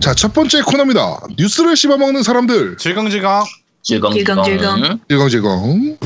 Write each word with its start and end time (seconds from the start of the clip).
자, 0.00 0.14
첫 0.14 0.32
번째 0.32 0.62
코너입니다. 0.62 1.20
뉴스를 1.36 1.76
씹어먹는 1.76 2.22
사람들. 2.22 2.78
질겅질겅. 2.78 3.44
질겅질겅. 3.82 4.44
질겅질겅. 4.44 5.00
질겅질겅. 5.08 5.98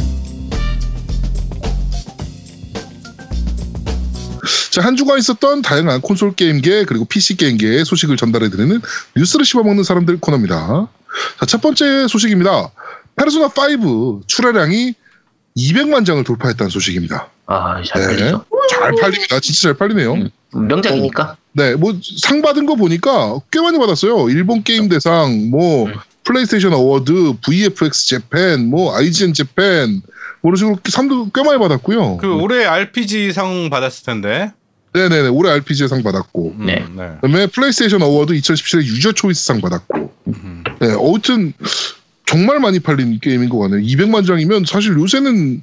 자, 4.73 4.83
한 4.83 4.97
주간 4.97 5.19
있었던 5.21 5.63
다양한 5.63 6.01
콘솔 6.01 6.35
게임계 6.35 6.87
그리고 6.87 7.05
PC 7.05 7.37
게임계의 7.37 7.85
소식을 7.85 8.17
전달해드리는 8.17 8.81
뉴스를 9.17 9.45
씹어먹는 9.45 9.85
사람들 9.85 10.19
코너입니다. 10.19 10.89
자, 11.39 11.47
첫 11.47 11.61
번째 11.61 12.09
소식입니다. 12.09 12.71
페르소나 13.15 13.47
5 13.47 14.23
출하량이 14.27 14.95
200만 15.57 16.05
장을 16.05 16.25
돌파했다는 16.25 16.69
소식입니다. 16.69 17.29
아, 17.47 17.81
잘 17.87 18.01
네. 18.01 18.07
팔리죠. 18.09 18.45
잘 18.71 18.95
팔립니다. 19.01 19.41
진짜 19.41 19.61
잘 19.63 19.75
팔리네요. 19.75 20.15
음. 20.15 20.31
명작이니까. 20.69 21.37
네, 21.53 21.75
뭐 21.77 21.95
상 22.03 22.43
받은 22.43 22.67
거 22.67 22.75
보니까 22.77 23.39
꽤 23.51 23.61
많이 23.61 23.79
받았어요. 23.79 24.29
일본 24.31 24.63
게임 24.63 24.89
대상, 24.89 25.51
뭐 25.51 25.87
음. 25.87 25.95
PlayStation 26.25 26.73
Award, 26.73 27.35
VFX 27.45 28.07
Japan, 28.09 28.69
뭐 28.71 28.97
IGN 28.97 29.35
Japan, 29.35 30.01
뭐 30.41 30.51
이런 30.51 30.57
식으로 30.57 30.79
상도 30.89 31.29
꽤 31.31 31.43
많이 31.43 31.59
받았고요. 31.59 32.17
그 32.19 32.33
올해 32.35 32.65
RPG 32.65 33.33
상 33.33 33.69
받았을 33.71 34.05
텐데. 34.07 34.53
네네네, 34.95 35.29
올해 35.29 35.51
RPG 35.51 35.89
상 35.89 36.03
받았고, 36.05 36.55
음, 36.59 36.67
네. 36.67 36.85
네. 36.97 37.11
그다음에 37.21 37.47
PlayStation 37.49 38.01
Award 38.03 38.33
2017년 38.35 38.85
user 38.85 39.13
choice 39.13 39.45
상 39.45 39.61
받았고, 39.61 40.13
음. 40.29 40.65
네, 40.81 40.95
어쨌든 40.99 41.53
정말 42.27 42.59
많이 42.61 42.79
팔린 42.79 43.19
게임인 43.21 43.49
것 43.49 43.59
같네요. 43.59 43.81
200만 43.81 44.25
장이면 44.27 44.65
사실 44.67 44.95
요새는 44.97 45.63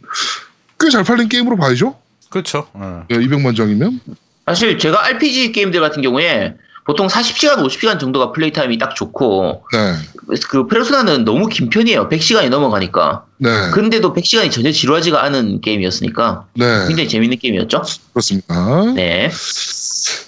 꽤 0.79 0.89
잘 0.89 1.03
팔린 1.03 1.29
게임으로 1.29 1.57
봐야죠. 1.57 1.95
그렇죠. 2.31 2.67
어. 2.73 3.05
네, 3.09 3.17
200만 3.17 3.55
장이면. 3.55 3.99
사실 4.47 4.79
제가 4.79 5.05
RPG 5.05 5.51
게임들 5.51 5.79
같은 5.79 6.01
경우에 6.01 6.55
보통 6.83 7.05
40시간, 7.07 7.57
50시간 7.57 7.99
정도가 7.99 8.31
플레이 8.31 8.51
타임이 8.51 8.79
딱 8.79 8.95
좋고 8.95 9.63
네, 9.71 10.37
그 10.49 10.65
페르소나는 10.65 11.25
너무 11.25 11.47
긴 11.47 11.69
편이에요. 11.69 12.09
100시간이 12.09 12.49
넘어가니까. 12.49 13.25
네, 13.37 13.49
근데도 13.71 14.13
100시간이 14.13 14.49
전혀 14.51 14.71
지루하지가 14.71 15.23
않은 15.25 15.61
게임이었으니까 15.61 16.47
네, 16.55 16.87
굉장히 16.87 17.07
재밌는 17.07 17.37
게임이었죠. 17.37 17.83
그렇습니다. 18.13 18.93
네. 18.95 19.29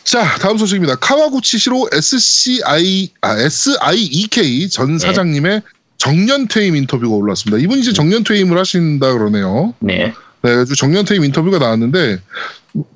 자, 0.04 0.38
다음 0.40 0.58
소식입니다. 0.58 0.96
카와구치 0.98 1.58
시로 1.58 1.90
SCI, 1.92 3.10
아, 3.22 3.36
SIEK 3.40 4.70
전 4.70 5.00
사장님의 5.00 5.64
정년 5.98 6.48
퇴임 6.48 6.76
인터뷰가 6.76 7.16
올랐습니다. 7.16 7.64
이분이 7.64 7.82
이제 7.82 7.94
정년 7.94 8.24
퇴임을 8.24 8.60
하신다 8.60 9.14
그러네요. 9.14 9.74
네. 9.80 10.14
네, 10.44 10.52
아주 10.52 10.76
정년 10.76 11.06
퇴임 11.06 11.24
인터뷰가 11.24 11.58
나왔는데, 11.58 12.20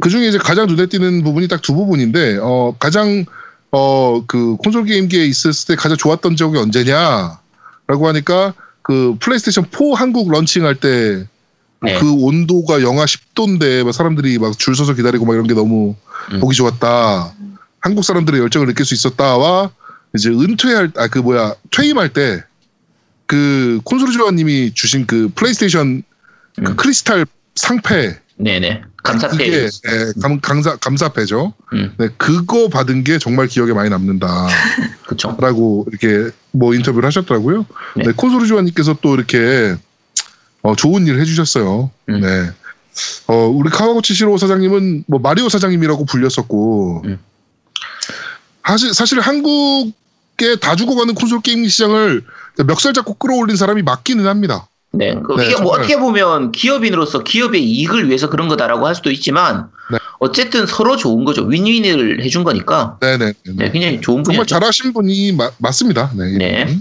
그 0.01 0.09
중에 0.09 0.27
이제 0.27 0.37
가장 0.37 0.67
눈에 0.67 0.87
띄는 0.87 1.23
부분이 1.23 1.47
딱 1.47 1.61
두 1.61 1.73
부분인데, 1.75 2.39
어, 2.41 2.75
가장, 2.77 3.25
어, 3.71 4.23
그 4.27 4.57
콘솔 4.57 4.85
게임기에 4.85 5.25
있었을 5.25 5.67
때 5.67 5.75
가장 5.75 5.97
좋았던 5.97 6.35
적이 6.35 6.57
언제냐? 6.59 7.39
라고 7.87 8.07
하니까, 8.09 8.53
그 8.81 9.15
플레이스테이션 9.19 9.65
4 9.71 9.95
한국 9.95 10.29
런칭할 10.31 10.75
때, 10.75 11.25
네. 11.81 11.99
그 11.99 12.11
온도가 12.11 12.81
영하 12.81 13.05
10도인데 13.05 13.83
막 13.83 13.93
사람들이 13.93 14.39
막 14.39 14.57
줄 14.57 14.75
서서 14.75 14.93
기다리고 14.93 15.25
막 15.25 15.33
이런 15.33 15.45
게 15.47 15.53
너무 15.53 15.95
음. 16.33 16.39
보기 16.39 16.55
좋았다. 16.55 17.33
한국 17.79 18.03
사람들의 18.03 18.41
열정을 18.41 18.67
느낄 18.67 18.83
수 18.85 18.95
있었다와 18.95 19.69
이제 20.15 20.29
은퇴할 20.31 20.91
아 20.97 21.07
그 21.07 21.19
뭐야 21.19 21.53
퇴임할 21.71 22.09
때 22.13 22.43
그 23.27 23.79
콘솔주아님이 23.83 24.73
주신 24.73 25.05
그 25.05 25.29
플레이스테이션 25.35 26.01
그 26.55 26.61
음. 26.71 26.75
크리스탈 26.77 27.25
상패 27.57 28.19
네네. 28.37 28.81
감사패. 29.03 29.37
그게 29.37 29.63
예, 29.65 30.21
감, 30.21 30.39
감사 30.41 30.75
감사패죠. 30.75 31.53
음. 31.73 31.93
네, 31.97 32.09
그거 32.17 32.67
받은 32.69 33.03
게 33.03 33.17
정말 33.17 33.47
기억에 33.47 33.73
많이 33.73 33.89
남는다라고 33.89 34.51
그쵸. 35.07 35.35
이렇게 35.89 36.31
뭐 36.51 36.73
인터뷰를 36.73 37.07
하셨더라고요. 37.07 37.65
네. 37.95 38.03
네, 38.03 38.11
콘솔주아님께서 38.11 38.97
또 39.01 39.15
이렇게 39.15 39.75
어, 40.61 40.75
좋은 40.75 41.07
일 41.07 41.19
해주셨어요. 41.19 41.89
음. 42.09 42.21
네. 42.21 42.51
어, 43.27 43.47
우리 43.47 43.69
카와고치 43.69 44.13
시로 44.13 44.37
사장님은 44.37 45.05
뭐 45.07 45.19
마리오 45.19 45.49
사장님이라고 45.49 46.05
불렸었고, 46.05 47.03
음. 47.05 47.19
사실, 48.65 48.93
사실 48.93 49.19
한국에 49.19 50.57
다 50.59 50.75
죽어가는 50.75 51.13
콘솔 51.13 51.41
게임 51.41 51.65
시장을 51.67 52.25
멱살 52.65 52.93
잡고 52.93 53.13
끌어올린 53.13 53.55
사람이 53.55 53.83
맞기는 53.83 54.25
합니다. 54.25 54.67
네. 54.91 55.15
그 55.25 55.33
네, 55.33 55.45
이게 55.45 55.55
뭐 55.55 55.71
정말. 55.73 55.79
어떻게 55.79 55.97
보면 55.97 56.51
기업인으로서 56.51 57.23
기업의 57.23 57.63
이익을 57.63 58.07
위해서 58.07 58.29
그런 58.29 58.47
거다라고 58.47 58.87
할 58.87 58.95
수도 58.95 59.11
있지만 59.11 59.69
네. 59.91 59.97
어쨌든 60.19 60.65
서로 60.65 60.95
좋은 60.97 61.25
거죠. 61.25 61.43
윈윈을 61.45 62.23
해준 62.23 62.43
거니까 62.43 62.97
네네. 63.01 63.33
네, 63.55 63.71
굉장히 63.71 64.01
좋은 64.01 64.23
정말 64.23 64.39
분이죠. 64.45 64.45
잘하신 64.55 64.93
분이 64.93 65.33
마- 65.33 65.51
맞습니다. 65.59 66.11
네. 66.15 66.37
네. 66.37 66.79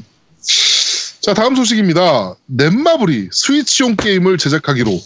자, 1.21 1.34
다음 1.34 1.56
소식입니다. 1.56 2.34
넷마블이 2.47 3.28
스위치용 3.33 3.97
게임을 3.97 4.38
제작하기로 4.38 4.99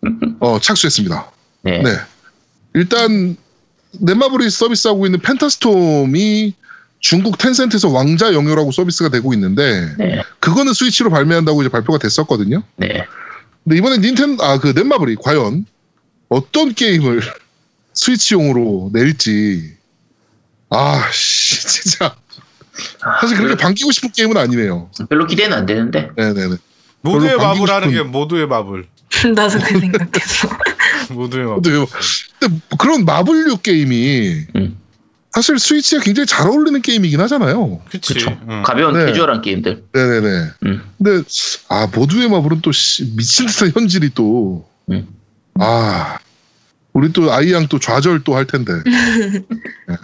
어, 0.40 0.58
착수했습니다. 0.58 1.30
네. 1.62 1.82
네. 1.82 1.90
일단 2.74 3.36
넷마블이 4.00 4.48
서비스하고 4.50 5.04
있는 5.06 5.20
펜타스톰이 5.20 6.54
중국 7.00 7.38
텐센트에서 7.38 7.88
왕자 7.88 8.32
영유라고 8.32 8.70
서비스가 8.72 9.08
되고 9.08 9.32
있는데 9.34 9.94
네. 9.98 10.22
그거는 10.38 10.74
스위치로 10.74 11.10
발매한다고 11.10 11.62
이제 11.62 11.70
발표가 11.70 11.98
됐었거든요. 11.98 12.62
네. 12.76 13.04
근데 13.64 13.78
이번에 13.78 13.98
닌텐 13.98 14.36
아그 14.40 14.74
넷마블이 14.76 15.16
과연 15.16 15.64
어떤 16.28 16.74
게임을 16.74 17.22
스위치용으로 17.94 18.90
낼지 18.92 19.76
아 20.68 21.08
씨, 21.12 21.66
진짜 21.66 22.14
사실 23.20 23.36
그렇게 23.36 23.56
반기고 23.56 23.90
싶은 23.92 24.12
게임은 24.12 24.36
아니네요. 24.36 24.90
별로 25.08 25.26
기대는 25.26 25.56
안 25.56 25.66
되는데. 25.66 26.10
네네네. 26.16 26.56
모두의 27.02 27.36
마블 27.36 27.70
하는 27.70 27.90
게 27.90 28.02
모두의 28.02 28.46
마블. 28.46 28.86
나도 29.34 29.58
그 29.58 29.80
생각했어. 29.80 30.48
모두의 31.10 31.46
마블. 31.46 31.62
근데, 31.62 31.86
근데 32.38 32.60
그런 32.78 33.04
마블류 33.04 33.58
게임이 33.58 34.46
음. 34.56 34.79
사실 35.32 35.58
스위치에 35.58 36.00
굉장히 36.00 36.26
잘 36.26 36.48
어울리는 36.48 36.80
게임이긴 36.82 37.20
하잖아요. 37.20 37.80
그쵸. 37.90 38.36
응. 38.48 38.62
가벼운 38.64 38.94
네. 38.94 39.06
캐주얼한 39.06 39.42
게임들. 39.42 39.84
네네네. 39.92 40.44
음. 40.66 40.82
근데 40.98 41.22
아 41.68 41.86
모두의 41.94 42.28
마블은 42.28 42.60
또 42.62 42.72
씨, 42.72 43.04
미친 43.16 43.46
듯한 43.46 43.70
현질이 43.74 44.10
또 44.14 44.68
음. 44.90 45.06
아, 45.60 46.18
우리 46.92 47.12
또 47.12 47.32
아이양 47.32 47.68
또 47.68 47.78
좌절 47.78 48.24
또 48.24 48.34
할 48.34 48.46
텐데. 48.46 48.72
네. 48.84 49.96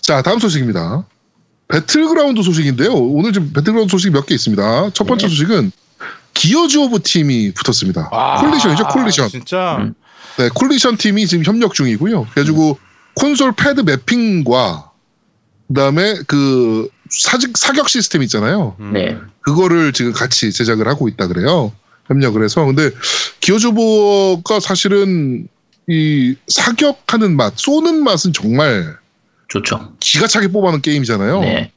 자, 0.00 0.22
다음 0.22 0.38
소식입니다. 0.38 1.04
배틀그라운드 1.68 2.42
소식인데요. 2.42 2.92
오늘 2.94 3.32
좀 3.32 3.52
배틀그라운드 3.52 3.90
소식이 3.90 4.12
몇 4.12 4.26
개 4.26 4.34
있습니다. 4.34 4.90
첫 4.94 5.04
번째 5.04 5.26
네. 5.26 5.30
소식은 5.30 5.72
Gears 6.34 6.78
of 6.78 7.00
팀이 7.02 7.52
붙었습니다. 7.54 8.08
아, 8.12 8.40
Coalition이죠, 8.40 8.86
Coalition. 8.88 9.28
진짜. 9.28 9.78
음. 9.80 9.94
네, 10.38 10.48
Coalition 10.54 10.96
팀이 10.96 11.26
지금 11.26 11.44
협력 11.44 11.74
중이고요. 11.74 12.26
그래가지고 12.30 12.78
콘솔 13.18 13.52
pad 13.52 13.80
mapping과 13.80 14.90
그다음에 15.68 16.14
그 16.26 16.88
사직, 17.10 17.56
사격 17.56 17.88
시스템 17.88 18.22
있잖아요. 18.22 18.76
음. 18.80 18.92
네. 18.92 19.18
그거를 19.40 19.92
지금 19.92 20.12
같이 20.12 20.52
제작을 20.52 20.86
하고 20.88 21.08
있다 21.08 21.26
그래요. 21.26 21.72
협력을 22.06 22.42
해서. 22.42 22.64
근데 22.64 22.90
Gears 23.40 23.90
of 23.90 24.10
War가 24.10 24.60
사실은 24.60 25.48
이 25.88 26.36
사격하는 26.46 27.36
맛, 27.36 27.54
쏘는 27.56 28.02
맛은 28.02 28.32
정말 28.32 28.96
좋죠. 29.48 29.94
기가 30.00 30.26
차게 30.26 30.48
뽑아놓은 30.48 30.82
게임이잖아요. 30.82 31.40
네. 31.40 31.72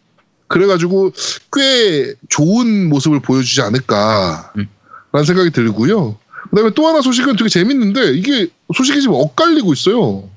그래가지고 0.48 1.14
꽤 1.54 2.14
좋은 2.30 2.90
모습을 2.90 3.22
보여주지 3.22 3.62
않을까라는 3.62 4.50
음. 4.58 5.24
생각이 5.26 5.52
들고요. 5.52 6.18
그다음에 6.50 6.72
또 6.76 6.88
하나 6.88 7.02
소식은 7.02 7.38
되게 7.38 7.50
재밌는데 7.50 8.14
이게 8.14 8.48
소식이 8.76 9.02
지금 9.02 9.16
엇갈리고 9.16 9.72
있어요. 9.72 10.30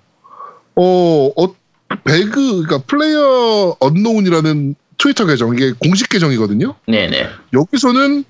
어, 0.76 1.30
어 1.36 1.54
배그 2.04 2.30
그러니까 2.32 2.78
플레이어 2.78 3.76
언노운이라는 3.80 4.74
트위터 4.98 5.26
계정 5.26 5.54
이게 5.54 5.72
공식 5.72 6.08
계정이거든요. 6.08 6.74
네네. 6.86 7.28
여기서는 7.52 8.24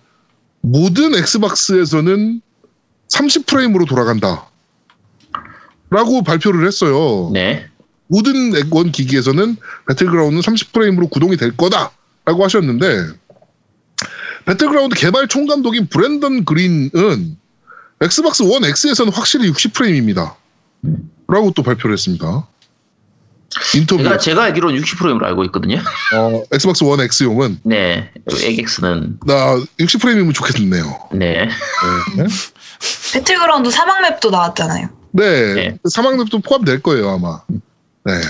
모든 0.60 1.14
엑스박스에서는 1.14 2.40
30프레임으로 3.08 3.86
돌아간다. 3.86 4.48
라고 5.90 6.22
발표를 6.22 6.66
했어요. 6.66 7.30
네. 7.32 7.66
모든 8.08 8.56
엑원 8.56 8.90
기기에서는 8.90 9.56
배틀그라운드는 9.88 10.42
30프레임으로 10.42 11.10
구동이 11.10 11.36
될 11.36 11.56
거다. 11.56 11.92
라고 12.24 12.44
하셨는데, 12.44 13.08
배틀그라운드 14.46 14.96
개발 14.96 15.28
총감독인 15.28 15.88
브랜던 15.88 16.44
그린은 16.44 17.36
Xbox 18.00 18.42
One 18.42 18.64
X에서는 18.64 19.12
확실히 19.12 19.50
60프레임입니다. 19.50 20.34
라고 21.28 21.52
또 21.52 21.62
발표를 21.62 21.94
했습니다. 21.94 22.46
인터뷰. 23.74 24.02
제가, 24.02 24.18
제가 24.18 24.42
알기로는 24.44 24.80
60프레임으로 24.80 25.26
알고 25.26 25.44
있거든요. 25.44 25.78
어, 26.14 26.42
Xbox 26.52 26.82
One 26.84 27.00
X용은 27.00 27.60
네. 27.62 28.10
에엑스는 28.42 29.18
나 29.26 29.56
60프레임이면 29.78 30.34
좋겠네요. 30.34 31.08
네. 31.12 31.48
네. 32.16 32.24
배틀그라운드 33.12 33.70
사막 33.70 34.00
맵도 34.02 34.30
나왔잖아요. 34.30 34.88
네, 35.12 35.54
네. 35.54 35.78
사망급도 35.88 36.40
포함될 36.40 36.82
거예요 36.82 37.10
아마. 37.10 37.40
네. 38.04 38.20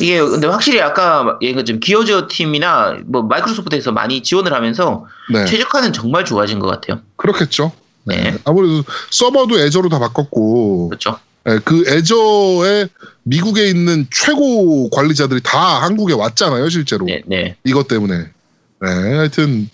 이게 0.00 0.20
근데 0.20 0.46
확실히 0.46 0.82
아까 0.82 1.38
얘기한 1.40 1.62
것처럼 1.62 1.80
기어즈 1.80 2.28
팀이나 2.28 2.98
뭐 3.06 3.22
마이크로소프트에서 3.22 3.90
많이 3.92 4.22
지원을 4.22 4.52
하면서 4.52 5.06
네. 5.32 5.46
최적화는 5.46 5.94
정말 5.94 6.26
좋아진 6.26 6.58
것 6.58 6.66
같아요. 6.66 7.00
그렇겠죠. 7.16 7.72
네. 8.04 8.16
네. 8.16 8.38
아무래도 8.44 8.84
서버도 9.10 9.58
애저로 9.60 9.88
다 9.88 9.98
바꿨고 9.98 10.90
그렇죠. 10.90 11.18
네, 11.48 11.58
그 11.64 11.82
애저에 11.88 12.88
미국에 13.22 13.68
있는 13.68 14.06
최고 14.10 14.90
관리자들이 14.90 15.40
다 15.42 15.82
한국에 15.82 16.12
왔잖아요, 16.12 16.68
실제로. 16.68 17.06
네, 17.06 17.22
네. 17.26 17.56
이것 17.64 17.88
때문에. 17.88 18.18
네, 18.18 18.88
하여튼 19.16 19.70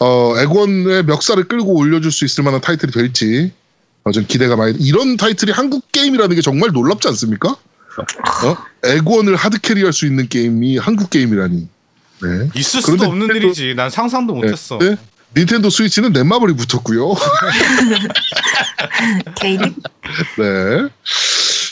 어, 0.00 0.34
액원의 0.38 1.04
멱살을 1.04 1.44
끌고 1.44 1.74
올려줄 1.74 2.12
수 2.12 2.26
있을 2.26 2.44
만한 2.44 2.60
타이틀이 2.60 2.92
될지 2.92 3.52
어, 4.04 4.12
좀 4.12 4.26
기대가 4.28 4.54
많이. 4.54 4.76
이런 4.80 5.16
타이틀이 5.16 5.50
한국 5.50 5.90
게임이라는 5.92 6.36
게 6.36 6.42
정말 6.42 6.70
놀랍지 6.72 7.08
않습니까? 7.08 7.48
어? 7.50 8.56
액원을 8.84 9.34
하드캐리할 9.36 9.94
수 9.94 10.06
있는 10.06 10.28
게임이 10.28 10.76
한국 10.76 11.08
게임이라니. 11.08 11.68
네. 12.22 12.48
있을 12.54 12.82
수도 12.82 13.06
없는 13.06 13.34
일이지. 13.34 13.74
난 13.74 13.88
상상도 13.88 14.34
못했어. 14.34 14.78
네. 14.78 14.96
닌텐도 15.36 15.70
스위치는 15.70 16.12
넷마블이 16.12 16.54
붙었고요. 16.56 17.14
네. 20.38 20.88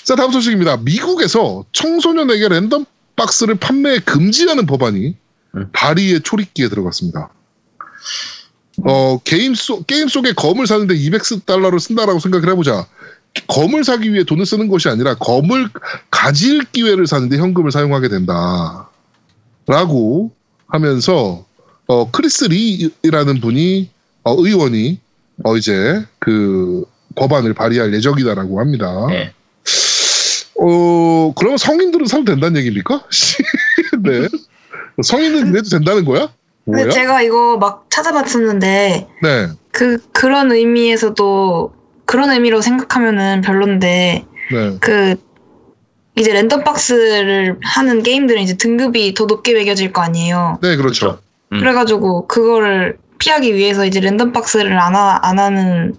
자, 0.05 0.15
다음 0.17 0.33
소식입니다. 0.33 0.79
미국에서 0.79 1.65
청소년에게 1.73 2.49
랜덤 2.49 2.87
박스를 3.17 3.57
판매 3.57 3.99
금지하는 3.99 4.67
법안이 4.67 5.15
음. 5.57 5.69
발의의 5.73 6.23
초읽기에 6.23 6.69
들어갔습니다. 6.69 7.31
어, 8.85 9.19
게임 9.25 9.55
속, 9.55 9.87
게임 9.87 10.09
속에 10.09 10.33
검을 10.33 10.67
사는데 10.67 10.95
200달러를 10.95 11.79
쓴다라고 11.79 12.19
생각을 12.19 12.49
해보자. 12.51 12.87
검을 13.47 13.85
사기 13.85 14.13
위해 14.13 14.25
돈을 14.25 14.47
쓰는 14.47 14.69
것이 14.69 14.89
아니라 14.89 15.15
검을 15.15 15.69
가질 16.11 16.65
기회를 16.73 17.07
사는데 17.07 17.37
현금을 17.37 17.71
사용하게 17.71 18.09
된다. 18.09 18.89
라고 19.67 20.33
하면서, 20.67 21.45
어, 21.91 22.09
크리스 22.09 22.45
리라는 22.45 23.41
분이, 23.41 23.91
어, 24.23 24.37
의원이, 24.39 25.01
어, 25.43 25.57
이제 25.57 26.01
그 26.21 26.85
법안을 27.17 27.53
발의할 27.53 27.93
예정이다라고 27.93 28.61
합니다. 28.61 29.09
네. 29.09 29.33
어, 30.61 31.33
그러면 31.35 31.59
성인들은 31.59 32.07
사도 32.07 32.27
된다는 32.27 32.59
얘기입니까? 32.59 33.03
네. 34.05 34.29
성인은 35.03 35.49
이래도 35.49 35.69
된다는 35.69 36.05
거야? 36.05 36.29
뭐야? 36.65 36.85
근데 36.85 36.91
제가 36.91 37.23
이거 37.23 37.57
막 37.59 37.87
찾아봤었는데 37.91 39.09
네. 39.25 39.49
그 39.73 39.99
그런 40.13 40.53
의미에서도 40.53 41.75
그런 42.05 42.31
의미로 42.31 42.61
생각하면은 42.61 43.41
별론데 43.41 44.25
네. 44.53 44.77
그 44.79 45.17
이제 46.17 46.33
랜덤 46.33 46.63
박스를 46.63 47.59
하는 47.65 48.05
게임들은 48.05 48.43
이제 48.43 48.57
등급이 48.57 49.15
더 49.15 49.25
높게 49.25 49.55
매겨질 49.55 49.93
거 49.93 50.03
아니에요. 50.03 50.61
네, 50.63 50.77
그렇죠. 50.77 51.19
음. 51.53 51.59
그래가지고 51.59 52.27
그거를 52.27 52.99
피하기 53.19 53.55
위해서 53.55 53.85
이제 53.85 54.01
랜덤 54.01 54.33
박스를 54.33 54.79
안, 54.81 54.95
하, 54.95 55.19
안 55.23 55.39
하는 55.39 55.95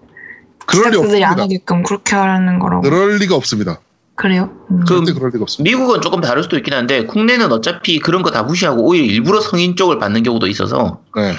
그럴 0.65 0.85
리 0.85 0.91
제작자들이 0.93 1.23
안 1.23 1.31
없습니다. 1.33 1.43
하게끔 1.43 1.83
그렇게 1.83 2.15
하는 2.15 2.59
거라고 2.59 2.81
그럴 2.81 3.17
리가 3.17 3.35
없습니다. 3.35 3.79
그래요? 4.15 4.51
음. 4.71 4.83
그- 4.87 5.13
그럴 5.13 5.29
리가 5.31 5.43
없습니다. 5.43 5.63
미국은 5.77 6.01
조금 6.01 6.21
다를 6.21 6.43
수도 6.43 6.57
있긴 6.57 6.73
한데 6.73 7.05
국내는 7.05 7.51
어차피 7.51 7.99
그런 7.99 8.21
거 8.21 8.31
다 8.31 8.43
무시하고 8.43 8.83
오히려 8.83 9.05
일부러 9.05 9.41
성인 9.41 9.75
쪽을 9.75 9.99
받는 9.99 10.23
경우도 10.23 10.47
있어서 10.47 11.01
네. 11.15 11.33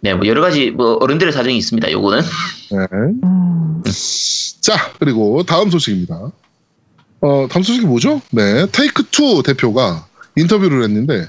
네, 0.00 0.14
뭐 0.14 0.26
여러 0.26 0.40
가지 0.42 0.70
뭐 0.70 0.96
어른들의 1.00 1.32
사정이 1.32 1.56
있습니다. 1.56 1.90
요거는 1.92 2.20
네. 2.72 2.78
음. 3.24 3.82
자, 4.60 4.74
그리고 4.98 5.42
다음 5.44 5.70
소식입니다. 5.70 6.30
어, 7.20 7.46
다음 7.50 7.62
소식이 7.62 7.86
뭐죠? 7.86 8.20
네. 8.30 8.66
테이크 8.72 9.04
투 9.10 9.42
대표가 9.42 10.06
인터뷰를 10.36 10.82
했는데 10.82 11.28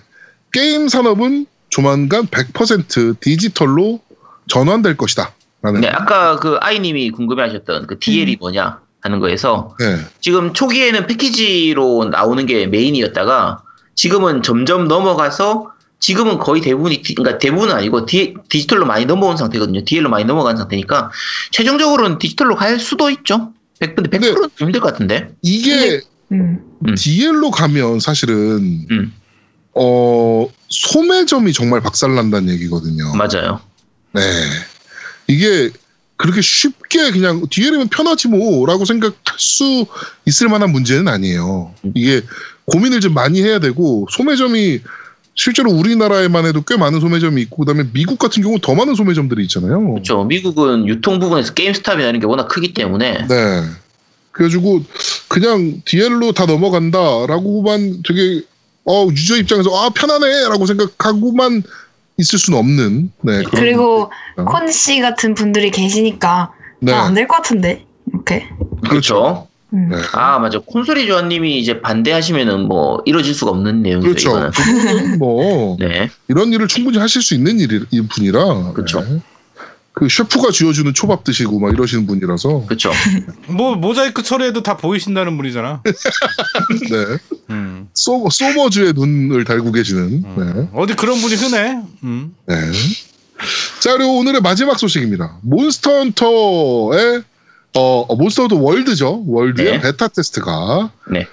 게임 0.51 0.87
산업은 0.89 1.45
조만간 1.79 2.25
100% 2.27 3.19
디지털로 3.19 3.99
전환될 4.47 4.95
것이다. 4.95 5.33
라는 5.61 5.81
네, 5.81 5.89
아까 5.89 6.37
그 6.39 6.55
아이님이 6.61 7.11
궁금해하셨던 7.11 7.87
그 7.87 7.99
DL이 7.99 8.37
뭐냐 8.37 8.79
하는 9.01 9.19
거에서 9.19 9.75
네. 9.79 9.97
지금 10.21 10.53
초기에는 10.53 11.05
패키지로 11.05 12.05
나오는 12.05 12.45
게 12.45 12.67
메인이었다가 12.67 13.61
지금은 13.93 14.41
점점 14.41 14.87
넘어가서 14.87 15.73
지금은 15.99 16.37
거의 16.37 16.61
대부분이 16.61 17.01
디- 17.01 17.13
그러니까 17.13 17.39
대부분은 17.39 17.75
아니고 17.75 18.05
디, 18.05 18.35
디지털로 18.47 18.85
많이 18.85 19.05
넘어온 19.05 19.35
상태거든요. 19.35 19.83
DL로 19.83 20.07
많이 20.09 20.23
넘어간 20.23 20.55
상태니까 20.55 21.11
최종적으로는 21.51 22.19
디지털로 22.19 22.55
갈 22.55 22.79
수도 22.79 23.09
있죠. 23.09 23.51
100, 23.81 23.95
근데 23.97 24.17
100%는 24.17 24.49
좀 24.55 24.67
힘들 24.69 24.79
것 24.79 24.93
같은데. 24.93 25.27
이게 25.41 25.99
음. 26.31 26.59
음. 26.87 26.95
DL로 26.95 27.51
가면 27.51 27.99
사실은 27.99 28.85
음, 28.91 29.13
어, 29.75 30.47
소매점이 30.69 31.53
정말 31.53 31.81
박살난다는 31.81 32.53
얘기거든요. 32.53 33.13
맞아요. 33.15 33.59
네. 34.13 34.21
이게 35.27 35.69
그렇게 36.17 36.41
쉽게 36.41 37.11
그냥 37.11 37.45
DL이면 37.49 37.89
편하지 37.89 38.29
뭐라고 38.29 38.85
생각할 38.85 39.15
수 39.37 39.85
있을 40.25 40.47
만한 40.47 40.71
문제는 40.71 41.09
아니에요. 41.09 41.73
이게 41.93 42.21
고민을 42.65 43.01
좀 43.01 43.13
많이 43.13 43.41
해야 43.41 43.59
되고 43.59 44.07
소매점이 44.11 44.79
실제로 45.37 45.71
우리나라에만 45.71 46.45
해도 46.45 46.61
꽤 46.61 46.77
많은 46.77 47.01
소매점이 47.01 47.41
있고 47.43 47.65
그다음에 47.65 47.89
미국 47.91 48.17
같은 48.17 48.41
경우 48.41 48.57
더 48.61 48.73
많은 48.73 48.95
소매점들이 48.95 49.43
있잖아요. 49.43 49.91
그렇죠. 49.91 50.23
미국은 50.23 50.87
유통 50.87 51.19
부분에서 51.19 51.53
게임스탑이라는 51.53 52.21
게 52.21 52.25
워낙 52.25 52.47
크기 52.47 52.73
때문에 52.73 53.27
네. 53.27 53.63
그래가지고 54.31 54.83
그냥 55.27 55.81
DL로 55.83 56.31
다 56.31 56.45
넘어간다라고만 56.45 58.03
되게 58.07 58.43
어 58.85 59.07
유저 59.11 59.37
입장에서 59.37 59.69
아 59.75 59.89
편하네라고 59.89 60.65
생각하고만 60.65 61.63
있을 62.17 62.39
수는 62.39 62.59
없는 62.59 63.11
네 63.21 63.43
그런 63.43 63.49
그리고 63.51 64.11
어? 64.37 64.45
콘씨 64.45 65.01
같은 65.01 65.33
분들이 65.33 65.71
계시니까 65.71 66.51
네안될 66.79 67.27
것 67.27 67.37
같은데 67.37 67.85
이렇게. 68.11 68.47
그렇죠. 68.87 69.47
음. 69.73 69.89
네. 69.89 69.97
아 70.13 70.39
맞아. 70.39 70.59
콘솔이 70.59 71.07
조아님이 71.07 71.59
이제 71.59 71.81
반대하시면은 71.81 72.67
뭐 72.67 73.01
이루어질 73.05 73.33
수가 73.33 73.51
없는 73.51 73.81
내용이죠. 73.81 74.31
그렇죠. 74.31 74.51
뭐 75.17 75.75
네. 75.81 76.09
이런 76.27 76.53
일을 76.53 76.67
충분히 76.67 76.97
하실 76.97 77.21
수 77.21 77.33
있는 77.33 77.59
일, 77.59 77.85
이 77.91 78.01
분이라. 78.01 78.73
그쵸. 78.73 79.01
네. 79.01 79.19
그 79.95 80.09
셰프가 80.09 80.51
쥐어주는 80.51 80.93
초밥 80.93 81.23
드시고 81.23 81.57
막 81.59 81.73
이러시는 81.73 82.05
분이라서. 82.05 82.65
그렇죠. 82.65 82.91
뭐 83.47 83.75
모자이크 83.75 84.23
처리해도 84.23 84.61
다 84.61 84.75
보이신다는 84.75 85.37
분이잖아. 85.37 85.81
네. 86.91 87.17
음. 87.49 87.87
소, 87.93 88.27
소머즈의 88.29 88.91
눈을 88.93 89.45
달고 89.45 89.71
계시는. 89.71 90.23
음. 90.25 90.69
어디 90.73 90.95
그런 90.95 91.19
분이 91.21 91.35
흔해. 91.35 91.81
음. 92.03 92.35
네. 92.45 92.55
네. 92.55 92.71
자, 93.79 93.93
그리고 93.93 94.17
오늘의 94.19 94.41
마지막 94.41 94.77
소식입니다. 94.77 95.37
몬스터 95.43 95.91
헌터의, 95.91 97.23
어, 97.75 98.01
어, 98.01 98.15
몬스터 98.15 98.43
헌터 98.43 98.57
월드죠. 98.57 99.23
월드의 99.27 99.71
네. 99.73 99.79
베타 99.79 100.09
테스트가 100.09 100.91
네. 101.09 101.25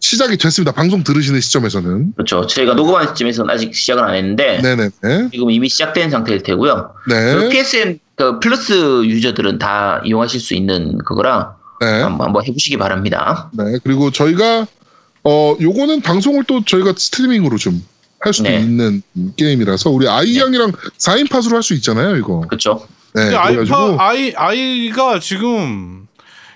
시작이 0.00 0.36
됐습니다. 0.38 0.72
방송 0.72 1.04
들으시는 1.04 1.40
시점에서는. 1.40 2.14
그렇죠. 2.14 2.46
저희가 2.46 2.74
녹음하는 2.74 3.08
시점에서는 3.08 3.52
아직 3.52 3.74
시작은 3.74 4.02
안 4.02 4.14
했는데 4.14 4.60
네네네. 4.62 5.28
지금 5.32 5.50
이미 5.50 5.68
시작된 5.68 6.10
상태일 6.10 6.42
테고요. 6.42 6.94
그 7.04 7.12
네. 7.12 7.48
PSN 7.50 7.98
그 8.16 8.40
플러스 8.40 9.04
유저들은 9.04 9.58
다 9.58 10.00
이용하실 10.04 10.40
수 10.40 10.54
있는 10.54 10.98
그거라 10.98 11.56
네. 11.80 11.86
한번, 12.02 12.26
한번 12.28 12.44
해보시기 12.46 12.76
바랍니다. 12.76 13.50
네. 13.52 13.78
그리고 13.84 14.10
저희가, 14.10 14.66
어, 15.24 15.56
요거는 15.60 16.00
방송을 16.02 16.44
또 16.44 16.64
저희가 16.64 16.94
스트리밍으로 16.96 17.56
좀 17.58 17.82
할 18.20 18.34
수도 18.34 18.50
네. 18.50 18.60
있는 18.60 19.02
게임이라서 19.36 19.88
우리 19.90 20.06
아이 20.06 20.38
양이랑 20.38 20.72
4인 20.98 21.30
팟으로 21.30 21.56
할 21.56 21.62
수 21.62 21.72
있잖아요, 21.74 22.16
이거. 22.16 22.42
그렇죠. 22.42 22.86
네. 23.14 23.34
아이파 23.34 23.96
아이 23.98 24.32
아이가 24.36 25.18
지금 25.20 26.06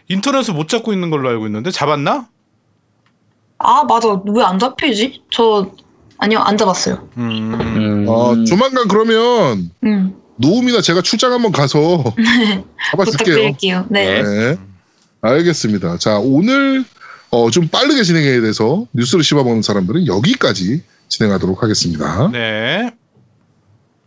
인터넷을 0.09 0.53
못 0.53 0.69
잡고 0.69 0.93
있는 0.93 1.09
걸로 1.09 1.31
알고 1.31 1.47
있는데 1.47 1.71
잡았나? 1.71 2.29
아 3.59 3.85
맞아 3.85 4.21
왜 4.27 4.43
안 4.43 4.59
잡히지? 4.59 5.23
저 5.31 5.71
아니요 6.19 6.41
안 6.41 6.57
잡았어요. 6.57 7.09
음. 7.17 7.55
음, 7.55 8.07
어, 8.09 8.45
조만간 8.45 8.89
그러면 8.89 9.71
음. 9.85 10.15
노움이나 10.37 10.81
제가 10.81 11.01
출장 11.03 11.33
한번 11.33 11.53
가서 11.53 12.03
잡아줄게요. 12.91 13.05
부탁드릴게요. 13.05 13.87
네. 13.89 14.23
네. 14.23 14.29
네. 14.53 14.59
알겠습니다. 15.21 15.99
자, 15.99 16.19
오늘 16.19 16.85
어, 17.31 17.51
좀 17.51 17.69
빠르게 17.69 18.03
진행해야 18.03 18.41
돼서 18.43 18.87
뉴스를 18.93 19.25
씹어먹는 19.25 19.63
사람들은 19.63 20.07
여기까지 20.07 20.83
진행하도록 21.09 21.63
하겠습니다. 21.63 22.29
네. 22.33 22.95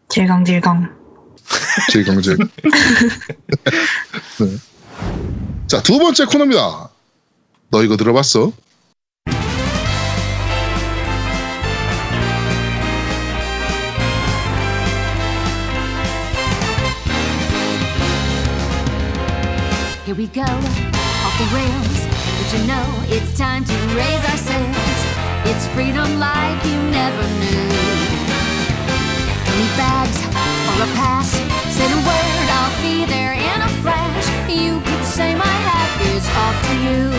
질강질강. 0.09 0.95
제 1.91 2.03
경제. 2.03 2.35
네. 4.39 4.57
자, 5.67 5.81
두 5.81 5.97
번째 5.97 6.25
코너입니다. 6.25 6.89
너 7.69 7.83
이거 7.83 7.97
들어봤어? 7.97 8.51
We 20.17 20.25
go, 20.27 20.41
off 20.41 21.35
the 21.37 21.45
rails. 21.53 21.99
But 22.09 22.49
you 22.57 22.65
know 22.65 22.87
it's 23.05 23.37
time 23.37 23.63
to 23.63 23.73
raise 23.93 24.23
our 24.25 24.37
sails. 24.37 24.99
It's 25.45 25.67
freedom 25.77 26.17
like 26.17 26.57
you 26.65 26.77
never 26.89 27.21
knew. 27.37 27.69
Twenty 29.45 29.69
bags 29.77 30.17
or 30.73 30.81
a 30.81 30.89
pass. 30.97 31.29
Say 31.69 31.85
the 31.85 32.01
word, 32.01 32.47
I'll 32.49 32.81
be 32.81 33.05
there 33.05 33.33
in 33.33 33.61
a 33.61 33.69
flash. 33.85 34.25
You 34.49 34.81
could 34.81 35.05
say 35.05 35.35
my 35.35 35.55
hat 35.67 35.91
is 36.09 36.25
off 36.41 36.57
to 36.65 36.73
you. 36.81 37.13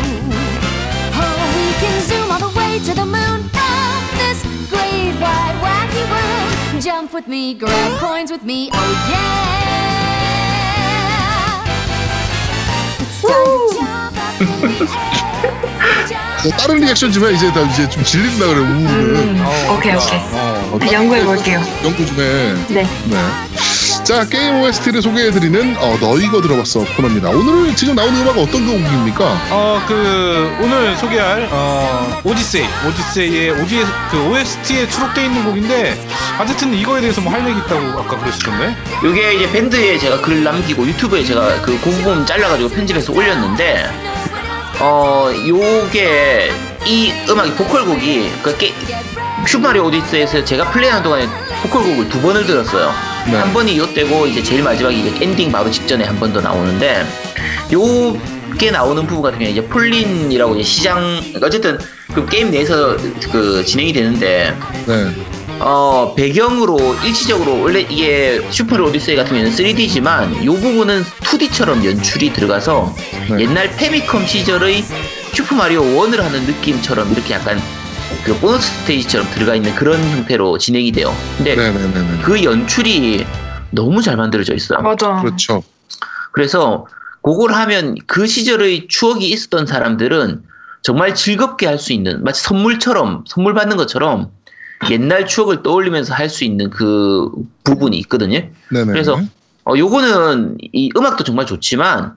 Oh, 1.22 1.38
we 1.54 1.66
can 1.78 2.02
zoom 2.02 2.28
all 2.32 2.42
the 2.50 2.58
way 2.58 2.80
to 2.82 2.94
the 2.98 3.06
moon 3.06 3.46
from 3.54 4.00
this 4.18 4.42
great 4.68 5.14
wide 5.22 5.56
wacky 5.62 6.04
world. 6.10 6.82
Jump 6.82 7.12
with 7.12 7.28
me, 7.28 7.54
grab 7.54 8.00
coins 8.00 8.32
with 8.32 8.42
me. 8.42 8.70
Oh 8.72 9.08
yeah. 9.08 9.38
뭐 16.44 16.52
다른 16.56 16.76
리액션 16.76 17.10
주면 17.10 17.34
이제 17.34 17.50
다 17.52 17.60
이제 17.62 17.88
좀 17.88 18.02
질린다 18.04 18.46
그래 18.46 18.58
우는. 18.60 18.86
음, 18.86 19.46
오케이, 19.76 19.94
오케이. 19.94 20.18
어, 20.32 20.78
연구해 20.92 21.24
볼게요. 21.24 21.60
연구 21.84 22.06
좀 22.06 22.16
해. 22.20 22.54
네. 22.68 22.82
네. 23.06 23.18
자 24.08 24.24
게임 24.24 24.62
OST를 24.62 25.02
소개해드리는 25.02 25.76
어, 25.76 25.98
너 26.00 26.16
이거 26.16 26.40
들어봤어 26.40 26.82
코너입니다. 26.96 27.28
오늘 27.28 27.76
지금 27.76 27.94
나오는 27.94 28.18
음악 28.22 28.38
어떤 28.38 28.64
곡입니까? 28.66 29.38
어그 29.50 30.56
오늘 30.62 30.96
소개할 30.96 31.46
어 31.52 32.18
오디세이 32.24 32.64
오디세이의 32.86 33.50
오디 33.50 33.84
그 34.10 34.30
OST에 34.30 34.88
수록돼 34.88 35.26
있는 35.26 35.44
곡인데 35.44 36.02
어쨌든 36.40 36.72
이거에 36.72 37.02
대해서 37.02 37.20
뭐 37.20 37.34
할 37.34 37.46
얘기 37.46 37.58
있다고 37.58 38.00
아까 38.00 38.18
그러시던데 38.18 38.74
요게 39.04 39.34
이제 39.34 39.52
밴드에 39.52 39.98
제가 39.98 40.22
글 40.22 40.42
남기고 40.42 40.86
유튜브에 40.86 41.22
제가 41.22 41.60
그 41.60 41.76
부분 41.76 42.24
잘라가지고 42.24 42.70
편집해서 42.70 43.12
올렸는데 43.12 43.90
어 44.80 45.30
요게 45.46 46.50
이 46.86 47.12
음악이 47.28 47.52
보컬곡이 47.56 48.32
그 48.42 48.56
게, 48.56 48.72
슈마리오 49.46 49.84
오디세이에서 49.84 50.42
제가 50.46 50.70
플레이하는 50.70 51.02
동안에 51.02 51.28
보컬곡을 51.62 52.08
두 52.08 52.22
번을 52.22 52.46
들었어요. 52.46 53.17
네. 53.30 53.36
한 53.36 53.52
번이 53.52 53.78
요때고 53.78 54.26
이제 54.26 54.42
제일 54.42 54.62
마지막이 54.62 55.00
이제 55.00 55.24
엔딩 55.24 55.50
바로 55.52 55.70
직전에 55.70 56.04
한 56.04 56.18
번 56.18 56.32
더 56.32 56.40
나오는데 56.40 57.06
요게 57.72 58.70
나오는 58.70 59.06
부분 59.06 59.22
같은 59.22 59.38
경우에 59.38 59.52
이제 59.52 59.64
폴린이라고 59.64 60.54
이제 60.56 60.62
시장 60.64 61.20
어쨌든 61.42 61.78
그 62.14 62.26
게임 62.26 62.50
내에서 62.50 62.96
그 63.30 63.64
진행이 63.64 63.92
되는데 63.92 64.54
네. 64.86 65.12
어, 65.60 66.14
배경으로 66.16 66.96
일시적으로 67.04 67.60
원래 67.62 67.80
이게 67.80 68.40
슈퍼 68.50 68.76
오디세이 68.82 69.16
같은 69.16 69.32
경우에는 69.32 69.52
3D지만 69.56 70.42
이 70.42 70.46
부분은 70.46 71.02
2D처럼 71.02 71.84
연출이 71.84 72.32
들어가서 72.32 72.94
네. 73.30 73.40
옛날 73.40 73.70
페미컴 73.76 74.26
시절의 74.26 74.84
슈퍼 75.34 75.54
마리오 75.56 75.82
1을 75.82 76.18
하는 76.18 76.44
느낌처럼 76.46 77.12
이렇게 77.12 77.34
약간 77.34 77.60
그 78.24 78.34
보너스 78.40 78.70
스테이지처럼 78.80 79.28
들어가 79.30 79.54
있는 79.54 79.74
그런 79.74 80.00
형태로 80.10 80.58
진행이 80.58 80.92
돼요. 80.92 81.14
근데 81.36 81.54
네네네네. 81.54 82.22
그 82.22 82.42
연출이 82.42 83.24
너무 83.70 84.02
잘 84.02 84.16
만들어져 84.16 84.54
있어요. 84.54 84.80
맞아. 84.80 85.20
그렇죠. 85.22 85.62
그래서 86.32 86.86
그걸 87.22 87.52
하면 87.54 87.96
그 88.06 88.26
시절의 88.26 88.88
추억이 88.88 89.28
있었던 89.28 89.66
사람들은 89.66 90.42
정말 90.82 91.14
즐겁게 91.14 91.66
할 91.66 91.78
수 91.78 91.92
있는 91.92 92.22
마치 92.24 92.42
선물처럼 92.44 93.24
선물 93.26 93.54
받는 93.54 93.76
것처럼 93.76 94.30
옛날 94.90 95.26
추억을 95.26 95.62
떠올리면서 95.62 96.14
할 96.14 96.28
수 96.30 96.44
있는 96.44 96.70
그 96.70 97.30
부분이 97.64 97.96
있거든요. 97.98 98.40
네네. 98.70 98.92
그래서 98.92 99.20
어 99.64 99.74
요거는 99.76 100.58
이 100.72 100.90
음악도 100.96 101.24
정말 101.24 101.46
좋지만 101.46 102.16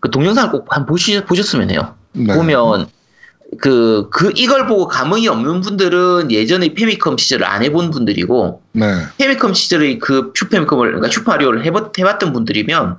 그 0.00 0.10
동영상을 0.10 0.50
꼭 0.52 0.66
한 0.70 0.86
보시 0.86 1.20
보셨으면 1.24 1.70
해요. 1.70 1.94
네. 2.12 2.32
보면 2.34 2.86
그, 3.60 4.08
그, 4.10 4.32
이걸 4.36 4.66
보고 4.66 4.86
감흥이 4.86 5.28
없는 5.28 5.60
분들은 5.60 6.30
예전의 6.30 6.74
페미컴 6.74 7.16
시절을 7.16 7.46
안 7.46 7.62
해본 7.62 7.90
분들이고, 7.90 8.62
네. 8.72 8.86
페미컴 9.18 9.54
시절의 9.54 9.98
그 9.98 10.32
슈페미컴을, 10.34 10.88
그러니까 10.88 11.10
슈퍼마리오를 11.10 11.64
해봤, 11.64 11.98
해봤던 11.98 12.32
분들이면, 12.32 12.98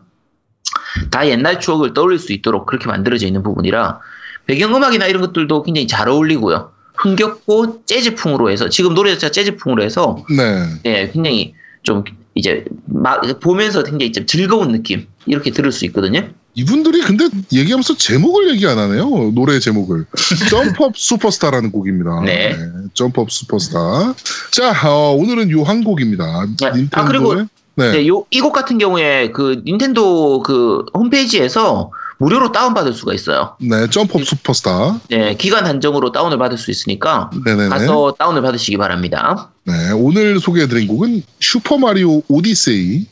다 1.11 1.27
옛날 1.27 1.59
추억을 1.59 1.93
떠올릴 1.93 2.19
수 2.19 2.33
있도록 2.33 2.65
그렇게 2.65 2.87
만들어져 2.87 3.27
있는 3.27 3.43
부분이라, 3.43 3.99
배경음악이나 4.47 5.07
이런 5.07 5.21
것들도 5.21 5.63
굉장히 5.63 5.87
잘 5.87 6.07
어울리고요. 6.09 6.71
흥겹고 6.97 7.85
재즈풍으로 7.85 8.49
해서, 8.49 8.69
지금 8.69 8.93
노래 8.93 9.11
자체가 9.11 9.31
재즈풍으로 9.31 9.83
해서, 9.83 10.23
네. 10.29 10.65
네, 10.83 11.11
굉장히 11.11 11.53
좀 11.83 12.03
이제 12.33 12.65
막 12.85 13.21
보면서 13.39 13.83
굉장히 13.83 14.11
좀 14.11 14.25
즐거운 14.25 14.71
느낌, 14.71 15.07
이렇게 15.25 15.51
들을 15.51 15.71
수 15.71 15.85
있거든요. 15.85 16.29
이분들이 16.55 17.01
근데 17.01 17.27
얘기하면서 17.51 17.97
제목을 17.97 18.49
얘기 18.51 18.65
안 18.65 18.77
하네요. 18.79 19.31
노래 19.33 19.59
제목을. 19.59 20.05
Jump 20.49 20.81
Up 20.81 20.97
Super 20.97 21.22
Star라는 21.22 21.71
곡입니다. 21.71 22.21
네. 22.21 22.57
Jump 22.93 23.17
Up 23.17 23.29
Super 23.31 23.73
Star. 23.73 24.15
자, 24.51 24.89
어, 24.89 25.11
오늘은 25.13 25.51
요 25.51 25.63
한 25.65 25.83
곡입니다. 25.83 26.45
네. 26.61 26.67
닌텐도의 26.67 26.89
아, 26.93 27.05
그리고 27.05 27.35
네. 27.35 27.91
네, 27.91 28.07
요, 28.07 28.23
이 28.31 28.39
곡 28.39 28.53
같은 28.53 28.77
경우에 28.77 29.31
그 29.31 29.61
닌텐도 29.65 30.43
그 30.43 30.85
홈페이지에서 30.93 31.91
무료로 32.19 32.53
다운받을 32.53 32.93
수가 32.93 33.13
있어요. 33.13 33.57
네, 33.59 33.89
Jump 33.89 34.12
Up 34.12 34.23
Super 34.25 34.63
Star. 34.63 35.01
네, 35.09 35.35
기간 35.35 35.65
한정으로 35.65 36.13
다운을 36.13 36.37
받을 36.37 36.57
수 36.57 36.71
있으니까 36.71 37.29
네네네. 37.45 37.67
가서 37.67 38.15
다운을 38.17 38.41
받으시기 38.41 38.77
바랍니다. 38.77 39.49
네, 39.65 39.91
오늘 39.91 40.39
소개해드린 40.39 40.87
곡은 40.87 41.23
슈퍼마리오 41.41 42.21
오디세이의 42.29 43.05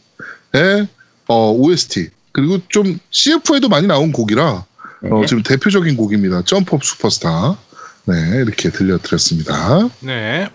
어, 1.27 1.51
OST. 1.51 2.09
그리고 2.33 2.57
좀 2.67 2.99
CF에도 3.11 3.69
많이 3.69 3.87
나온 3.87 4.11
곡이라 4.11 4.65
네. 5.03 5.09
어, 5.11 5.25
지금 5.25 5.43
대표적인 5.43 5.95
곡입니다. 5.95 6.41
점프업 6.43 6.83
슈퍼스타. 6.83 7.57
네, 8.05 8.13
이렇게 8.45 8.69
들려드렸습니다. 8.69 9.89
네 10.01 10.49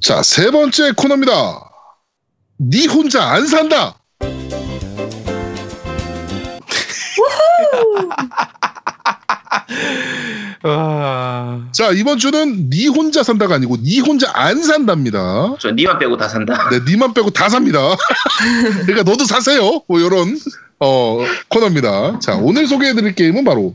자, 0.00 0.22
세 0.22 0.50
번째 0.50 0.92
코너입니다. 0.92 1.60
니 2.58 2.86
혼자 2.86 3.24
안 3.24 3.46
산다. 3.46 3.98
아, 10.66 11.68
자, 11.72 11.90
이번 11.90 12.18
주는 12.18 12.70
니 12.70 12.86
혼자 12.88 13.22
산다가 13.22 13.56
아니고 13.56 13.76
니 13.82 14.00
혼자 14.00 14.30
안 14.32 14.62
산답니다. 14.62 15.56
저 15.60 15.70
니만 15.70 15.98
빼고 15.98 16.16
다 16.16 16.28
산다. 16.28 16.70
네, 16.70 16.80
니만 16.88 17.12
빼고 17.12 17.30
다 17.30 17.48
삽니다. 17.48 17.78
그러니까 18.86 19.02
너도 19.02 19.24
사세요. 19.24 19.82
뭐 19.86 20.00
이런 20.00 20.38
어, 20.80 21.18
코너입니다. 21.48 22.18
자, 22.20 22.36
오늘 22.36 22.66
소개해드릴 22.66 23.14
게임은 23.14 23.44
바로 23.44 23.74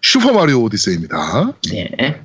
슈퍼 0.00 0.32
마리오 0.32 0.62
오디세이입니다. 0.62 1.52
네. 1.70 2.20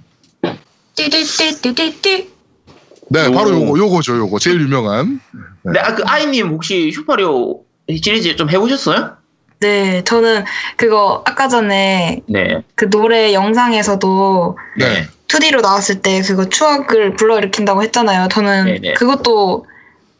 네, 3.09 3.27
오. 3.27 3.31
바로 3.31 3.51
요거 3.51 3.77
요거죠, 3.77 4.17
요거 4.17 4.39
제일 4.39 4.61
유명한. 4.61 5.19
네. 5.63 5.73
네, 5.73 5.79
아, 5.79 5.95
그 5.95 6.03
아이님 6.05 6.49
혹시 6.49 6.91
슈퍼리오 6.93 7.61
시리즈 7.89 8.35
좀 8.35 8.49
해보셨어요? 8.49 9.17
네, 9.59 10.03
저는 10.03 10.45
그거 10.75 11.23
아까 11.25 11.47
전에 11.47 12.21
네. 12.27 12.61
그 12.75 12.89
노래 12.89 13.33
영상에서도 13.33 14.57
네. 14.77 15.07
2D로 15.27 15.61
나왔을 15.61 16.01
때 16.01 16.21
그거 16.21 16.47
추억을 16.47 17.15
불러일으킨다고 17.15 17.83
했잖아요. 17.83 18.27
저는 18.29 18.65
네네. 18.65 18.93
그것도 18.93 19.65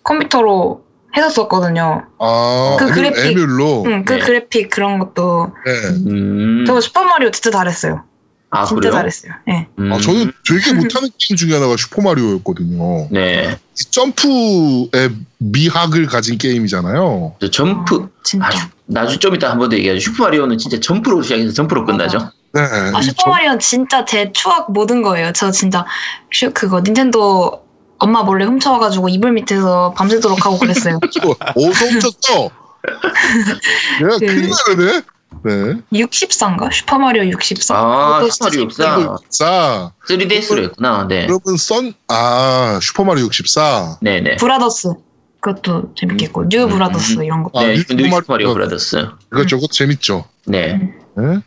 컴퓨터로 0.04 0.84
했었었거든요. 1.16 2.04
아, 2.20 2.78
그 2.80 2.88
그래픽. 2.92 3.32
에뮬로. 3.32 3.84
응, 3.86 4.06
그 4.06 4.14
네. 4.14 4.20
그래픽 4.20 4.70
그런 4.70 5.00
것도 5.00 5.52
네. 5.66 5.72
음. 6.10 6.66
저 6.68 6.82
슈퍼마리오 6.82 7.32
진짜 7.32 7.52
잘했어요. 7.52 8.04
아, 8.50 8.64
진짜 8.66 8.80
그래요? 8.80 8.94
잘했어요. 8.94 9.32
예. 9.50 9.68
음. 9.80 9.92
아, 9.94 10.00
저는 10.00 10.32
되게 10.48 10.74
못하는 10.74 11.10
게임 11.18 11.36
중에 11.36 11.54
하나가 11.54 11.76
슈퍼 11.78 12.02
마리오였거든요. 12.02 13.10
네. 13.12 13.58
이 13.80 13.84
점프의 13.92 15.12
미학을 15.40 16.06
가진 16.08 16.38
게임이잖아요. 16.38 17.36
저 17.42 17.50
점프. 17.52 17.96
어, 17.96 18.10
진짜. 18.24 18.48
아, 18.48 18.52
슈- 18.52 18.68
나중에 18.86 19.20
좀 19.20 19.36
이따 19.36 19.50
한 19.52 19.58
번 19.60 19.70
더 19.70 19.76
얘기하죠. 19.78 20.00
슈퍼마리오는 20.00 20.58
진짜 20.58 20.80
점프로 20.80 21.22
시작해서 21.22 21.52
점프로 21.54 21.86
끝나죠. 21.86 22.32
네. 22.54 22.62
아, 22.62 23.00
이 23.00 23.04
슈퍼마리오는 23.04 23.60
진짜 23.60 24.06
제 24.06 24.32
추억 24.32 24.72
모든 24.72 25.02
거예요. 25.02 25.34
저 25.34 25.52
진짜 25.52 25.86
슈, 26.32 26.52
그거 26.54 26.80
닌텐도 26.80 27.66
엄마 28.00 28.24
몰래 28.24 28.46
훔쳐와가지고 28.46 29.10
이불 29.10 29.34
밑에서 29.34 29.94
밤새도록 29.98 30.46
하고 30.46 30.58
그랬어요. 30.58 31.00
점프, 31.12 31.34
어서 31.58 31.86
훔쳤어. 31.86 32.50
내가 34.00 34.18
그- 34.20 34.26
큰일 34.26 34.50
나네. 34.78 35.02
네. 35.44 35.82
64인가? 35.94 36.72
슈퍼마리오 36.72 37.26
64. 37.30 37.76
아, 37.76 38.28
슈퍼마리오 38.30 38.30
진짜 38.30 38.60
64. 38.60 38.96
재밌고. 38.96 39.18
자, 39.30 39.92
3DS로 40.08 40.64
했구나. 40.64 41.08
네. 41.08 41.24
여러분 41.24 41.58
선, 41.58 41.94
아, 42.08 42.80
슈퍼마리오 42.82 43.26
64. 43.26 43.98
네네. 44.02 44.38
브라더스. 44.38 44.94
그것도 45.40 45.94
재밌겠고. 45.96 46.50
뉴 46.50 46.64
음, 46.64 46.70
브라더스 46.70 47.14
음. 47.14 47.24
이런 47.24 47.44
거. 47.44 47.52
아, 47.60 47.64
네, 47.64 47.68
뉴뉴 47.74 47.80
슈퍼마리오 47.82 48.22
슈퍼마리오 48.22 48.54
브라더스. 48.54 49.08
이것저것 49.34 49.72
재밌죠. 49.72 50.26
네. 50.46 50.94
네. 51.16 51.40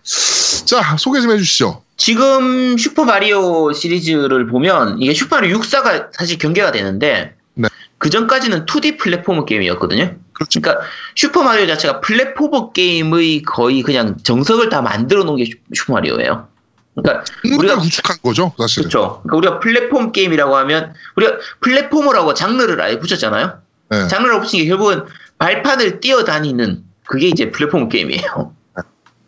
자, 0.65 0.97
소개 0.99 1.21
좀 1.21 1.31
해주시죠. 1.33 1.83
지금 1.97 2.79
슈퍼 2.79 3.05
마리오 3.05 3.73
시리즈를 3.73 4.47
보면 4.47 5.03
이게 5.03 5.13
슈퍼 5.13 5.37
마리오 5.37 5.59
64가 5.59 6.09
사실 6.13 6.39
경계가 6.39 6.73
되는데 6.73 7.35
네. 7.55 7.69
그 7.99 8.09
전까지는 8.09 8.65
2D 8.65 8.99
platformer 8.99 9.45
게임이었거든요. 9.45 10.17
그렇죠. 10.41 10.61
그러니까 10.61 10.87
슈퍼 11.15 11.43
마리오 11.43 11.67
자체가 11.67 12.01
platformer 12.01 12.73
게임의 12.73 13.43
거의 13.43 13.83
그냥 13.83 14.17
정석을 14.23 14.71
다 14.71 14.81
만들어 14.81 15.23
놓은 15.25 15.37
게 15.37 15.45
슈- 15.45 15.59
슈퍼 15.75 15.93
마리오예요. 15.95 16.49
그러니까 16.95 17.25
우리가 17.45 17.77
구축한 17.77 18.17
거죠, 18.23 18.53
사실은. 18.59 18.89
그렇죠. 18.89 19.21
그러니까 19.23 19.37
우리가 19.37 19.61
플랫폼 19.61 20.13
게임이라고 20.13 20.57
하면 20.57 20.95
우리가 21.17 21.37
플랫폼이라고 21.61 22.35
장르를 22.35 22.81
아예 22.81 22.99
붙였잖아요. 22.99 23.61
네. 23.91 24.09
장르를 24.09 24.41
붙인 24.41 24.61
게 24.63 24.69
결국은 24.69 25.05
발판을 25.39 26.01
뛰어다니는 26.01 26.85
그게 27.07 27.29
이제 27.29 27.51
플랫폼 27.51 27.89
게임이에요. 27.89 28.55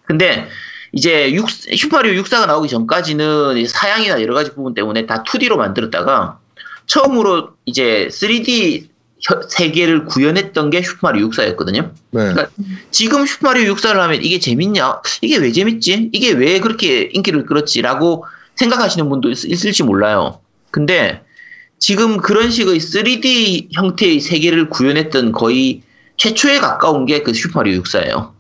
근데 0.05 0.49
이제 0.93 1.33
육, 1.33 1.49
슈퍼마리오 1.51 2.21
64가 2.23 2.47
나오기 2.47 2.69
전까지는 2.69 3.57
이 3.59 3.67
사양이나 3.67 4.21
여러 4.23 4.35
가지 4.35 4.51
부분 4.55 4.75
때문에 4.75 5.07
다 5.07 5.23
2D로 5.25 5.57
만들었다가 5.57 6.39
처음으로 6.87 7.51
이제 7.65 8.09
3D 8.11 8.83
혀- 8.83 8.92
세계를 9.49 10.05
구현했던 10.07 10.71
게 10.71 10.83
슈퍼마리오 10.83 11.29
64였거든요. 11.31 11.91
네. 12.11 12.35
지금 12.91 13.25
슈퍼마리오 13.27 13.75
64를 13.75 13.95
하면 13.97 14.23
이게 14.23 14.39
재밌냐? 14.39 15.01
이게 15.21 15.37
왜 15.37 15.53
재밌지? 15.53 16.11
이게 16.13 16.33
왜 16.33 16.59
그렇게 16.61 17.09
인기를 17.13 17.47
끌었지?라고 17.47 18.25
생각하시는 18.57 19.09
분도 19.09 19.31
있, 19.31 19.45
있을지 19.45 19.83
몰라요. 19.85 20.41
근데 20.71 21.23
지금 21.79 22.17
그런 22.17 22.51
식의 22.51 22.79
3D 22.79 23.69
형태의 23.73 24.21
세계를 24.21 24.69
구현했던 24.71 25.33
거의 25.33 25.83
최초에 26.17 26.59
가까운 26.59 27.07
게 27.07 27.23
그 27.23 27.33
슈퍼마리오 27.33 27.81
64예요. 27.83 28.31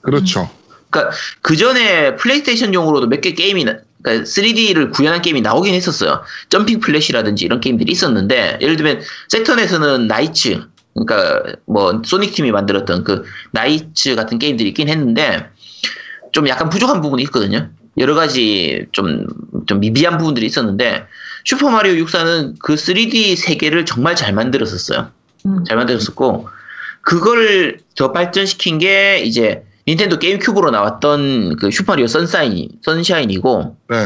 그렇죠. 0.00 0.50
그러니까 0.90 1.14
그 1.42 1.56
전에 1.56 2.16
플레이스테이션용으로도 2.16 3.08
몇 3.08 3.20
개 3.20 3.32
게임이 3.32 3.64
나- 3.64 3.78
그러니까 4.02 4.24
3D를 4.24 4.92
구현한 4.92 5.22
게임이 5.22 5.40
나오긴 5.40 5.74
했었어요. 5.74 6.22
Jumping 6.48 6.80
Flash라든지 6.80 7.44
이런 7.44 7.60
게임들이 7.60 7.90
있었는데 7.92 8.58
예를 8.60 8.76
들면 8.76 9.00
새턴에서는 9.28 10.06
나이츠 10.06 10.62
그러니까 10.94 11.56
뭐 11.66 12.02
소닉 12.04 12.34
팀이 12.34 12.50
만들었던 12.52 13.04
그 13.04 13.24
나이츠 13.52 14.14
같은 14.16 14.38
게임들이 14.38 14.68
있긴 14.70 14.88
했는데 14.88 15.48
좀 16.32 16.48
약간 16.48 16.68
부족한 16.68 17.00
부분이 17.00 17.22
있거든요. 17.24 17.70
여러 17.98 18.14
가지 18.14 18.86
좀, 18.92 19.26
좀 19.66 19.80
미비한 19.80 20.18
부분들이 20.18 20.46
있었는데 20.46 21.06
슈퍼 21.44 21.70
마리오 21.70 22.04
64는 22.04 22.58
그 22.58 22.74
3D 22.74 23.36
세계를 23.36 23.84
정말 23.84 24.16
잘 24.16 24.32
만들었었어요. 24.32 25.10
음. 25.46 25.64
잘 25.64 25.76
만들었었고 25.76 26.48
그걸 27.02 27.78
더 27.96 28.12
발전시킨 28.12 28.78
게 28.78 29.20
이제 29.20 29.64
닌텐도 29.86 30.18
게임 30.18 30.38
큐브로 30.38 30.70
나왔던 30.70 31.56
그 31.56 31.70
슈퍼마리오 31.70 32.06
선사인 32.06 32.68
선샤인이고 32.82 33.76
네. 33.90 33.96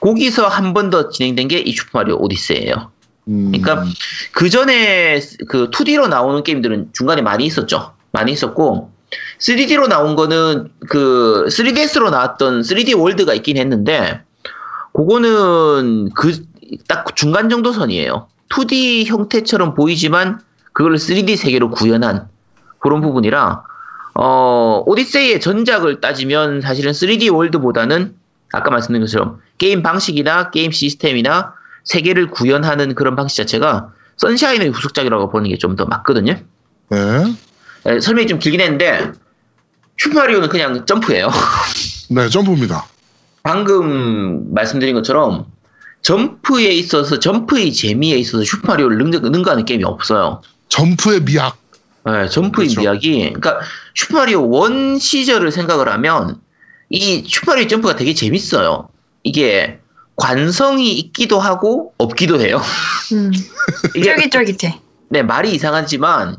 거기서 0.00 0.48
한 0.48 0.72
번 0.74 0.90
더 0.90 1.08
진행된 1.10 1.48
게 1.48 1.58
이 1.58 1.72
슈퍼마리오 1.72 2.16
오디세이예요. 2.20 2.90
음, 3.28 3.52
그러니까 3.52 3.84
그 4.32 4.50
전에 4.50 5.20
그 5.48 5.70
2D로 5.70 6.08
나오는 6.08 6.42
게임들은 6.42 6.90
중간에 6.92 7.22
많이 7.22 7.44
있었죠. 7.46 7.92
많이 8.10 8.32
있었고 8.32 8.90
3D로 9.38 9.88
나온 9.88 10.16
거는 10.16 10.70
그 10.88 11.46
3DS로 11.48 12.10
나왔던 12.10 12.62
3D 12.62 12.98
월드가 12.98 13.32
있긴 13.34 13.56
했는데 13.56 14.20
그거는 14.92 16.10
그 16.14 16.32
딱 16.88 17.14
중간 17.16 17.50
정도 17.50 17.70
선이에요. 17.72 18.28
2D 18.48 19.04
형태처럼 19.04 19.74
보이지만 19.74 20.40
그걸 20.72 20.94
3D 20.94 21.36
세계로 21.36 21.70
구현한 21.70 22.28
그런 22.78 23.02
부분이라 23.02 23.62
어 24.14 24.82
오디세이의 24.86 25.40
전작을 25.40 26.00
따지면 26.00 26.60
사실은 26.60 26.92
3D 26.92 27.32
월드보다는 27.34 28.14
아까 28.52 28.70
말씀드린 28.70 29.00
것처럼 29.02 29.40
게임 29.58 29.82
방식이나 29.82 30.50
게임 30.50 30.70
시스템이나 30.70 31.54
세계를 31.84 32.30
구현하는 32.30 32.94
그런 32.94 33.16
방식 33.16 33.36
자체가 33.38 33.88
선샤인의 34.18 34.68
후속작이라고 34.70 35.30
보는 35.30 35.48
게 35.50 35.56
좀 35.56 35.74
더 35.76 35.86
맞거든요. 35.86 36.36
네. 36.90 36.98
에, 37.86 37.98
설명이 38.00 38.26
좀 38.28 38.38
길긴 38.38 38.60
했는데 38.60 39.12
슈퍼마리오는 39.98 40.48
그냥 40.48 40.84
점프예요. 40.86 41.28
네, 42.10 42.28
점프입니다. 42.28 42.84
방금 43.42 44.52
말씀드린 44.54 44.94
것처럼 44.94 45.46
점프에 46.02 46.66
있어서 46.72 47.18
점프의 47.18 47.72
재미에 47.72 48.16
있어서 48.18 48.44
슈퍼마리오를 48.44 48.98
능가, 48.98 49.18
능가하는 49.20 49.64
게임이 49.64 49.84
없어요. 49.84 50.42
점프의 50.68 51.22
미학. 51.22 51.56
네, 52.04 52.28
점프의 52.28 52.68
그렇죠. 52.68 52.80
미학이 52.80 53.18
그러니까 53.34 53.60
슈퍼마리오 53.94 54.48
원 54.50 54.98
시절을 54.98 55.52
생각을 55.52 55.88
하면 55.88 56.40
이 56.90 57.24
슈퍼마리오 57.26 57.68
점프가 57.68 57.96
되게 57.96 58.14
재밌어요. 58.14 58.88
이게 59.22 59.78
관성이 60.16 60.92
있기도 60.92 61.38
하고 61.38 61.94
없기도 61.98 62.40
해요. 62.40 62.60
음. 63.12 63.30
쫄깃쫄깃해. 63.94 64.80
네, 65.08 65.22
말이 65.22 65.52
이상하지만, 65.52 66.36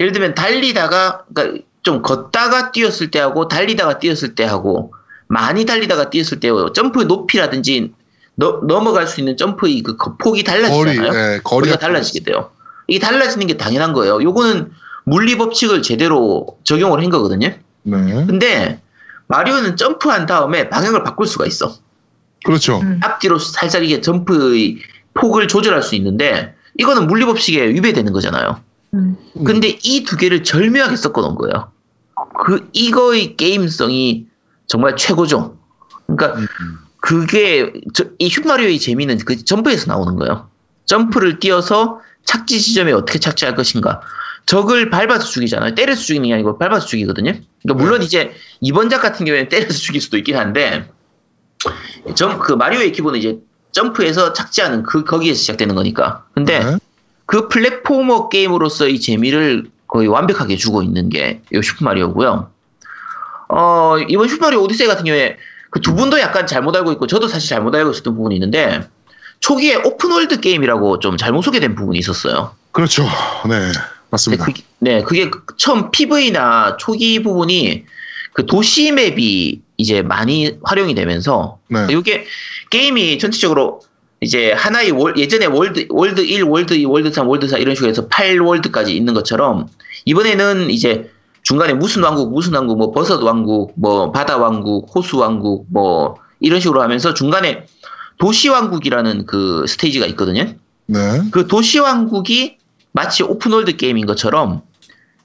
예를 0.00 0.12
들면 0.12 0.34
달리다가, 0.34 1.24
그러니까 1.32 1.64
좀 1.82 2.02
걷다가 2.02 2.72
뛰었을 2.72 3.10
때 3.10 3.18
하고, 3.18 3.48
달리다가 3.48 3.98
뛰었을 3.98 4.34
때 4.34 4.44
하고, 4.44 4.94
많이 5.28 5.64
달리다가 5.64 6.10
뛰었을 6.10 6.40
때, 6.40 6.48
점프 6.74 7.02
높이라든지, 7.02 7.92
너- 8.34 8.60
넘어갈 8.66 9.06
수 9.06 9.20
있는 9.20 9.36
점프의 9.36 9.82
그 9.82 9.96
폭이 10.18 10.42
거리, 10.42 10.44
달라지잖아요. 10.44 11.12
네, 11.12 11.40
거리가 11.42 11.42
거리가 11.42 11.78
달라지게 11.78 12.24
돼요. 12.24 12.50
이게 12.88 12.98
달라지는 12.98 13.46
게 13.46 13.56
당연한 13.56 13.92
거예요. 13.92 14.22
요거는 14.22 14.72
물리 15.04 15.36
법칙을 15.36 15.82
제대로 15.82 16.58
적용을 16.64 17.02
한 17.02 17.10
거거든요. 17.10 17.48
네. 17.82 18.26
근데, 18.26 18.80
마리오는 19.26 19.76
점프한 19.76 20.26
다음에 20.26 20.68
방향을 20.68 21.02
바꿀 21.02 21.26
수가 21.26 21.46
있어. 21.46 21.74
그렇죠. 22.44 22.80
음. 22.80 23.00
앞뒤로 23.02 23.38
살짝 23.38 23.84
이게 23.84 24.00
점프의 24.00 24.78
폭을 25.14 25.48
조절할 25.48 25.82
수 25.82 25.94
있는데, 25.96 26.54
이거는 26.78 27.06
물리 27.06 27.24
법칙에 27.24 27.68
위배되는 27.70 28.12
거잖아요. 28.12 28.60
음. 28.94 29.16
근데 29.44 29.78
이 29.82 30.04
두 30.04 30.16
개를 30.16 30.44
절묘하게 30.44 30.96
섞어 30.96 31.20
놓은 31.22 31.34
거예요. 31.36 31.70
그, 32.44 32.68
이거의 32.72 33.36
게임성이 33.36 34.26
정말 34.66 34.96
최고죠. 34.96 35.56
그러니까, 36.06 36.38
음. 36.38 36.46
그게, 37.00 37.72
저- 37.94 38.04
이 38.18 38.28
슈퍼마리오의 38.28 38.78
재미는 38.78 39.18
그 39.24 39.44
점프에서 39.44 39.86
나오는 39.88 40.14
거예요. 40.16 40.48
점프를 40.86 41.40
뛰어서 41.40 42.00
착지 42.24 42.60
지점에 42.60 42.92
어떻게 42.92 43.18
착지할 43.18 43.54
것인가. 43.56 44.00
적을 44.46 44.90
밟아서 44.90 45.24
죽이잖아요. 45.26 45.74
때려서 45.74 46.02
죽이는 46.02 46.28
게 46.28 46.34
아니고 46.34 46.58
밟아서 46.58 46.86
죽이거든요. 46.86 47.32
그러니까 47.62 47.84
물론 47.84 48.02
이제 48.02 48.32
이번 48.60 48.90
작 48.90 49.00
같은 49.00 49.24
경우에는 49.24 49.48
때려서 49.48 49.72
죽일 49.78 50.00
수도 50.00 50.18
있긴 50.18 50.36
한데, 50.36 50.88
점, 52.14 52.38
그 52.38 52.52
마리오의 52.52 52.92
기본은 52.92 53.18
이제 53.18 53.38
점프해서 53.72 54.32
착지하는 54.32 54.82
그, 54.82 55.04
거기에서 55.04 55.38
시작되는 55.40 55.74
거니까. 55.74 56.24
근데, 56.34 56.58
네. 56.58 56.76
그 57.26 57.48
platformer 57.48 58.28
게임으로서의 58.28 59.00
재미를 59.00 59.70
거의 59.86 60.08
완벽하게 60.08 60.56
주고 60.56 60.82
있는 60.82 61.08
게 61.08 61.40
이 61.52 61.62
슈퍼 61.62 61.84
마리오고요. 61.84 62.50
어, 63.48 63.96
이번 64.08 64.28
슈퍼 64.28 64.46
마리오 64.46 64.62
오디세이 64.62 64.86
같은 64.86 65.04
경우에 65.04 65.36
그 65.70 65.80
두 65.80 65.94
분도 65.94 66.20
약간 66.20 66.46
잘못 66.46 66.76
알고 66.76 66.92
있고 66.92 67.06
저도 67.06 67.28
사실 67.28 67.48
잘못 67.48 67.74
알고 67.74 67.92
있었던 67.92 68.14
부분이 68.14 68.34
있는데 68.36 68.86
초기에 69.40 69.76
open 69.76 70.04
world 70.04 70.40
게임이라고 70.40 70.98
좀 70.98 71.16
잘못 71.16 71.42
소개된 71.42 71.74
부분이 71.74 71.98
있었어요. 71.98 72.54
그렇죠. 72.72 73.04
네. 73.48 73.72
네, 74.12 74.36
맞습니다. 74.36 74.44
그게, 74.44 74.62
네, 74.78 75.02
그게 75.02 75.30
처음 75.56 75.90
PV나 75.90 76.76
초기 76.76 77.22
부분이 77.22 77.84
그 78.34 78.46
도시 78.46 78.92
map이 78.92 79.60
이제 79.78 80.02
많이 80.02 80.58
활용이 80.62 80.94
되면서 80.94 81.58
네. 81.68 81.86
이게 81.90 82.26
게임이 82.70 83.18
전체적으로 83.18 83.80
이제 84.20 84.52
하나의 84.52 84.92
월, 84.92 85.16
예전에 85.16 85.46
world 85.46 85.86
world 85.88 86.20
1, 86.20 86.44
world 86.44 86.74
2, 86.74 86.84
world 86.84 87.10
3, 87.10 87.26
world 87.26 87.48
4 87.48 87.58
이런 87.58 87.74
식으로 87.74 87.90
해서 87.90 88.08
8 88.08 88.15
world까지 88.15 88.90
있는 88.90 89.14
것처럼 89.14 89.66
이번에는 90.04 90.70
이제 90.70 91.10
중간에 91.42 91.72
무슨 91.72 92.02
왕국, 92.04 92.32
무슨 92.32 92.54
왕국, 92.54 92.78
뭐 92.78 92.92
버섯 92.92 93.20
왕국, 93.22 93.72
뭐 93.76 94.12
바다 94.12 94.36
왕국, 94.36 94.94
호수 94.94 95.18
왕국, 95.18 95.66
뭐 95.70 96.16
이런 96.38 96.60
식으로 96.60 96.82
하면서 96.82 97.14
중간에 97.14 97.66
도시 98.18 98.48
왕국이라는 98.48 99.26
그 99.26 99.64
스테이지가 99.66 100.06
있거든요. 100.08 100.54
네. 100.86 100.98
그 101.32 101.48
도시 101.48 101.80
왕국이 101.80 102.58
마치 102.92 103.22
open 103.22 103.46
world 103.46 103.76
게임인 103.76 104.06
것처럼 104.06 104.62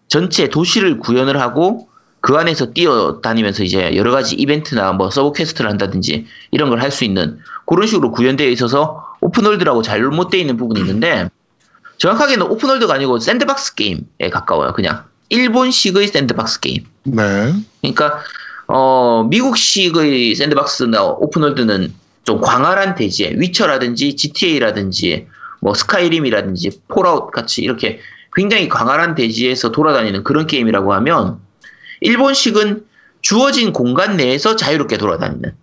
전체 0.08 0.48
도시를 0.50 1.00
구현을 1.00 1.40
하고 1.40 1.90
그 2.22 2.36
안에서 2.36 2.72
뛰어다니면서 2.74 3.64
이제 3.64 3.96
여러 3.96 4.12
가지 4.12 4.36
이벤트나 4.36 4.92
뭐 4.94 5.10
sub 5.12 5.34
quest를 5.34 5.70
한다든지 5.70 6.26
이런 6.52 6.70
걸 6.70 6.82
할 6.82 6.92
수 6.92 7.04
있는 7.04 7.40
그런 7.66 7.88
식으로 7.88 8.12
구현되어 8.12 8.48
있어서 8.50 9.06
open 9.22 9.40
world라고 9.40 9.82
잘못되어 9.82 10.40
있는 10.40 10.58
부분이 10.58 10.80
있는데 10.82 11.30
정확하게는 11.98 12.48
open 12.48 12.64
world가 12.64 12.94
아니고 12.94 13.20
sandbox 13.20 13.76
게임에 13.76 14.30
가까워요. 14.32 14.74
그냥 14.74 15.04
일본식의 15.30 16.08
sandbox 16.08 16.60
게임. 16.60 16.86
네. 17.04 17.54
그러니까 17.82 18.22
어 18.68 19.26
미국식의 19.30 20.36
sandbox나 20.36 21.04
open 21.04 21.31
world는 21.31 21.94
좀 22.24 22.42
광활한 22.42 22.96
대지에 22.96 23.34
위쳐라든지 23.36 24.16
GTA라든지 24.16 25.28
뭐 25.60 25.74
스카이림이라든지 25.74 26.82
폴아웃 26.88 27.32
같이 27.32 27.62
이렇게 27.62 28.00
굉장히 28.36 28.70
광활한 28.70 29.16
대지에서 29.16 29.72
돌아다니는 29.72 30.24
그런 30.24 30.48
게임이라고 30.48 30.94
하면 30.94 31.40
일본식은 32.02 32.86
주어진 33.22 33.74
공간 33.74 34.18
내에서 34.18 34.56
자유롭게 34.56 34.98
돌아다니는 34.98 35.54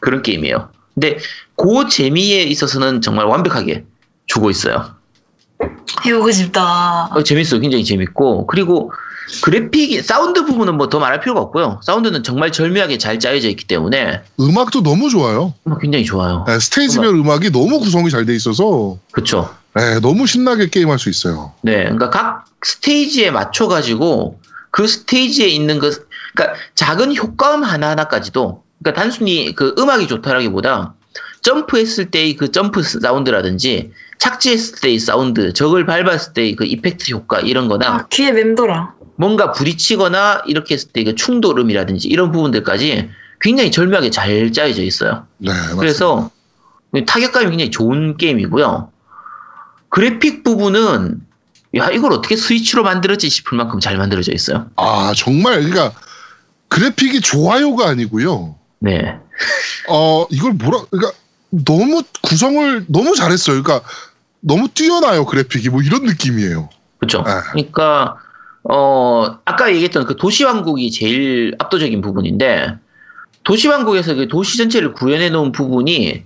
그런 0.00 0.22
게임이에요. 0.22 0.70
근데 0.94 1.18
그 1.56 1.88
재미에 1.88 2.42
있어서는 2.42 3.00
정말 3.00 3.26
완벽하게 3.26 3.84
주고 4.26 4.50
있어요. 4.50 4.94
해보고 6.04 6.30
싶다. 6.30 7.06
어, 7.06 7.22
재밌어요. 7.22 7.60
굉장히 7.60 7.84
재밌고. 7.84 8.46
그리고 8.46 8.92
그래픽이나 9.42 10.02
사운드 10.02 10.44
부분은 10.44 10.76
뭐 10.76 10.88
더 10.90 10.98
말할 10.98 11.20
필요가 11.20 11.40
없고요. 11.40 11.80
사운드는 11.84 12.22
정말 12.24 12.50
절묘하게 12.50 12.98
잘 12.98 13.18
짜여져 13.20 13.48
있기 13.50 13.64
때문에 13.66 14.22
음악도 14.40 14.82
너무 14.82 15.08
좋아요. 15.08 15.54
뭐 15.62 15.78
굉장히 15.78 16.04
좋아요. 16.04 16.44
네, 16.48 16.58
스테이지별 16.58 17.14
음악 17.14 17.44
이 17.44 17.50
너무 17.50 17.78
구성이 17.78 18.10
잘 18.10 18.26
돼 18.26 18.34
있어서 18.34 18.98
그렇죠. 19.12 19.48
네, 19.74 20.00
너무 20.00 20.26
신나게 20.26 20.68
게임할 20.68 20.98
수 20.98 21.08
있어요. 21.10 21.52
네, 21.62 21.84
그러니까 21.84 22.10
각 22.10 22.44
스테이지에 22.64 23.30
맞춰 23.30 23.68
가지고 23.68 24.40
그 24.72 24.86
스테이지에 24.88 25.46
있는 25.46 25.78
그 25.78 26.06
그러니까 26.34 26.58
작은 26.74 27.14
효과음 27.16 27.62
하나 27.62 27.90
하나까지도 27.90 28.62
그러니까 28.82 29.00
단순히 29.00 29.54
그 29.54 29.74
음악이 29.78 30.08
좋다라기보다 30.08 30.94
점프했을 31.42 32.10
때의 32.10 32.36
그 32.36 32.50
점프 32.52 32.82
사운드라든지 32.82 33.92
착지했을 34.18 34.80
때의 34.80 34.98
사운드, 34.98 35.52
적을 35.52 35.86
밟았을 35.86 36.34
때의 36.34 36.56
그 36.56 36.64
effect 36.64 37.10
효과 37.12 37.40
이런 37.40 37.68
거나 37.68 37.86
아, 37.86 38.06
귀에 38.08 38.32
맴돌아. 38.32 38.94
뭔가 39.16 39.52
부딪히거나 39.52 40.42
이렇게 40.46 40.74
했을 40.74 40.90
때 40.92 41.04
그 41.04 41.14
충돌음이라든지 41.14 42.08
이런 42.08 42.32
부분들까지 42.32 43.10
굉장히 43.40 43.70
절묘하게 43.70 44.10
잘 44.10 44.52
짜여져 44.52 44.82
있어요. 44.82 45.26
네, 45.38 45.50
맞습니다. 45.50 45.76
그래서 45.76 46.30
타격감이 47.06 47.50
굉장히 47.50 47.70
좋은 47.70 48.16
게임이고요. 48.18 48.90
그래픽 49.88 50.44
부분은 50.44 51.20
야 51.76 51.90
이걸 51.90 52.12
어떻게 52.12 52.36
스위치로 52.36 52.82
만들었지 52.82 53.30
싶을 53.30 53.56
만큼 53.56 53.80
잘 53.80 53.96
만들어져 53.96 54.32
있어요. 54.32 54.66
아 54.76 55.12
정말 55.16 55.62
그러니까 55.62 55.92
그래픽이 56.68 57.20
좋아요가 57.20 57.88
아니고요. 57.88 58.56
네, 58.80 59.16
어 59.88 60.26
이걸 60.30 60.52
뭐라 60.52 60.84
그러니까 60.90 61.12
너무 61.50 62.02
구성을 62.22 62.86
너무 62.88 63.14
잘했어요. 63.14 63.62
그러니까 63.62 63.86
너무 64.40 64.68
뛰어나요 64.68 65.26
그래픽이 65.26 65.68
뭐 65.68 65.82
이런 65.82 66.04
느낌이에요. 66.04 66.68
그렇죠. 66.98 67.22
아. 67.26 67.42
그러니까 67.52 68.16
어 68.62 69.38
아까 69.44 69.70
얘기했던 69.70 70.04
그 70.06 70.16
도시 70.16 70.44
왕국이 70.44 70.90
제일 70.90 71.54
압도적인 71.58 72.00
부분인데 72.00 72.76
도시 73.42 73.68
왕국에서 73.68 74.14
그 74.14 74.28
도시 74.28 74.58
전체를 74.58 74.92
구현해 74.92 75.30
놓은 75.30 75.52
부분이 75.52 76.24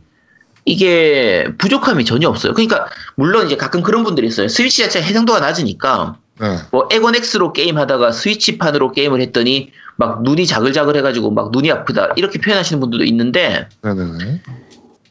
이게 0.67 1.47
부족함이 1.59 2.05
전혀 2.05 2.29
없어요. 2.29 2.55
그러니까 2.55 2.87
물론 3.17 3.47
이제 3.47 3.57
가끔 3.57 3.83
그런 3.83 4.03
분들이 4.03 4.27
있어요. 4.27 4.49
스위치 4.49 4.83
자체가 4.83 5.05
해상도가 5.05 5.41
낮으니까 5.41 6.17
네. 6.41 6.59
뭐 6.73 6.89
에곤 6.91 7.15
X로 7.15 7.53
게임 7.53 7.79
하다가 7.79 8.13
스위치판으로 8.13 8.93
게임을 8.93 9.21
했더니 9.21 9.71
막 9.97 10.23
눈이 10.23 10.47
자글자글 10.47 10.97
해가지고 10.97 11.31
막 11.31 11.51
눈이 11.53 11.71
아프다 11.71 12.15
이렇게 12.17 12.41
표현하시는 12.41 12.81
분들도 12.81 13.05
있는데 13.05 13.69
네네네. 13.83 14.43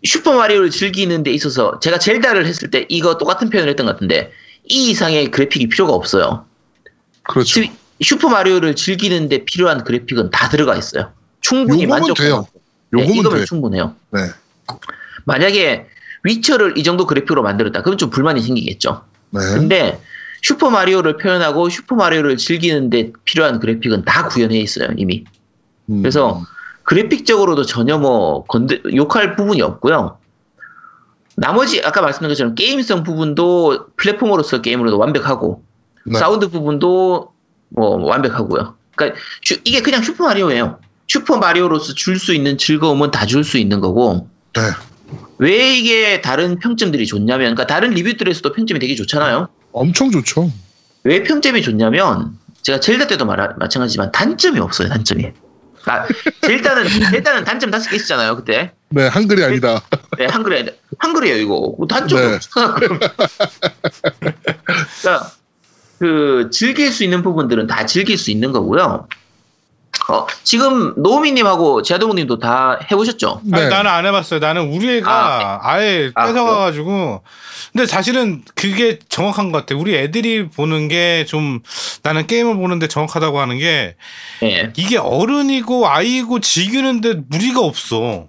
슈퍼 0.06 0.34
마리오를 0.34 0.70
즐기는 0.70 1.24
데 1.24 1.32
있어서 1.32 1.80
제가 1.80 1.98
젤다를 2.00 2.46
했을 2.46 2.70
때 2.70 2.86
이거 2.90 3.18
똑같은 3.18 3.50
표현을 3.50 3.70
했던 3.70 3.86
것 3.86 3.94
같은데 3.94 4.32
이 4.70 4.90
이상의 4.92 5.32
그래픽이 5.32 5.70
필요가 5.70 5.94
없어요. 5.94 6.46
그렇죠. 7.24 7.54
스위- 7.54 7.72
슈퍼 8.02 8.28
마리오를 8.30 8.76
즐기는 8.76 9.30
데 9.30 9.46
필요한 9.46 9.84
그래픽은 9.84 10.30
다 10.32 10.50
들어가 10.50 10.76
있어요. 10.76 11.12
충분히 11.42 11.84
요거면 11.84 12.02
만족. 12.02 12.18
돼요. 12.18 12.48
네, 12.92 13.06
이거면 13.06 13.40
돼. 13.40 13.46
충분해요. 13.46 13.96
네. 14.12 14.20
만약에 15.26 15.88
위쳐를 16.24 16.78
이 16.78 16.84
정도 16.84 17.06
그래픽으로 17.06 17.42
만들었다. 17.44 17.82
그럼 17.84 17.98
좀 17.98 18.10
불만이 18.10 18.42
생기겠죠. 18.42 19.04
네. 19.32 19.40
근데 19.54 20.02
슈퍼 20.42 20.70
마리오를 20.70 21.18
표현하고 21.18 21.70
슈퍼 21.70 21.96
마리오를 21.96 22.38
즐기는데 22.38 23.14
필요한 23.24 23.60
그래픽은 23.60 24.04
다 24.06 24.28
구현해 24.28 24.58
있어요 24.60 24.90
이미. 24.98 25.24
음. 25.90 26.02
그래서 26.02 26.44
그래픽적으로도 26.84 27.64
전혀 27.66 27.98
뭐 27.98 28.44
건드 28.46 28.82
욕할 28.96 29.36
부분이 29.36 29.62
없고요. 29.62 30.18
나머지 31.36 31.82
아까 31.84 32.02
말씀드린 32.02 32.30
것처럼 32.30 32.56
게임성 32.56 33.04
부분도 33.04 33.88
플랫폼으로서 33.98 34.62
게임으로도 34.62 34.98
완벽하고 35.00 35.64
네. 36.06 36.20
사운드 36.20 36.50
부분도 36.50 37.32
뭐 37.70 38.06
완벽하고요. 38.06 38.76
그러니까 38.96 39.20
슈- 39.42 39.60
이게 39.64 39.82
그냥 39.82 40.04
슈퍼 40.04 40.26
마리오예요. 40.26 40.80
슈퍼 41.08 41.38
마리오로서 41.38 41.94
줄 41.96 42.20
수 42.20 42.34
있는 42.34 42.58
즐거움은 42.58 43.12
다 43.12 43.26
줄 43.26 43.44
수 43.44 43.58
있는 43.58 43.80
거고 43.80 44.28
네. 44.54 44.62
왜 45.40 45.76
이게 45.76 46.22
다른 46.22 46.60
평점들이 46.60 47.08
좋냐면 47.08 47.56
그러니까 47.56 47.66
다른 47.68 47.92
리뷰들에서도 47.92 48.54
평점이 48.54 48.80
되게 48.80 48.94
좋잖아요. 48.96 49.48
엄청 49.72 50.12
좋죠. 50.12 50.52
왜 51.04 51.24
평점이 51.24 51.62
좋냐면 51.64 52.38
제가 52.62 52.80
젤다 52.80 53.08
때도 53.08 53.26
말 53.26 53.56
마찬가지지만 53.58 54.12
단점이 54.12 54.60
없어요. 54.60 54.90
단점이. 54.90 55.32
아, 55.86 56.06
젤다는 56.42 56.88
젤다는 57.12 57.44
단점 57.44 57.72
다섯 57.72 57.90
개 57.90 57.96
있었잖아요. 57.96 58.36
그때. 58.38 58.72
네, 58.90 59.08
한글이 59.08 59.44
아니다. 59.44 59.82
네, 60.18 60.26
한글에 60.26 60.66
한글이에요 60.98 61.38
이거. 61.38 61.74
뭐 61.78 61.88
단점이 61.88 62.22
네. 62.22 62.36
없어. 62.36 62.76
그러니까 62.76 63.16
그 66.00 66.50
즐길 66.52 66.92
수 66.92 67.04
있는 67.04 67.24
부분들은 67.24 67.68
다 67.68 67.86
즐길 67.86 68.18
수 68.18 68.32
있는 68.32 68.52
거고요. 68.52 69.08
어, 70.10 70.28
지금 70.44 70.94
노우미님하고 71.02 71.82
제아동님도 71.82 72.40
다 72.40 72.78
해보셨죠? 72.92 73.42
네. 73.46 73.58
아니, 73.58 73.70
나는 73.70 73.90
안 73.90 74.06
해봤어요. 74.06 74.40
나는 74.42 74.74
우리 74.74 74.98
애가 74.98 75.62
아, 75.64 75.82
예 75.82 76.12
아, 76.14 76.26
뺏어가가지고. 76.28 77.22
근데 77.72 77.86
사실은 77.86 78.44
그게 78.54 79.00
정확한 79.08 79.52
것 79.52 79.60
같아. 79.60 79.76
우리 79.80 79.96
애들이 79.96 80.50
보는 80.50 80.90
게 80.90 81.26
좀 81.28 81.62
나는 82.04 82.28
게임을 82.28 82.58
보는데 82.58 82.88
정확하다고 82.88 83.40
하는 83.40 83.58
게 83.58 83.96
네. 84.42 84.74
이게 84.76 84.98
어른이고 84.98 85.88
아이고 85.88 86.40
즐기는데 86.42 87.22
무리가 87.30 87.62
없어. 87.62 88.28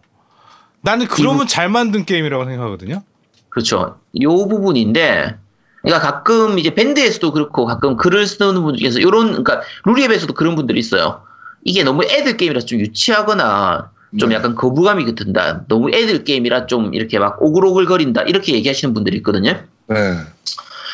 나는 0.83 1.07
그러면 1.09 1.47
잘 1.49 1.69
만든 1.69 2.05
게임이라고 2.05 2.45
생각하거든요. 2.45 3.03
그렇죠. 3.49 3.97
요 4.21 4.49
부분인데, 4.49 5.37
그러니까 5.83 6.07
가끔 6.13 6.59
이제 6.59 6.75
밴드에서도 6.75 7.33
그렇고 7.33 7.65
가끔 7.67 7.97
글을 7.97 8.27
쓰는 8.27 8.63
분 8.63 8.77
중에서 8.77 9.01
요런, 9.01 9.29
그러니까 9.29 9.63
루리앱에서도 9.85 10.33
그런 10.35 10.55
분들이 10.57 10.79
있어요. 10.79 11.23
이게 11.65 11.83
너무 11.83 12.05
애들 12.05 12.37
게임이라서 12.37 12.67
좀 12.67 12.81
유치하거나 12.81 13.91
좀 14.19 14.29
네. 14.29 14.37
약간 14.37 14.55
거부감이 14.55 15.13
든다. 15.15 15.65
너무 15.67 15.91
애들 15.91 16.25
게임이라 16.25 16.67
좀 16.67 16.95
이렇게 16.95 17.19
막 17.19 17.43
오글오글 17.43 17.87
거린다. 17.87 18.23
이렇게 18.23 18.55
얘기하시는 18.55 18.95
분들이 18.95 19.17
있거든요. 19.19 19.61
네. 19.89 20.17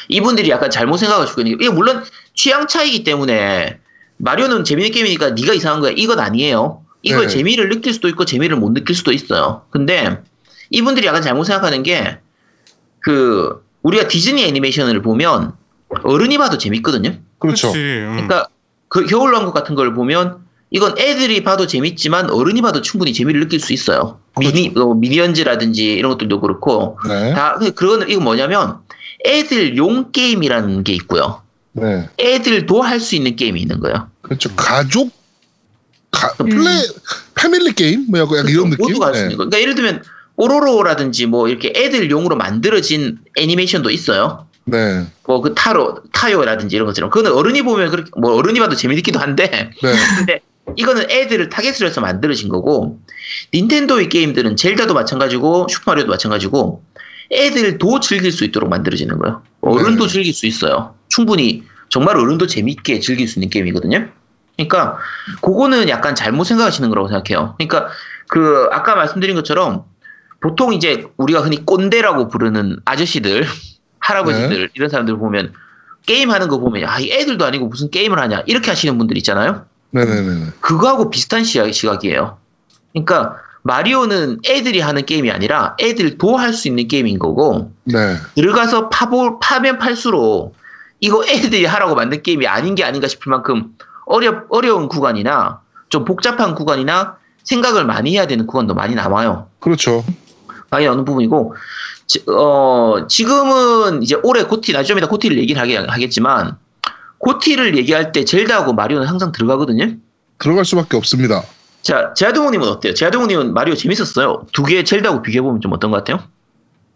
이분들이 0.09 0.48
약간 0.50 0.70
잘못 0.70 0.96
생각하시고 0.96 1.42
있는 1.42 1.59
게, 1.59 1.64
이게 1.64 1.74
물론 1.74 2.02
취향 2.35 2.66
차이기 2.66 3.04
때문에 3.04 3.78
마리오는 4.16 4.64
재밌는 4.64 4.92
게임이니까 4.92 5.30
네가 5.30 5.52
이상한 5.52 5.80
거야. 5.80 5.92
이건 5.94 6.18
아니에요. 6.20 6.83
이걸 7.02 7.26
네. 7.26 7.28
재미를 7.28 7.68
느낄 7.68 7.92
수도 7.92 8.09
있고 8.09 8.24
재미를 8.24 8.56
못 8.56 8.72
느낄 8.72 8.94
수도 8.96 9.12
있어요. 9.12 9.62
근데 9.70 10.18
이분들이 10.70 11.06
약간 11.06 11.20
잘못 11.22 11.44
생각하는 11.44 11.83
게 11.83 12.18
그 13.00 13.64
우리가 13.83 14.09
디즈니 14.09 14.44
애니메이션을 14.44 15.02
보면 15.02 15.52
어른이 16.04 16.38
봐도 16.38 16.59
재밌거든요. 16.59 17.14
그렇죠. 17.38 17.72
음. 17.72 18.12
그러니까 18.12 18.46
그 18.88 19.06
겨울왕국 19.06 19.54
같은 19.54 19.74
걸 19.74 19.94
보면 19.94 20.44
이건 20.70 20.96
애들이 20.98 21.42
봐도 21.42 21.66
재밌지만 21.66 22.30
어른이 22.30 22.62
봐도 22.62 22.80
충분히 22.80 23.12
재미를 23.12 23.40
느낄 23.40 23.59
수 23.61 23.72
있어요. 23.72 24.20
미니 24.38 24.72
어, 24.76 24.94
미니언즈라든지 24.94 25.94
이런 25.94 26.12
것들도 26.12 26.40
그렇고 26.40 26.98
네. 27.09 27.35
다 27.35 27.59
그거는 27.59 28.09
이거 28.09 28.20
뭐냐면 28.20 28.76
애들 29.26 29.76
용 29.76 30.12
게임이라는 30.12 30.85
게 30.85 30.92
있고요. 30.94 31.42
네. 31.72 32.09
애들도 32.18 32.83
할 32.83 33.00
수 33.00 33.16
있는 33.16 33.35
게임이 33.37 33.61
있는 33.61 33.80
거예요. 33.80 34.09
그렇죠. 34.22 34.50
가족 34.54 35.11
가, 36.12 36.33
음. 36.40 36.48
play 36.48 36.83
family 37.35 37.72
게임 37.72 38.06
뭐 38.09 38.20
약간 38.20 38.48
이런 38.48 38.70
느낌. 38.70 38.85
모두가 38.87 39.06
할수 39.09 39.22
있는 39.22 39.37
거. 39.37 39.44
그러니까 39.44 39.61
예를 39.61 39.74
들면 39.74 40.02
뽀로로라든지 40.37 41.26
뭐 41.26 41.48
이렇게 41.48 41.72
애들용으로 41.74 42.37
만들어진 42.37 43.18
애니메이션도 43.37 43.90
있어요. 43.90 44.46
네. 44.64 45.04
뭐 45.26 45.40
그 45.42 45.54
타로 45.54 45.98
타요라든지 46.12 46.76
이런 46.76 46.87
것처럼 46.87 47.11
그거는 47.11 47.37
어른이 47.37 47.62
보면 47.62 47.90
그렇게 47.90 48.11
뭐 48.16 48.35
어른이 48.35 48.61
봐도 48.61 48.76
재밌기도 48.76 49.18
한데 49.18 49.70
네. 49.83 49.94
근데 50.18 50.40
이거는 50.76 51.11
애들을 51.11 51.48
타겟으로 51.48 51.88
해서 51.88 52.00
만들어진 52.00 52.48
거고 52.48 53.00
닌텐도의 53.54 54.09
게임들은 54.09 54.56
젤다도 54.56 54.94
마찬가지고 54.94 55.66
슈퍼마리오도 55.68 56.11
마찬가지고 56.11 56.83
애들도 57.33 58.00
즐길 58.00 58.33
수 58.33 58.44
있도록 58.44 58.68
만들어지는 58.70 59.18
거예요. 59.18 59.42
어른도 59.61 60.06
네. 60.06 60.12
즐길 60.12 60.35
수 60.35 60.46
있어요. 60.46 60.94
충분히 61.09 61.64
정말 61.88 62.16
어른도 62.16 62.46
재밌게 62.46 63.00
즐길 63.00 63.28
수 63.28 63.38
있는 63.38 63.50
게임이거든요. 63.50 64.09
그러니까 64.56 64.98
그거는 65.40 65.88
약간 65.88 66.14
잘못 66.14 66.44
생각하시는 66.44 66.88
거라고 66.88 67.09
생각해요. 67.09 67.54
그러니까 67.59 67.88
그 68.28 68.68
아까 68.70 68.94
말씀드린 68.94 69.35
것처럼 69.35 69.85
보통 70.40 70.72
이제 70.72 71.06
우리가 71.16 71.40
흔히 71.40 71.64
꼰대라고 71.64 72.28
부르는 72.28 72.78
아저씨들, 72.85 73.46
할아버지들 74.00 74.70
이런 74.74 74.88
사람들 74.88 75.16
보면 75.18 75.52
게임 76.06 76.30
하는 76.30 76.48
거 76.48 76.59
보면 76.59 76.88
아, 76.88 76.98
이 76.98 77.12
애들도 77.12 77.44
아니고 77.44 77.66
무슨 77.66 77.90
게임을 77.90 78.18
하냐 78.18 78.42
이렇게 78.46 78.70
하시는 78.70 78.96
분들 78.96 79.16
있잖아요. 79.18 79.66
네네네. 79.90 80.46
그거하고 80.61 81.11
비슷한 81.11 81.44
시각, 81.44 81.72
시각 81.72 82.05
이에요. 82.05 82.38
그러니까 82.92 83.37
마리오는 83.62 84.40
애들이 84.48 84.81
하는 84.81 85.05
게임이 85.05 85.31
아니라 85.31 85.76
애들도 85.81 86.37
할 86.37 86.53
수 86.53 86.68
있는 86.68 86.88
게임인 86.88 87.18
거고 87.18 87.72
네. 87.85 88.16
들어가서 88.35 88.88
파볼 88.88 89.38
파면 89.40 89.79
팔수록 89.79 90.55
이거 91.00 91.24
애들이 91.26 91.64
하라고 91.66 91.94
만든 91.94 92.22
게임이 92.22 92.46
아닌 92.46 92.74
게 92.74 92.85
아닌가 92.85 93.07
싶을 93.09 93.31
만큼 93.31 93.74
어려 94.07 94.42
어려운 94.48 94.88
구간이나 94.88 95.61
좀 95.88 96.05
복잡한 96.05 96.55
구간이나 96.55 97.16
생각을 97.44 97.85
많이 97.85 98.14
해야 98.14 98.26
되는 98.26 98.46
구간도 98.46 98.74
많이 98.74 98.94
남아요. 98.94 99.48
그렇죠. 99.61 100.05
많이 100.70 100.87
나오는 100.87 101.05
부분이고 101.05 101.55
지, 102.07 102.24
어, 102.29 103.07
지금은 103.09 104.03
이제 104.03 104.16
올해 104.22 104.44
고티 104.44 104.72
나중에 104.72 105.00
고티를 105.00 105.38
얘기를 105.38 105.61
하겠지만 105.90 106.57
고티를 107.20 107.76
얘기할 107.76 108.12
때 108.12 108.24
젤다하고 108.24 108.72
마리오는 108.72 109.06
항상 109.06 109.30
들어가거든요. 109.30 109.94
들어갈 110.38 110.64
수밖에 110.64 110.96
없습니다. 110.96 111.44
자, 111.83 112.12
제아동우님은 112.16 112.66
어때요? 112.66 112.94
제아동우님은 112.94 113.54
마리오 113.54 113.74
재밌었어요. 113.74 114.46
두개 114.52 114.83
젤다하고 114.85 115.22
비교해보면 115.22 115.61
좀 115.61 115.72
어떤 115.72 115.90
것 115.90 115.98
같아요? 115.98 116.26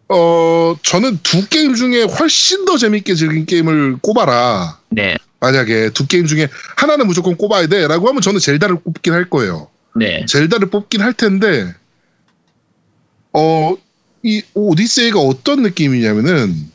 어, 0.08 0.76
저는 0.82 1.18
두 1.22 1.46
게임 1.48 1.74
중에 1.74 2.02
훨씬 2.02 2.64
더 2.64 2.76
재밌게 2.76 3.14
즐긴 3.14 3.46
게임을 3.46 3.98
꼽아라. 4.00 4.78
네. 4.90 5.16
만약에 5.40 5.90
두 5.90 6.06
게임 6.06 6.26
중에 6.26 6.48
하나는 6.76 7.06
무조건 7.06 7.36
꼽아야 7.36 7.66
돼. 7.66 7.86
라고 7.86 8.08
하면 8.08 8.22
저는 8.22 8.40
젤다를 8.40 8.80
뽑긴 8.80 9.12
할 9.12 9.28
거예요. 9.28 9.68
네. 9.94 10.24
젤다를 10.26 10.70
뽑긴 10.70 11.02
할 11.02 11.12
텐데, 11.12 11.74
어, 13.32 13.76
이 14.22 14.42
오디세이가 14.54 15.20
어떤 15.20 15.62
느낌이냐면은, 15.62 16.70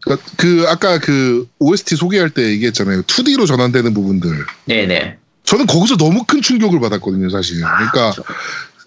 그러니까 0.00 0.26
그, 0.36 0.64
아까 0.68 0.98
그 0.98 1.48
OST 1.58 1.96
소개할 1.96 2.30
때 2.30 2.42
얘기했잖아요. 2.50 3.02
2D로 3.02 3.46
전환되는 3.46 3.94
부분들. 3.94 4.30
네네. 4.66 5.18
저는 5.44 5.66
거기서 5.66 5.96
너무 5.96 6.24
큰 6.24 6.42
충격을 6.42 6.78
받았거든요, 6.80 7.30
사실. 7.30 7.56
그러니까 7.60 8.10
그렇죠. 8.12 8.22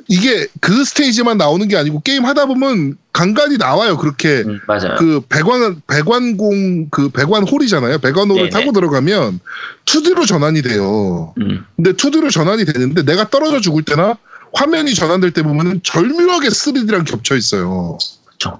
이게 0.08 0.47
그 0.60 0.84
스테이지만 0.84 1.38
나오는 1.38 1.67
게 1.67 1.78
아니고 1.78 2.02
게임 2.02 2.26
하다 2.26 2.45
보면 2.45 2.97
간간히 3.13 3.58
나와요. 3.58 3.97
그렇게 3.97 4.43
음, 4.45 4.60
맞아요. 4.67 4.95
그 4.97 5.21
배관 5.30 5.82
배관공 5.88 6.89
그 6.89 7.10
배관 7.10 7.47
홀이잖아요. 7.47 8.00
배관홀을 8.00 8.50
네네. 8.50 8.50
타고 8.50 8.71
들어가면 8.74 9.39
2D로 9.86 10.28
전환이 10.28 10.62
돼요. 10.62 11.34
음, 11.38 11.65
근데 11.76 11.93
2D로 11.93 12.30
전환이 12.32 12.65
되는데 12.65 13.04
내가 13.04 13.30
떨어져 13.30 13.60
죽을 13.60 13.84
때나 13.84 14.17
화면이 14.54 14.93
전환될 14.93 15.32
때 15.32 15.43
보면은 15.43 15.82
절묘하게 15.84 16.50
3D랑 16.50 17.10
겹쳐 17.10 17.36
있어요. 17.36 17.97
그렇죠. 18.26 18.60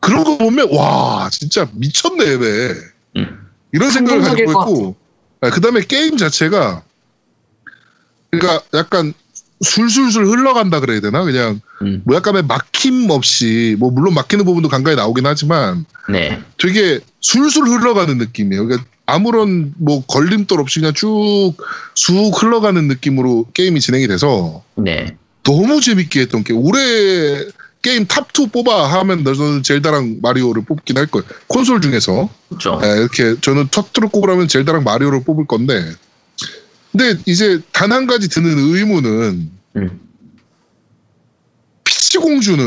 그런 0.00 0.24
거 0.24 0.38
보면 0.38 0.68
와 0.72 1.28
진짜 1.30 1.68
미쳤네 1.72 2.24
왜 2.34 2.74
음, 3.16 3.46
이런 3.72 3.90
생각을 3.90 4.22
가지고 4.22 4.52
것 4.52 4.60
있고 4.62 4.96
그 5.40 5.60
다음에 5.60 5.80
게임 5.86 6.16
자체가 6.16 6.82
그러니까 8.30 8.62
약간 8.74 9.14
술술술 9.60 10.26
흘러간다 10.26 10.80
그래야 10.80 11.00
되나 11.00 11.24
그냥 11.24 11.60
음, 11.82 12.02
뭐 12.04 12.16
약간의 12.16 12.44
막힘 12.44 13.10
없이 13.10 13.76
뭐 13.78 13.90
물론 13.90 14.14
막히는 14.14 14.44
부분도 14.44 14.68
간간히 14.68 14.96
나오긴 14.96 15.26
하지만 15.26 15.84
네. 16.08 16.40
되게 16.58 17.00
술술 17.20 17.64
흘러가는 17.64 18.16
느낌이에요. 18.18 18.66
그러니까 18.66 18.88
아무런 19.06 19.74
뭐 19.78 20.04
걸림돌 20.04 20.60
없이 20.60 20.80
그냥 20.80 20.94
쭉 20.94 21.54
쑥 21.94 22.42
흘러가는 22.42 22.86
느낌으로 22.86 23.46
게임이 23.54 23.80
진행이 23.80 24.06
돼서 24.06 24.62
네. 24.76 25.16
너무 25.42 25.80
재밌게 25.80 26.20
했던 26.20 26.44
게 26.44 26.52
올해 26.52 27.44
게임 27.82 28.06
top 28.06 28.40
2 28.40 28.52
뽑아 28.52 28.86
하면 29.00 29.24
저는 29.24 29.62
젤다랑 29.62 30.18
마리오를 30.20 30.64
뽑긴 30.64 30.98
할 30.98 31.06
거예요. 31.06 31.26
콘솔 31.46 31.80
중에서 31.80 32.28
그렇죠. 32.48 32.80
예, 32.84 32.88
이렇게 32.98 33.40
저는 33.40 33.68
top 33.68 33.89
2로 33.89 34.10
꼽으라면 34.10 34.48
젤다랑 34.48 34.82
마리오를 34.84 35.22
뽑을 35.24 35.46
건데 35.46 35.92
근데 36.92 37.20
이제 37.26 37.60
단 37.72 37.92
한 37.92 38.06
가지 38.06 38.28
드는 38.28 38.50
의문은 38.58 39.50
음, 39.76 40.00
피치 41.84 42.18
공주는 42.18 42.64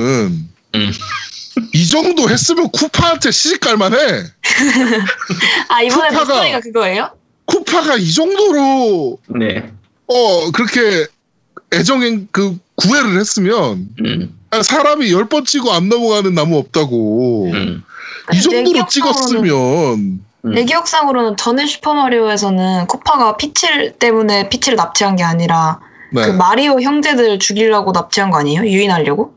음. 0.76 0.92
이 1.74 1.86
정도 1.88 2.30
했으면 2.30 2.70
쿠파한테 2.72 3.32
시집 3.32 3.60
갈 3.60 3.76
만해. 3.76 3.98
아 5.68 5.82
이번에 5.82 6.10
쿠파가- 6.16 6.62
그거예요? 6.64 7.12
쿠파가 7.46 7.98
이 7.98 8.12
정도로 8.14 9.20
네. 9.38 9.70
어 10.08 10.52
그렇게 10.52 11.08
애정행 11.74 12.30
그 12.32 12.58
구애를 12.76 13.20
했으면 13.20 13.90
음, 14.06 14.40
사람이 14.62 15.12
열 15.12 15.26
번 15.26 15.46
치고 15.46 15.72
안 15.72 15.88
넘어가는 15.88 16.34
나무 16.34 16.58
없다고 16.58 17.46
음, 17.54 17.84
이내 18.34 18.42
정도로 18.42 18.86
찍었으면 18.88 19.50
음. 20.44 20.52
내 20.54 20.66
기억상으로는 20.66 21.38
전에 21.38 21.66
슈퍼마리오에서는 21.68 22.88
쿠파가 22.88 23.38
피치 23.38 23.94
때문에 24.00 24.50
피치를 24.50 24.76
납치한 24.76 25.16
게 25.16 25.24
아니라 25.24 25.80
네. 26.12 26.26
그 26.26 26.32
마리오 26.32 26.82
형제들 26.82 27.40
죽이려고 27.40 27.92
납치한 27.94 28.32
거 28.32 28.40
아니에요? 28.40 28.64
유인하려고? 28.66 29.36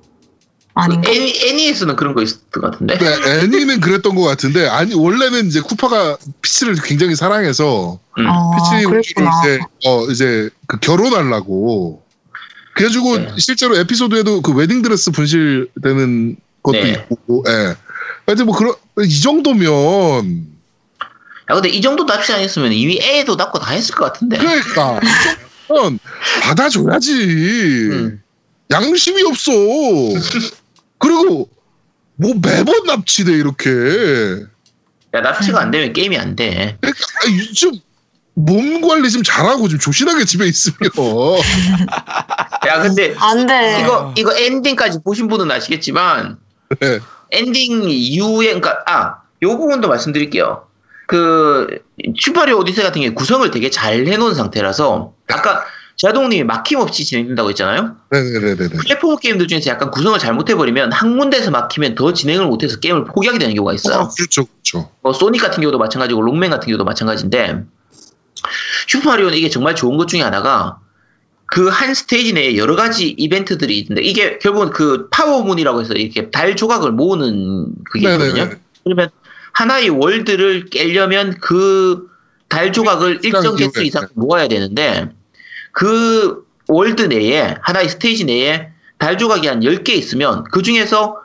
아닌가? 0.76 1.08
애니, 1.08 1.32
애니에서는 1.44 1.94
그런 1.94 2.14
거 2.14 2.22
있었던 2.22 2.60
것 2.60 2.72
같은데. 2.72 2.98
네, 2.98 3.40
애니는 3.44 3.78
그랬던 3.80 4.16
것 4.16 4.22
같은데 4.22 4.66
아니 4.66 4.92
원래는 4.94 5.46
이제 5.46 5.60
쿠파가 5.60 6.16
피치를 6.42 6.74
굉장히 6.82 7.14
사랑해서 7.14 8.00
음. 8.18 8.26
아, 8.26 8.50
피치 8.72 8.84
그랬구나. 8.86 9.30
이제 9.44 9.60
어 9.86 10.04
이제 10.06 10.50
그 10.66 10.80
결혼하려고 10.80 12.02
그래가지고 12.74 13.18
네. 13.18 13.28
실제로 13.38 13.76
에피소드에도 13.76 14.42
그 14.42 14.52
웨딩 14.52 14.82
드레스 14.82 15.10
분실되는 15.10 16.36
것도 16.62 16.82
네. 16.82 17.06
있고, 17.10 17.44
예. 17.48 17.76
하여튼 18.26 18.46
뭐 18.46 18.56
그런 18.56 18.74
이 19.00 19.20
정도면 19.20 20.54
야, 21.50 21.54
근데 21.54 21.68
이 21.68 21.80
정도 21.80 22.06
납치 22.06 22.32
안 22.32 22.40
했으면 22.40 22.72
이미 22.72 22.98
애도 23.00 23.36
낳고 23.36 23.58
다 23.58 23.72
했을 23.72 23.94
것 23.94 24.12
같은데. 24.12 24.38
그러니까 24.38 25.00
이 25.02 25.68
정도면 25.68 25.98
받아줘야지. 26.42 27.12
음. 27.92 28.22
양심이 28.70 29.22
없어. 29.24 29.52
그리고 30.98 31.48
뭐 32.16 32.34
매번 32.40 32.86
납치돼 32.86 33.32
이렇게. 33.32 33.70
야, 35.14 35.20
납치가 35.20 35.60
안 35.60 35.70
되면 35.70 35.92
게임이 35.92 36.16
안 36.18 36.34
돼. 36.34 36.76
그러니까 36.80 37.04
아, 37.18 37.52
좀 37.54 37.72
몸 38.34 38.80
관리 38.80 39.10
좀 39.10 39.22
잘하고 39.22 39.68
좀 39.68 39.78
조신하게 39.78 40.24
집에 40.24 40.46
있으면. 40.46 40.90
야, 42.66 42.82
근데 42.82 43.14
안 43.18 43.46
돼. 43.46 43.80
이거, 43.80 44.12
이거 44.16 44.36
엔딩까지 44.36 44.98
보신 45.04 45.28
분은 45.28 45.50
아시겠지만, 45.50 46.38
네. 46.80 46.98
엔딩 47.30 47.88
이후에, 47.88 48.46
그러니까, 48.46 48.82
아, 48.86 49.16
요 49.42 49.56
부분도 49.56 49.88
말씀드릴게요. 49.88 50.66
그, 51.06 51.78
슈퍼마리오 52.18 52.58
오디세이 52.58 52.82
같은 52.82 53.02
경우에 53.02 53.14
구성을 53.14 53.48
되게 53.50 53.70
잘 53.70 54.06
해놓은 54.06 54.34
상태라서, 54.34 55.12
아까 55.28 55.64
제아동님이 55.96 56.42
막힘없이 56.44 57.04
진행된다고 57.04 57.50
했잖아요? 57.50 57.94
네네네네. 58.10 58.68
플랫폼 58.68 59.16
게임들 59.16 59.46
중에서 59.46 59.70
약간 59.70 59.92
구성을 59.92 60.18
잘못해버리면 60.18 60.92
한 60.92 61.18
군데서 61.18 61.52
막히면 61.52 61.94
더 61.94 62.12
진행을 62.12 62.46
못해서 62.46 62.80
게임을 62.80 63.04
포기하게 63.04 63.38
되는 63.38 63.54
경우가 63.54 63.74
있어요. 63.74 64.00
아, 64.00 64.08
그렇죠, 64.08 64.44
그렇죠. 64.44 64.90
뭐 65.02 65.12
소닉 65.12 65.40
같은 65.40 65.60
경우도 65.60 65.78
마찬가지고 65.78 66.22
록맨 66.22 66.50
같은 66.50 66.66
경우도 66.66 66.84
마찬가지인데 66.84 67.62
슈퍼마리오는 68.86 69.36
이게 69.36 69.48
정말 69.50 69.74
좋은 69.74 69.96
것 69.96 70.08
중에 70.08 70.22
하나가 70.22 70.78
그 71.46 71.68
한 71.68 71.94
스테이지 71.94 72.32
내에 72.32 72.56
여러 72.56 72.74
가지 72.74 73.10
이벤트들이 73.10 73.78
있는데 73.80 74.02
이게 74.02 74.38
결국은 74.38 74.70
그 74.70 75.08
Power 75.10 75.35
Moon이라고 75.35 75.80
해서 75.82 75.94
이렇게 75.94 76.30
달 76.30 76.56
조각을 76.56 76.92
모으는 76.92 77.74
그게 77.90 78.10
있거든요. 78.12 78.34
네네네. 78.34 78.60
그러면 78.84 79.10
하나의 79.52 79.90
world를 79.90 80.66
깨려면 80.66 81.38
그 81.40 82.14
달 82.54 82.72
조각을 82.72 83.20
일정 83.24 83.56
개수. 83.56 83.82
이상 83.82 84.06
모아야 84.14 84.46
되는데 84.46 85.10
그 85.72 86.44
world 86.68 87.02
내에 87.02 87.56
하나의 87.62 87.88
스테이지 87.88 88.26
내에 88.26 88.68
달 88.98 89.18
조각이 89.18 89.48
한 89.48 89.60
10개 89.60 89.88
있으면 89.90 90.44
그 90.44 90.62
중에서 90.62 91.20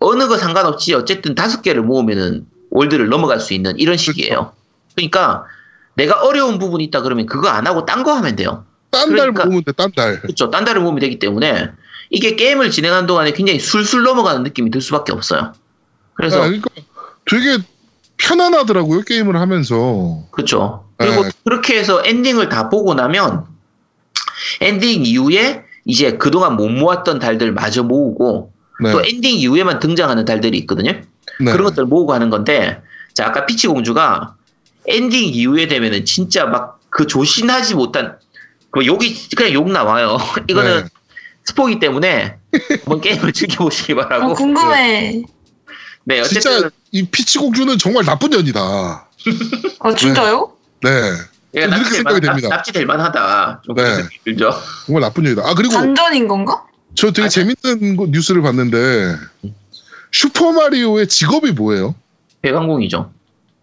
어느 0.00 0.28
거 0.28 0.36
상관없이 0.36 0.92
어쨌든 0.92 1.34
다섯 1.34 1.62
개를 1.62 1.82
모으면은 1.82 2.46
world를 2.70 3.08
넘어갈 3.08 3.40
수 3.40 3.54
있는 3.54 3.78
이런 3.78 3.96
식이에요. 3.96 4.52
그러니까 4.94 5.46
내가 5.96 6.20
어려운 6.22 6.58
부분이 6.58 6.84
있다 6.84 7.00
그러면 7.02 7.26
그거 7.26 7.48
안 7.48 7.66
하고 7.66 7.84
딴 7.84 8.04
거 8.04 8.12
하면 8.14 8.36
돼요. 8.36 8.64
딴달 8.90 9.32
그러니까- 9.32 9.44
모으면 9.46 9.64
돼, 9.64 9.72
딴 9.72 9.90
달. 9.92 10.20
그렇죠. 10.20 10.50
딴 10.50 10.64
달을 10.64 10.80
모으면 10.82 11.00
되기 11.00 11.18
때문에 11.18 11.70
이게 12.10 12.36
게임을 12.36 12.70
진행하는 12.70 13.06
동안에 13.06 13.32
굉장히 13.32 13.58
술술 13.58 14.04
넘어가는 14.04 14.42
느낌이 14.44 14.70
들 14.70 14.80
수밖에 14.80 15.12
없어요. 15.12 15.52
그래서 16.14 16.38
아, 16.42 16.46
그러니까 16.46 16.68
되게 17.28 17.58
편안하더라고요, 18.18 19.02
게임을 19.02 19.36
하면서. 19.36 20.22
그렇죠. 20.30 20.86
그리고 20.96 21.24
네. 21.24 21.30
그렇게 21.44 21.78
해서 21.78 22.02
엔딩을 22.04 22.48
다 22.48 22.68
보고 22.70 22.94
나면 22.94 23.44
엔딩 24.60 25.04
이후에 25.04 25.64
이제 25.84 26.12
그동안 26.16 26.56
못 26.56 26.68
모았던 26.68 27.18
달들 27.18 27.52
마저 27.52 27.82
모으고 27.82 28.52
네. 28.82 28.92
또 28.92 29.00
엔딩 29.04 29.36
이후에만 29.36 29.78
등장하는 29.80 30.24
달들이 30.24 30.56
있거든요. 30.58 30.92
네. 31.40 31.52
그런 31.52 31.64
것들 31.64 31.84
모으고 31.84 32.14
하는 32.14 32.30
건데 32.30 32.80
자 33.12 33.26
아까 33.26 33.44
피치 33.46 33.66
공주가 33.68 34.35
엔딩 34.88 35.24
이후에 35.34 35.66
되면은 35.68 36.04
진짜 36.04 36.46
막 36.46 36.76
그 36.88 37.06
조신하지 37.06 37.74
못한 37.74 38.16
그 38.70 38.86
욕이 38.86 39.14
그냥 39.36 39.52
욕 39.52 39.70
나와요. 39.70 40.16
이거는 40.48 40.84
네. 40.84 40.88
스포기 41.44 41.78
때문에 41.78 42.38
한번 42.84 43.02
게임을 43.02 43.34
즐겨보시기 43.34 43.94
바라고. 43.96 44.30
어, 44.30 44.34
궁금해. 44.34 45.22
네 46.04 46.20
어쨌든 46.20 46.40
진짜 46.40 46.70
이 46.92 47.06
피치 47.06 47.38
공주는 47.38 47.76
정말 47.76 48.04
나쁜 48.06 48.30
년이다. 48.30 48.60
어, 49.80 49.94
진짜요? 49.94 50.52
네. 50.82 50.90
얘가 51.54 51.66
좀 51.68 51.80
이렇게 51.80 51.96
생각이 51.96 52.14
만- 52.14 52.20
됩니다. 52.20 52.48
납- 52.48 52.56
납치될 52.56 52.86
만하다. 52.86 53.62
좀 53.66 53.74
네. 53.74 53.82
들죠. 54.24 54.50
정말 54.86 55.02
나쁜 55.02 55.24
년이다. 55.24 55.42
아, 55.46 55.52
그리고 55.54 55.74
반전인 55.74 56.28
건가? 56.28 56.64
저 56.94 57.08
되게 57.08 57.22
아니. 57.24 57.30
재밌는 57.30 57.96
거- 57.98 58.06
뉴스를 58.06 58.40
봤는데 58.40 59.16
슈퍼 60.12 60.50
마리오의 60.52 61.08
직업이 61.08 61.52
뭐예요? 61.52 61.94
배관공이죠. 62.40 63.12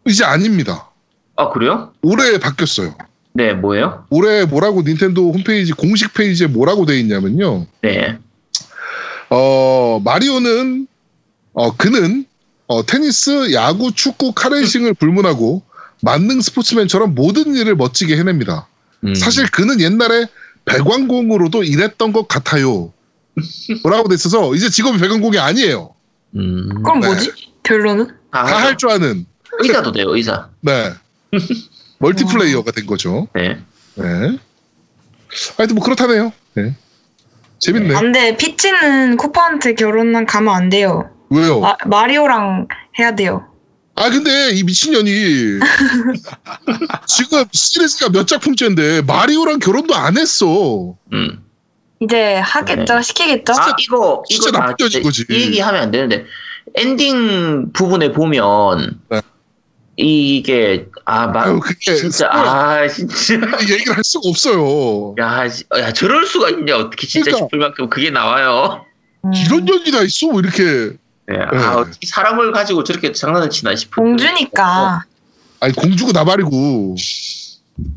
이제 0.06 0.24
아닙니다. 0.24 0.90
아 1.36 1.50
그래요? 1.50 1.94
올해 2.02 2.38
바뀌었어요. 2.40 2.96
네 3.34 3.54
뭐예요? 3.54 4.06
올해 4.10 4.46
뭐라고 4.46 4.84
닌텐도 4.84 5.32
홈페이지 5.32 5.74
공식 5.74 6.14
페이지에 6.14 6.48
뭐라고 6.48 6.86
돼 6.86 7.00
있냐면요. 7.00 7.66
네. 7.82 8.20
어, 9.30 10.00
마리오는 10.04 10.88
어, 11.54 11.76
그는 11.76 12.26
어, 12.68 12.86
테니스, 12.86 13.54
야구, 13.54 13.92
축구, 13.92 14.34
카레이싱을 14.34 14.94
불문하고 14.94 15.64
만능 16.02 16.42
스포츠맨처럼 16.42 17.16
모든 17.16 17.56
일을 17.56 17.76
멋지게 17.76 18.18
해냅니다. 18.18 18.68
음. 19.04 19.16
사실 19.16 19.50
그는 19.50 19.82
옛날에 19.82 20.28
배관공으로도 20.66 21.64
일했던 21.64 22.14
것 22.14 22.28
같아요. 22.28 22.94
뭐라고 23.84 24.10
돼 24.10 24.16
있어서 24.16 24.54
이제 24.54 24.70
직업이 24.70 25.00
배관공이 25.00 25.40
아니에요. 25.40 25.94
음. 26.36 26.84
그럼 26.84 27.00
네. 27.00 27.08
뭐지? 27.08 27.32
결론은? 27.64 28.10
다다할 28.32 28.78
줄 28.78 28.90
아는 28.90 29.26
의사도 29.60 29.92
돼요, 29.92 30.16
의사. 30.16 30.50
네 30.62 30.94
멀티플레이어가 32.00 32.72
된 32.72 32.86
거죠. 32.86 33.28
네. 33.34 33.58
네. 33.96 34.38
하여튼 35.58 35.76
뭐 35.76 35.84
그렇다네요. 35.84 36.32
네. 36.56 36.76
재밌네. 37.60 37.96
안 37.96 38.12
돼. 38.12 38.38
피치는 38.38 39.18
쿠퍼한테 39.18 39.76
결혼은 39.76 40.26
가면 40.26 40.54
안 40.54 40.70
돼요. 40.70 41.10
왜요? 41.30 41.60
마, 41.60 41.76
마리오랑 41.86 42.68
해야 43.00 43.16
돼요. 43.16 43.48
아 43.96 44.10
근데 44.10 44.52
이 44.52 44.64
미친년이 44.64 45.60
지금 47.08 47.46
시리즈가 47.52 48.10
몇 48.10 48.28
작품째인데 48.28 49.04
마리오랑 49.04 49.60
결혼도 49.60 49.96
안 49.96 50.18
했어. 50.18 50.96
음. 51.14 51.44
이제 52.04 52.36
하겠죠? 52.36 53.02
시키겠죠? 53.02 53.54
아, 53.54 53.76
이거, 53.80 54.24
진짜 54.28 54.50
이거 54.50 54.58
나쁜 54.58 55.04
거지. 55.04 55.26
이 55.30 55.34
얘기 55.34 55.60
하면 55.60 55.82
안 55.82 55.92
되는데, 55.92 56.26
엔딩 56.76 57.72
부분에 57.72 58.12
보면, 58.12 59.00
네. 59.10 59.22
이게, 59.96 60.88
아, 61.06 61.28
마, 61.28 61.44
아유 61.44 61.60
그게 61.60 61.96
진짜, 61.96 62.28
아, 62.32 62.88
진짜. 62.88 63.36
얘기를 63.70 63.96
할 63.96 64.04
수가 64.04 64.28
없어요. 64.30 65.14
야, 65.20 65.48
지- 65.48 65.66
야, 65.78 65.94
저럴 65.94 66.26
수가 66.26 66.50
있냐, 66.50 66.78
어떻게 66.78 67.06
진짜 67.06 67.26
그러니까. 67.26 67.46
싶을 67.46 67.60
만큼 67.60 67.90
그게 67.90 68.10
나와요. 68.10 68.86
음. 69.26 69.32
이런 69.34 69.66
년이 69.66 69.92
다 69.92 70.02
있어 70.02 70.28
뭐 70.28 70.40
이렇게. 70.40 70.64
네. 71.28 71.38
네. 71.38 71.58
아, 71.58 71.76
어떻게 71.78 72.08
사람을 72.08 72.52
가지고 72.52 72.84
저렇게 72.84 73.12
장난을 73.12 73.50
치나 73.52 73.76
싶은. 73.76 74.04
공주니까. 74.04 75.04
아니 75.60 75.74
공주고 75.74 76.12
나발이고. 76.12 76.96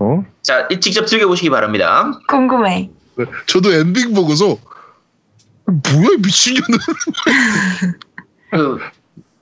어? 0.00 0.24
자, 0.42 0.68
이- 0.70 0.78
직접 0.78 1.06
즐겨보시기 1.06 1.48
바랍니다. 1.50 2.12
궁금해. 2.28 2.90
네, 3.16 3.24
저도 3.46 3.72
엔딩 3.72 4.12
보고서 4.12 4.58
뭐야 5.66 6.08
이 6.18 6.20
미친년은. 6.22 6.78
그, 8.52 8.78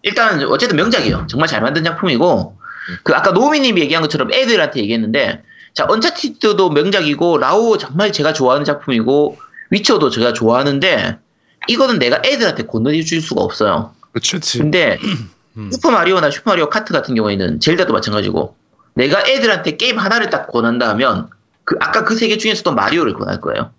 일단, 0.04 0.42
어쨌든 0.44 0.76
명작이에요. 0.76 1.26
정말 1.28 1.48
잘 1.48 1.62
만든 1.62 1.82
작품이고, 1.82 2.56
그, 3.02 3.14
아까 3.14 3.30
노미님이 3.32 3.80
얘기한 3.80 4.02
것처럼 4.02 4.30
애들한테 4.32 4.80
얘기했는데, 4.80 5.42
자, 5.72 5.86
언차티드도 5.88 6.70
명작이고, 6.70 7.38
라오 7.38 7.78
정말 7.78 8.12
제가 8.12 8.34
좋아하는 8.34 8.64
작품이고, 8.66 9.38
위쳐도 9.70 10.10
제가 10.10 10.34
좋아하는데, 10.34 11.18
이거는 11.68 11.98
내가 11.98 12.20
애들한테 12.24 12.64
건너줄 12.66 13.22
수가 13.22 13.40
없어요. 13.40 13.94
그렇죠. 14.12 14.36
그치. 14.36 14.58
근데, 14.58 14.98
음. 15.56 15.70
슈퍼 15.72 15.90
마리오나 15.90 16.30
슈퍼 16.30 16.50
마리오 16.50 16.68
카트 16.68 16.92
같은 16.92 17.14
경우에는, 17.14 17.60
젤다도 17.60 17.94
마찬가지고, 17.94 18.54
내가 18.94 19.24
애들한테 19.26 19.78
게임 19.78 19.98
하나를 19.98 20.28
딱 20.28 20.48
권한다 20.48 20.86
하면, 20.90 21.28
그, 21.64 21.76
아까 21.80 22.04
그 22.04 22.14
세 22.14 22.28
개 22.28 22.36
중에서도 22.36 22.74
마리오를 22.74 23.14
권할 23.14 23.40
거예요. 23.40 23.70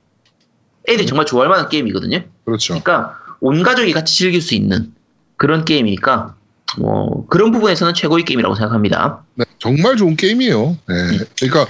애들이 0.90 1.06
정말 1.06 1.28
좋아할 1.28 1.50
만한 1.50 1.70
게임이거든요. 1.70 2.24
그렇죠. 2.46 2.74
그러니까 2.74 3.16
온 3.42 3.62
가족이 3.62 3.94
같이 3.94 4.18
즐길 4.18 4.42
수 4.42 4.56
있는 4.56 4.92
그런 5.38 5.66
게임이니까 5.66 6.36
뭐 6.78 7.26
그런 7.28 7.52
부분에서는 7.52 7.94
최고의 7.94 8.26
게임이라고 8.26 8.56
생각합니다. 8.56 9.24
네, 9.36 9.46
정말 9.60 9.96
좋은 9.98 10.16
게임이에요. 10.16 10.78
네. 10.88 11.20
그러니까 11.40 11.68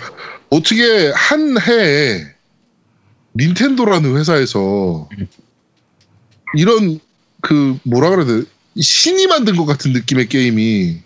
어떻게 0.49 1.11
한 1.13 1.55
해에 1.59 2.21
닌텐도라는 3.37 4.15
회사에서 4.17 5.09
이런 6.55 6.99
그 7.41 7.77
뭐라 7.83 8.09
그래야 8.09 8.25
돼 8.25 8.43
신이 8.79 9.27
만든 9.27 9.55
것 9.55 9.65
같은 9.65 9.93
느낌의 9.93 10.27
게임이 10.27 11.01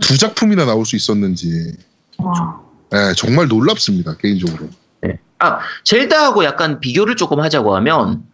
두 0.00 0.18
작품이나 0.18 0.64
나올 0.64 0.84
수 0.84 0.96
있었는지 0.96 1.74
와. 2.18 2.60
네, 2.90 3.12
정말 3.16 3.48
놀랍습니다 3.48 4.16
개인적으로. 4.16 4.68
네. 5.02 5.18
아 5.38 5.60
젤다하고 5.84 6.44
약간 6.44 6.80
비교를 6.80 7.16
조금 7.16 7.40
하자고 7.40 7.76
하면 7.76 8.24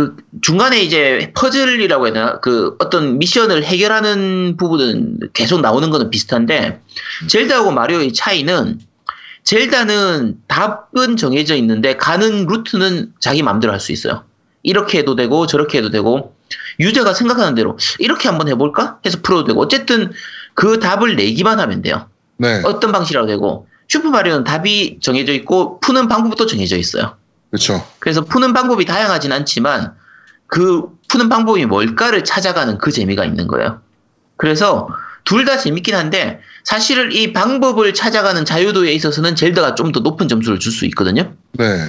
그 0.00 0.16
중간에 0.40 0.80
이제 0.80 1.30
퍼즐이라고 1.36 2.06
해야 2.06 2.14
되나 2.14 2.40
그 2.40 2.74
어떤 2.78 3.18
미션을 3.18 3.64
해결하는 3.64 4.56
부분은 4.56 5.18
계속 5.34 5.60
나오는 5.60 5.90
거는 5.90 6.08
비슷한데 6.08 6.80
젤다하고 7.28 7.70
마리오의 7.70 8.14
차이는 8.14 8.80
젤다는 9.44 10.38
답은 10.48 11.18
정해져 11.18 11.54
있는데 11.56 11.98
가는 11.98 12.46
루트는 12.46 13.12
자기 13.20 13.42
마음대로 13.42 13.74
할 13.74 13.80
수 13.80 13.92
있어요. 13.92 14.24
이렇게 14.62 14.98
해도 14.98 15.16
되고 15.16 15.46
저렇게 15.46 15.78
해도 15.78 15.90
되고 15.90 16.34
유저가 16.78 17.12
생각하는 17.12 17.54
대로 17.54 17.78
이렇게 17.98 18.28
한번 18.28 18.48
해볼까 18.48 19.00
해서 19.04 19.18
풀어도 19.22 19.48
되고 19.48 19.60
어쨌든 19.60 20.12
그 20.54 20.80
답을 20.80 21.16
내기만 21.16 21.60
하면 21.60 21.82
돼요. 21.82 22.08
네, 22.38 22.62
어떤 22.64 22.90
방식이라도 22.92 23.26
되고 23.26 23.66
슈퍼 23.86 24.08
마리오는 24.08 24.44
답이 24.44 24.98
정해져 25.00 25.32
있고 25.34 25.78
푸는 25.80 26.08
방법도 26.08 26.46
정해져 26.46 26.78
있어요. 26.78 27.16
그렇죠. 27.50 27.86
그래서 27.98 28.24
푸는 28.24 28.52
방법이 28.52 28.84
다양하진 28.84 29.32
않지만 29.32 29.94
그 30.46 30.88
푸는 31.08 31.28
방법이 31.28 31.66
뭘까를 31.66 32.24
찾아가는 32.24 32.78
그 32.78 32.90
재미가 32.92 33.24
있는 33.24 33.46
거예요. 33.48 33.80
그래서 34.36 34.88
둘 35.24 35.44
다 35.44 35.58
재밌긴 35.58 35.94
한데 35.94 36.40
사실은 36.64 37.12
이 37.12 37.32
방법을 37.32 37.94
찾아가는 37.94 38.44
자유도에 38.44 38.92
있어서는 38.92 39.36
젤다가 39.36 39.74
좀 39.74 39.92
더 39.92 40.00
높은 40.00 40.28
점수를 40.28 40.58
줄 40.58 40.72
수 40.72 40.86
있거든요. 40.86 41.32
네, 41.52 41.88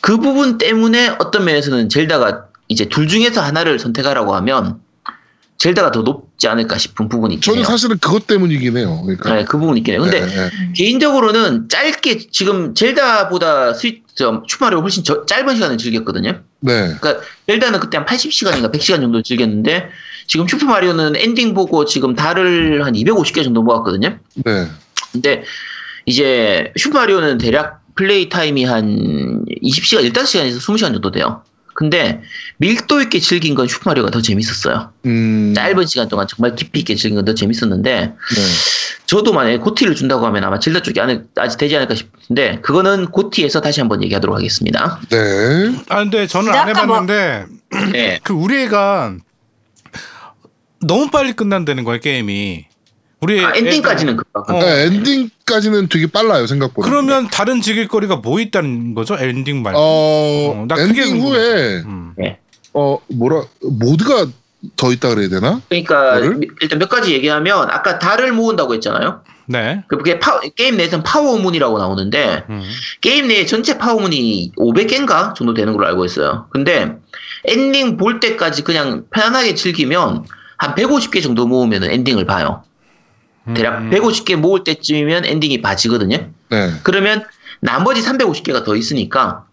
그 0.00 0.16
부분 0.18 0.58
때문에 0.58 1.16
어떤 1.18 1.44
면에서는 1.44 1.88
젤다가 1.88 2.46
이제 2.68 2.86
둘 2.86 3.06
중에서 3.08 3.42
하나를 3.42 3.78
선택하라고 3.78 4.34
하면 4.36 4.80
젤다가 5.60 5.90
더 5.90 6.00
높지 6.00 6.48
않을까 6.48 6.78
싶은 6.78 7.08
부분이 7.10 7.34
있긴 7.34 7.52
저는 7.52 7.58
해요. 7.58 7.66
사실은 7.66 7.98
그것 7.98 8.26
때문이긴 8.26 8.78
해요. 8.78 9.02
그러니까. 9.04 9.34
네, 9.34 9.44
그 9.44 9.58
부분이 9.58 9.80
있긴 9.80 9.92
해요. 9.94 10.02
근데 10.02 10.20
네, 10.20 10.26
네. 10.26 10.50
개인적으로는 10.74 11.68
짧게 11.68 12.28
지금 12.32 12.74
젤다보다 12.74 13.74
스위 13.74 14.02
저 14.14 14.42
슈퍼마리오 14.48 14.80
훨씬 14.80 15.04
저- 15.04 15.26
짧은 15.26 15.54
시간을 15.54 15.76
즐겼거든요. 15.76 16.40
네. 16.60 16.94
그러니까 16.98 17.18
젤다는 17.46 17.78
그때 17.78 17.98
한 17.98 18.06
80시간인가 18.06 18.72
100시간 18.72 19.02
정도 19.02 19.20
즐겼는데 19.22 19.90
지금 20.26 20.48
슈퍼 20.48 20.64
마리오는 20.64 21.14
엔딩 21.16 21.52
보고 21.52 21.84
지금 21.84 22.14
달을 22.14 22.82
한 22.86 22.94
250개 22.94 23.44
정도 23.44 23.62
모았거든요. 23.62 24.18
네. 24.36 24.66
근데 25.12 25.44
이제 26.06 26.72
슈퍼 26.78 27.00
마리오는 27.00 27.36
대략 27.36 27.80
플레이 27.96 28.30
타임이 28.30 28.64
한 28.64 29.44
20시간, 29.62 30.10
15시간에서 30.10 30.56
20시간 30.58 30.92
정도 30.94 31.10
돼요. 31.10 31.42
근데 31.80 32.20
밀도 32.58 33.00
있게 33.00 33.20
즐긴 33.20 33.54
건 33.54 33.66
슈퍼마리오가 33.66 34.10
더 34.10 34.20
재밌었어요. 34.20 34.92
음, 35.06 35.54
짧은 35.56 35.86
시간 35.86 36.08
동안 36.10 36.26
정말 36.28 36.54
깊이 36.54 36.80
있게 36.80 36.94
즐긴 36.94 37.14
건 37.16 37.24
더 37.24 37.32
재밌었는데 37.34 38.00
네. 38.00 38.14
저도 39.06 39.32
만약에 39.32 39.56
고티를 39.56 39.94
준다고 39.94 40.26
하면 40.26 40.44
아마 40.44 40.58
젤다 40.58 40.82
쪽이 40.82 41.00
안- 41.00 41.26
아직 41.36 41.56
되지 41.56 41.76
않을까 41.76 41.94
싶은데 41.94 42.58
그거는 42.60 43.06
고티에서 43.06 43.62
다시 43.62 43.80
한번 43.80 44.04
얘기하도록 44.04 44.36
하겠습니다. 44.36 45.00
네. 45.08 45.16
아 45.88 46.00
근데 46.00 46.26
저는 46.26 46.52
안 46.52 46.68
아까 46.68 46.84
뭐- 46.84 46.96
해봤는데 46.96 47.46
네. 47.92 48.20
그 48.22 48.34
우리 48.34 48.58
애가 48.64 49.14
너무 50.82 51.10
빨리 51.10 51.32
끝난다는 51.32 51.84
거야 51.84 51.96
게임이. 51.96 52.66
우리 53.20 53.44
아, 53.44 53.52
엔딩까지는 53.54 54.16
그렇고 54.16 54.52
어. 54.54 54.58
네, 54.60 54.84
엔딩까지는 54.86 55.88
되게 55.88 56.06
빨라요 56.06 56.46
생각보다. 56.46 56.88
그러면 56.88 57.28
다른 57.28 57.60
즐길거리가 57.60 58.16
뭐 58.16 58.40
있다는 58.40 58.94
거죠? 58.94 59.16
엔딩 59.18 59.62
말고. 59.62 59.78
어, 59.78 59.82
어, 60.62 60.64
나 60.66 60.74
그게 60.76 61.02
엔딩. 61.02 61.20
후에 61.22 61.82
음. 61.84 62.14
어 62.72 62.98
뭐라 63.08 63.42
모드가 63.62 64.26
더 64.76 64.92
있다 64.92 65.08
그래야 65.10 65.28
되나? 65.28 65.60
그러니까 65.68 66.12
뭐를? 66.12 66.34
미- 66.36 66.46
일단 66.60 66.78
몇 66.78 66.88
가지 66.88 67.12
얘기하면 67.12 67.68
아까 67.70 67.98
달을 67.98 68.32
모은다고 68.32 68.74
했잖아요. 68.74 69.22
네. 69.46 69.82
그게 69.88 70.20
파- 70.20 70.40
게임 70.54 70.76
내에서는 70.76 71.02
Power 71.02 71.29
Moon이라고 71.29 71.78
나오는데 71.78 72.44
음. 72.48 72.62
게임 73.00 73.26
내에 73.26 73.44
전체 73.46 73.76
Power 73.78 74.15
Moon이 74.15 74.52
500개인가 74.56 75.34
정도 75.34 75.54
되는 75.54 75.72
걸로 75.72 75.88
알고 75.88 76.04
있어요. 76.04 76.46
근데 76.50 76.94
엔딩 77.46 77.96
볼 77.96 78.20
때까지 78.20 78.62
그냥 78.62 79.04
편안하게 79.10 79.56
즐기면 79.56 80.24
한 80.58 80.74
150개 80.74 81.22
정도 81.22 81.46
모으면 81.48 81.82
엔딩을 81.84 82.24
봐요. 82.26 82.62
대략 83.54 83.78
음. 83.78 83.90
150개 83.90 84.36
모을 84.36 84.64
때쯤이면 84.64 85.24
엔딩이 85.24 85.62
봐지거든요. 85.62 86.28
네. 86.50 86.70
그러면 86.82 87.24
나머지 87.60 88.02
350개가 88.02 88.64
더 88.64 88.76
있으니까 88.76 89.44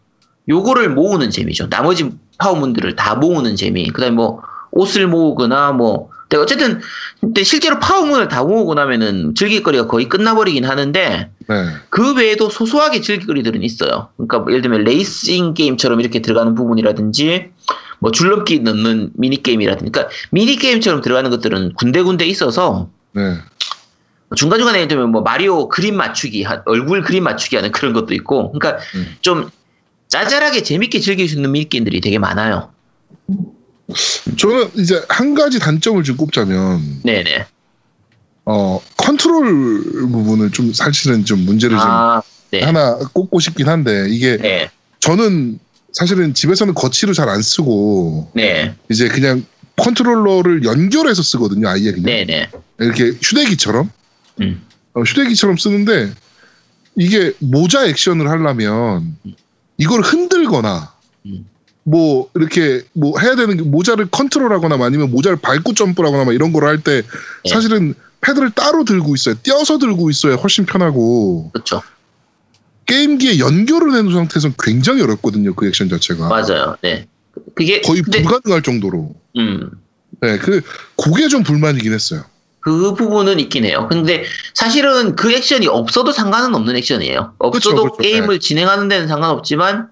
요거를 0.49 0.89
모으는 0.89 1.29
재미죠. 1.29 1.69
나머지 1.69 2.09
Power 2.37 2.56
Moon들을 2.56 2.95
다 2.95 3.15
모으는 3.15 3.55
재미. 3.55 3.87
그다음에 3.87 4.15
뭐 4.15 4.41
옷을 4.71 5.07
모으거나 5.07 5.71
뭐 5.71 6.09
근데 6.29 6.41
어쨌든 6.41 6.81
근데 7.21 7.43
실제로 7.43 7.79
Power 7.79 7.99
Moon을 7.99 8.27
다 8.27 8.43
모으고 8.43 8.73
나면은 8.73 9.33
즐길거리가 9.33 9.87
거의 9.87 10.09
끝나버리긴 10.09 10.65
하는데 10.65 11.29
네. 11.47 11.65
그 11.89 12.15
외에도 12.15 12.49
소소하게 12.49 13.01
즐길거리들은 13.01 13.63
있어요. 13.63 14.09
그러니까 14.17 14.39
뭐 14.39 14.51
예를 14.51 14.61
들면 14.61 14.83
레이싱 14.83 15.53
게임처럼 15.53 16.01
이렇게 16.01 16.21
들어가는 16.21 16.53
부분이라든지 16.55 17.51
뭐 17.99 18.11
줄넘기 18.11 18.59
넣는 18.59 19.11
미니 19.15 19.41
게임이라든지 19.41 19.91
그러니까 19.91 20.13
미니 20.31 20.57
게임처럼 20.57 21.01
들어가는 21.01 21.29
것들은 21.29 21.73
군데군데 21.73 22.25
있어서 22.25 22.89
네. 23.17 23.35
중간중간에 24.35 24.87
들면 24.87 25.09
뭐 25.09 25.21
마리오 25.21 25.67
그림 25.69 25.95
맞추기, 25.97 26.43
하- 26.43 26.61
얼굴 26.65 27.01
그림 27.01 27.23
맞추기 27.23 27.55
하는 27.55 27.71
그런 27.71 27.93
것도 27.93 28.13
있고, 28.13 28.51
그러니까 28.51 28.83
음. 28.95 29.15
좀 29.21 29.49
짜잘하게 30.09 30.61
재밌게 30.63 30.99
즐길 30.99 31.27
수 31.27 31.35
있는 31.35 31.51
미니게임들이 31.51 31.99
되게 32.01 32.19
많아요. 32.19 32.71
저는 34.37 34.69
이제 34.75 35.01
한 35.09 35.33
가지 35.33 35.59
단점을 35.59 36.03
좀 36.03 36.17
꼽자면 36.17 37.01
네네. 37.03 37.45
어 38.45 38.81
컨트롤 38.97 40.09
부분을 40.11 40.51
좀 40.51 40.73
사실은 40.73 41.23
좀 41.25 41.39
문제를 41.45 41.77
아, 41.79 42.21
네. 42.51 42.59
좀 42.59 42.67
하나 42.69 42.97
꼽고 43.13 43.39
싶긴 43.39 43.67
한데 43.69 44.07
이게 44.09 44.37
네. 44.37 44.69
저는 44.99 45.59
사실은 45.93 46.33
집에서는 46.33 46.73
거치로 46.73 47.13
잘 47.13 47.29
안 47.29 47.41
쓰고 47.41 48.31
네. 48.33 48.75
이제 48.89 49.07
그냥 49.07 49.45
컨트롤러를 49.77 50.63
연결해서 50.63 51.21
쓰거든요. 51.23 51.69
아예 51.69 51.91
그냥 51.91 52.03
네. 52.03 52.25
네. 52.25 52.49
이렇게 52.79 53.11
휴대기처럼 53.21 53.89
음. 54.41 54.61
어, 54.93 55.01
휴대기처럼 55.01 55.57
쓰는데 55.57 56.11
이게 56.95 57.33
모자 57.39 57.85
액션을 57.85 58.29
하려면 58.29 59.15
이걸 59.77 60.01
흔들거나 60.01 60.93
음. 61.27 61.45
뭐 61.83 62.29
이렇게 62.35 62.83
뭐 62.93 63.17
해야 63.19 63.35
되는 63.35 63.55
게 63.55 63.63
모자를 63.63 64.07
컨트롤하거나 64.09 64.83
아니면 64.83 65.11
모자를 65.11 65.37
밟고 65.37 65.73
점프하거나 65.73 66.25
막 66.25 66.33
이런 66.33 66.51
거를 66.51 66.67
할때 66.67 67.03
네. 67.43 67.49
사실은 67.49 67.93
패드를 68.21 68.51
따로 68.51 68.83
들고 68.83 69.13
있어요. 69.13 69.35
띄어서 69.41 69.77
들고 69.77 70.09
있어야 70.09 70.35
훨씬 70.35 70.65
편하고 70.65 71.51
그렇죠. 71.53 71.81
게임기에 72.87 73.39
연결을 73.39 73.93
해놓은 73.95 74.13
상태에서는 74.13 74.55
굉장히 74.61 75.01
어렵거든요. 75.03 75.53
그 75.53 75.67
액션 75.67 75.87
자체가 75.87 76.27
맞아요. 76.27 76.75
네. 76.81 77.07
그게 77.55 77.81
거의 77.81 78.01
근데, 78.01 78.21
불가능할 78.21 78.61
정도로. 78.63 79.15
음. 79.37 79.71
네, 80.21 80.37
그 80.37 80.61
그게 80.95 81.27
좀 81.27 81.43
불만이긴 81.43 81.93
했어요. 81.93 82.23
그 82.59 82.95
부분은 82.95 83.39
있긴 83.39 83.65
해요. 83.65 83.87
근데 83.89 84.25
사실은 84.53 85.15
그 85.15 85.31
액션이 85.31 85.67
없어도 85.67 86.11
상관은 86.11 86.53
없는 86.53 86.75
액션이에요. 86.75 87.35
없어도 87.37 87.83
그쵸, 87.83 87.91
그쵸. 87.91 88.01
게임을 88.01 88.39
진행하는 88.39 88.87
데는 88.89 89.07
상관없지만 89.07 89.89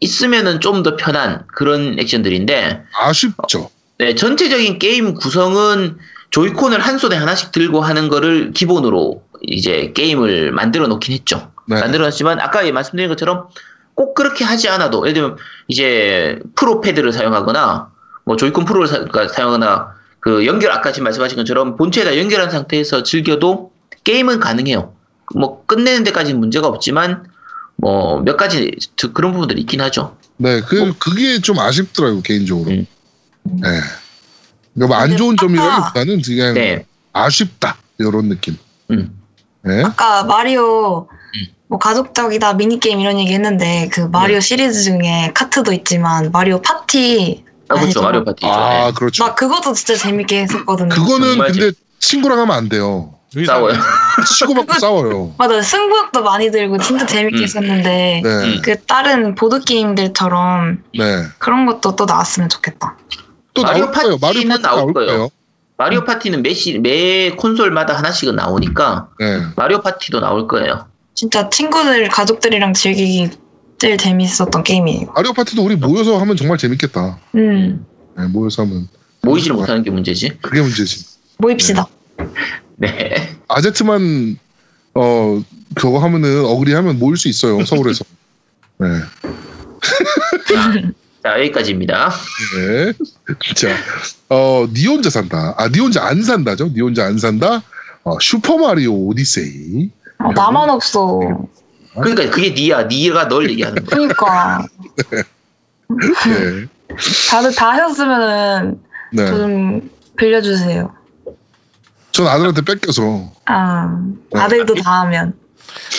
있으면은 0.00 0.60
좀 0.60 0.82
더 0.82 0.96
편한 0.96 1.44
그런 1.46 1.98
액션들인데 1.98 2.82
아쉽죠. 3.00 3.70
네, 3.98 4.14
전체적인 4.14 4.78
게임 4.78 5.14
구성은 5.14 5.96
조이콘을 6.30 6.80
한 6.80 6.98
손에 6.98 7.14
하나씩 7.16 7.52
들고 7.52 7.80
하는 7.80 8.08
거를 8.08 8.52
기본으로 8.52 9.22
이제 9.42 9.92
게임을 9.94 10.50
만들어 10.52 10.88
놓긴 10.88 11.14
했죠. 11.14 11.52
네. 11.68 11.78
만들어 11.80 12.04
놨지만 12.04 12.40
아까 12.40 12.68
말씀드린 12.70 13.08
것처럼 13.08 13.48
꼭 13.94 14.14
그렇게 14.14 14.44
하지 14.44 14.68
않아도 14.68 15.02
예를 15.06 15.14
들면 15.14 15.36
이제 15.68 16.38
프로 16.54 16.80
패드를 16.80 17.12
사용하거나 17.12 17.90
뭐 18.24 18.36
조이콘 18.36 18.64
프로를 18.64 18.86
사, 18.86 18.94
그러니까 19.04 19.28
사용하거나 19.28 19.94
그 20.20 20.46
연결 20.46 20.70
아까 20.72 20.92
지금 20.92 21.04
말씀하신 21.04 21.36
것처럼 21.36 21.76
본체에다 21.76 22.16
연결한 22.18 22.50
상태에서 22.50 23.02
즐겨도 23.02 23.72
게임은 24.04 24.40
가능해요. 24.40 24.94
뭐 25.34 25.64
끝내는 25.66 26.04
데까지는 26.04 26.38
문제가 26.40 26.68
없지만 26.68 27.24
뭐 27.76 28.20
몇 28.20 28.36
가지 28.36 28.70
드- 28.96 29.12
그런 29.12 29.32
부분들이 29.32 29.60
있긴 29.62 29.80
하죠. 29.80 30.16
네, 30.36 30.60
그 30.62 30.76
뭐- 30.76 30.94
그게 30.98 31.40
좀 31.40 31.58
아쉽더라고 31.58 32.22
개인적으로. 32.22 32.70
음. 32.70 32.86
네. 33.44 33.60
그러니까 34.74 34.86
뭐안 34.86 35.02
근데 35.08 35.16
좋은 35.16 35.36
점이라기보다는 35.36 36.22
그냥 36.22 36.54
네. 36.54 36.86
아쉽다 37.12 37.76
이런 37.98 38.28
느낌. 38.28 38.56
음. 38.90 39.18
네. 39.64 39.82
아까 39.84 40.24
마리오 40.24 41.08
뭐 41.72 41.78
가족적이다 41.78 42.52
미니게임 42.52 43.00
이런 43.00 43.18
얘기 43.18 43.32
했는데 43.32 43.88
그 43.90 44.02
마리오 44.02 44.40
시리즈 44.40 44.82
중에 44.82 45.30
카트도 45.32 45.72
있지만 45.72 46.30
마리오 46.30 46.60
파티 46.60 47.44
아, 47.68 47.76
그렇죠. 47.76 47.84
아니죠. 47.84 48.02
마리오 48.02 48.24
파티죠. 48.24 48.46
아 48.46 48.86
네. 48.88 48.92
그렇죠. 48.94 49.24
막 49.24 49.34
그것도 49.36 49.72
진짜 49.72 49.94
재밌게 49.94 50.42
했었거든요. 50.42 50.90
그거는 50.90 51.38
근데 51.38 51.70
친구랑 51.98 52.40
하면 52.40 52.54
안 52.54 52.68
돼요. 52.68 53.14
싸워요. 53.46 53.72
치고받고 54.38 54.74
싸워요. 54.80 55.34
맞아 55.38 55.62
승부욕도 55.62 56.22
많이 56.22 56.50
들고 56.50 56.76
진짜 56.76 57.06
재밌게 57.06 57.38
음. 57.38 57.42
했었는데 57.42 58.20
네, 58.22 58.28
음. 58.28 58.60
그 58.62 58.78
다른 58.82 59.34
보드 59.34 59.58
게임들처럼 59.60 60.82
네. 60.98 61.22
그런 61.38 61.64
것도 61.64 61.96
또 61.96 62.04
나왔으면 62.04 62.50
좋겠다. 62.50 62.98
또 63.54 63.62
마리오 63.62 63.86
나올 63.86 63.94
거예요. 63.94 64.18
마리오 64.20 64.20
파티는 64.20 64.48
파티 64.50 64.62
나올 64.62 64.76
나올 64.76 64.92
거예요. 64.92 65.08
거예요. 65.08 65.28
마리오 65.78 66.04
파티는 66.04 66.42
매, 66.42 66.52
시, 66.52 66.78
매 66.78 67.30
콘솔마다 67.30 67.96
하나씩은 67.96 68.36
나오니까 68.36 69.08
네. 69.18 69.40
마리오 69.56 69.80
파티도 69.80 70.20
나올 70.20 70.46
거예요. 70.46 70.91
진짜 71.14 71.48
친구들 71.50 72.08
가족들이랑 72.08 72.72
즐기기 72.72 73.30
제일 73.78 73.98
재밌었던 73.98 74.62
게임이에요. 74.62 75.12
마리오 75.14 75.32
파티도 75.32 75.64
우리 75.64 75.76
모여서 75.76 76.18
하면 76.18 76.36
정말 76.36 76.58
재밌겠다. 76.58 77.18
음 77.34 77.84
네, 78.16 78.26
모여서 78.28 78.62
하면 78.62 78.88
모이지를 79.22 79.56
못하는 79.56 79.82
게 79.82 79.90
문제지. 79.90 80.30
그게 80.40 80.60
문제지. 80.60 81.04
모입시다. 81.38 81.86
네. 82.76 83.36
아제트만 83.48 84.38
어 84.94 85.42
그거 85.74 85.98
하면은 85.98 86.44
어그리 86.44 86.72
하면 86.74 86.98
모일 86.98 87.16
수 87.16 87.28
있어요 87.28 87.64
서울에서. 87.64 88.04
네. 88.78 88.88
자, 91.22 91.38
여기까지입니다. 91.38 92.10
네. 92.56 92.92
자, 93.54 93.68
어, 94.28 94.66
니 94.72 94.86
혼자 94.86 95.08
산다. 95.08 95.54
아, 95.56 95.68
니 95.68 95.78
혼자 95.78 96.04
안 96.04 96.20
산다죠? 96.20 96.72
니 96.72 96.80
혼자 96.80 97.04
안 97.04 97.16
산다. 97.16 97.62
어, 98.02 98.18
슈퍼 98.20 98.58
마리오 98.58 98.92
오디세이. 99.06 99.90
어, 100.24 100.32
나만 100.32 100.70
없어. 100.70 101.20
그러니까 101.94 102.30
그게 102.30 102.50
니야. 102.50 102.84
니가 102.84 103.28
널 103.28 103.50
얘기하는 103.50 103.84
거야. 103.84 103.94
그러니까 103.96 104.66
네. 105.88 106.66
다들 107.30 107.54
다 107.54 107.70
하셨으면은 107.72 108.80
네. 109.12 109.26
저좀 109.26 109.90
빌려주세요. 110.16 110.92
전 112.12 112.26
아들한테 112.26 112.62
뺏겨서. 112.62 113.32
아 113.46 113.98
아들도 114.34 114.74
다 114.76 115.00
하면 115.02 115.34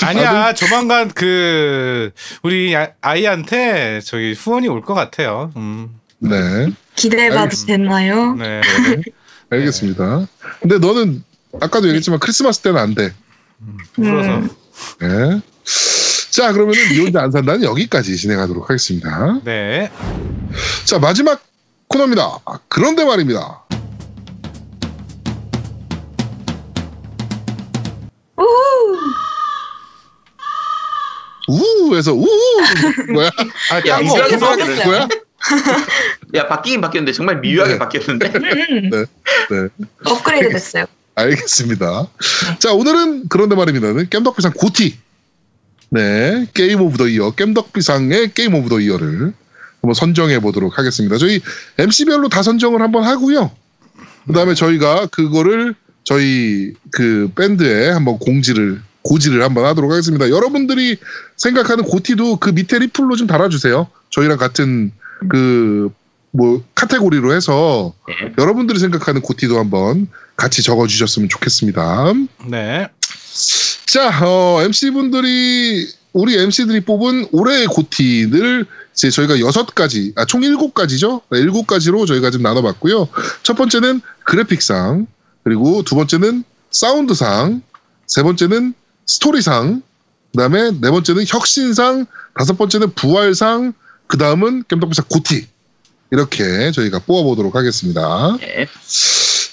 아니야 0.04 0.54
조만간 0.54 1.12
그 1.14 2.12
우리 2.44 2.76
아- 2.76 2.92
아이한테 3.02 4.00
저기 4.02 4.34
후원이 4.34 4.68
올 4.68 4.82
것 4.82 4.94
같아요. 4.94 5.52
음, 5.58 6.00
네. 6.20 6.70
기대해봐도. 6.96 7.56
됐나요? 7.66 8.34
네. 8.36 8.62
알겠습니다. 9.50 10.28
근데 10.62 10.78
너는 10.80 11.24
아까도 11.62 11.88
얘기했지만 11.88 12.20
크리스마스 12.20 12.62
때는 12.62 12.80
안 12.80 12.96
돼. 12.96 13.14
울어서. 13.98 14.38
음. 14.38 14.50
네. 15.00 15.42
자, 16.32 16.52
그러면은 16.52 16.90
니 16.90 17.00
혼자 17.00 17.22
안 17.22 17.32
산다는 17.32 17.64
여기까지 17.64 18.18
진행하도록 18.18 18.70
하겠습니다. 18.70 19.40
네. 19.44 19.92
자, 20.86 20.98
마지막 21.00 21.44
코너입니다. 21.88 22.40
아, 22.46 22.60
그런데 22.68 23.06
말입니다. 23.06 23.64
우후. 31.48 31.92
우에서 31.92 32.14
우 32.14 32.26
뭐야? 33.14 33.30
아, 33.72 33.88
야, 33.88 34.00
이상하게? 34.00 34.40
바뀌었네. 34.40 34.86
뭐야? 34.86 35.08
야, 36.36 36.48
바뀌긴 36.48 36.82
바뀌었는데 36.82 37.12
정말 37.12 37.40
미묘하게 37.42 37.74
네. 37.74 37.80
바뀌었는데. 37.80 38.28
음, 38.28 38.90
네. 38.90 39.06
업그레이드 40.06 40.50
됐어요. 40.50 40.86
알겠습니다. 41.16 42.08
자, 42.60 42.74
오늘은 42.74 43.28
그런데 43.30 43.56
말입니다는 43.56 44.10
겜덕비상 44.10 44.54
GOTY. 44.54 44.98
네, 45.90 46.48
Game 46.54 46.82
of 46.82 46.98
the 46.98 47.08
Year, 47.08 47.32
겜덕비상의 47.32 48.34
Game 48.34 48.56
of 48.56 48.70
the 48.70 48.80
Year를 48.80 49.34
한번 49.82 49.94
선정해 49.94 50.40
보도록 50.40 50.80
하겠습니다. 50.80 51.18
저희 51.18 51.40
MC별로 51.78 52.30
다 52.30 52.42
선정을 52.42 52.82
한번 52.82 53.04
하고요. 53.04 53.52
그 54.26 54.34
다음에 54.34 54.56
저희가 54.56 55.08
그거를 55.08 55.76
저희 56.04 56.74
그 56.92 57.30
밴드에 57.36 57.90
한번 57.90 58.18
공지를, 58.18 58.82
고지를 59.04 59.44
한번 59.44 59.66
하도록 59.66 59.92
하겠습니다. 59.92 60.30
여러분들이 60.30 60.98
생각하는 61.38 61.84
고티도 61.84 62.38
그 62.38 62.50
밑에 62.50 62.80
리플로 62.80 63.16
좀 63.16 63.28
달아주세요. 63.28 63.88
저희랑 64.10 64.38
같은 64.38 64.92
그, 65.30 65.92
뭐, 66.34 66.64
카테고리로 66.74 67.34
해서 67.36 67.94
네. 68.08 68.34
여러분들이 68.40 68.80
생각하는 68.80 69.22
고티도 69.22 69.58
한번 69.58 70.08
같이 70.36 70.64
적어주셨으면 70.64 71.30
좋겠습니다. 71.30 72.14
네. 72.50 72.90
자, 73.86 74.10
어, 74.26 74.62
MC분들이, 74.64 75.88
우리 76.12 76.38
MC들이 76.40 76.82
뽑은 76.82 77.28
올해의 77.32 77.68
고티를 77.68 78.66
이제 78.94 79.12
저희가 79.12 79.40
여섯 79.40 79.76
가지, 79.76 80.12
아, 80.16 80.26
총 80.26 80.44
일곱 80.44 80.74
가지죠? 80.74 81.22
네, 81.30 81.38
일곱 81.38 81.68
가지로 81.68 82.06
저희가 82.08 82.32
지금 82.32 82.44
나눠봤고요. 82.44 83.08
첫 83.44 83.56
번째는 83.56 84.02
그래픽상, 84.26 85.06
그리고 85.44 85.84
두 85.84 85.96
번째는 85.96 86.44
사운드상, 86.72 87.62
세 88.08 88.24
번째는 88.24 88.74
스토리상, 89.06 89.84
그 90.32 90.38
다음에 90.38 90.72
네 90.72 90.90
번째는 90.90 91.26
혁신상, 91.28 92.08
다섯 92.36 92.58
번째는 92.58 92.94
부활상, 92.96 93.74
그 94.08 94.18
다음은 94.18 94.64
겜덕비상 94.68 95.06
고티. 95.10 95.53
이렇게 96.14 96.72
저희가 96.72 97.00
뽑아보도록 97.00 97.56
하겠습니다. 97.56 98.38
네. 98.40 98.68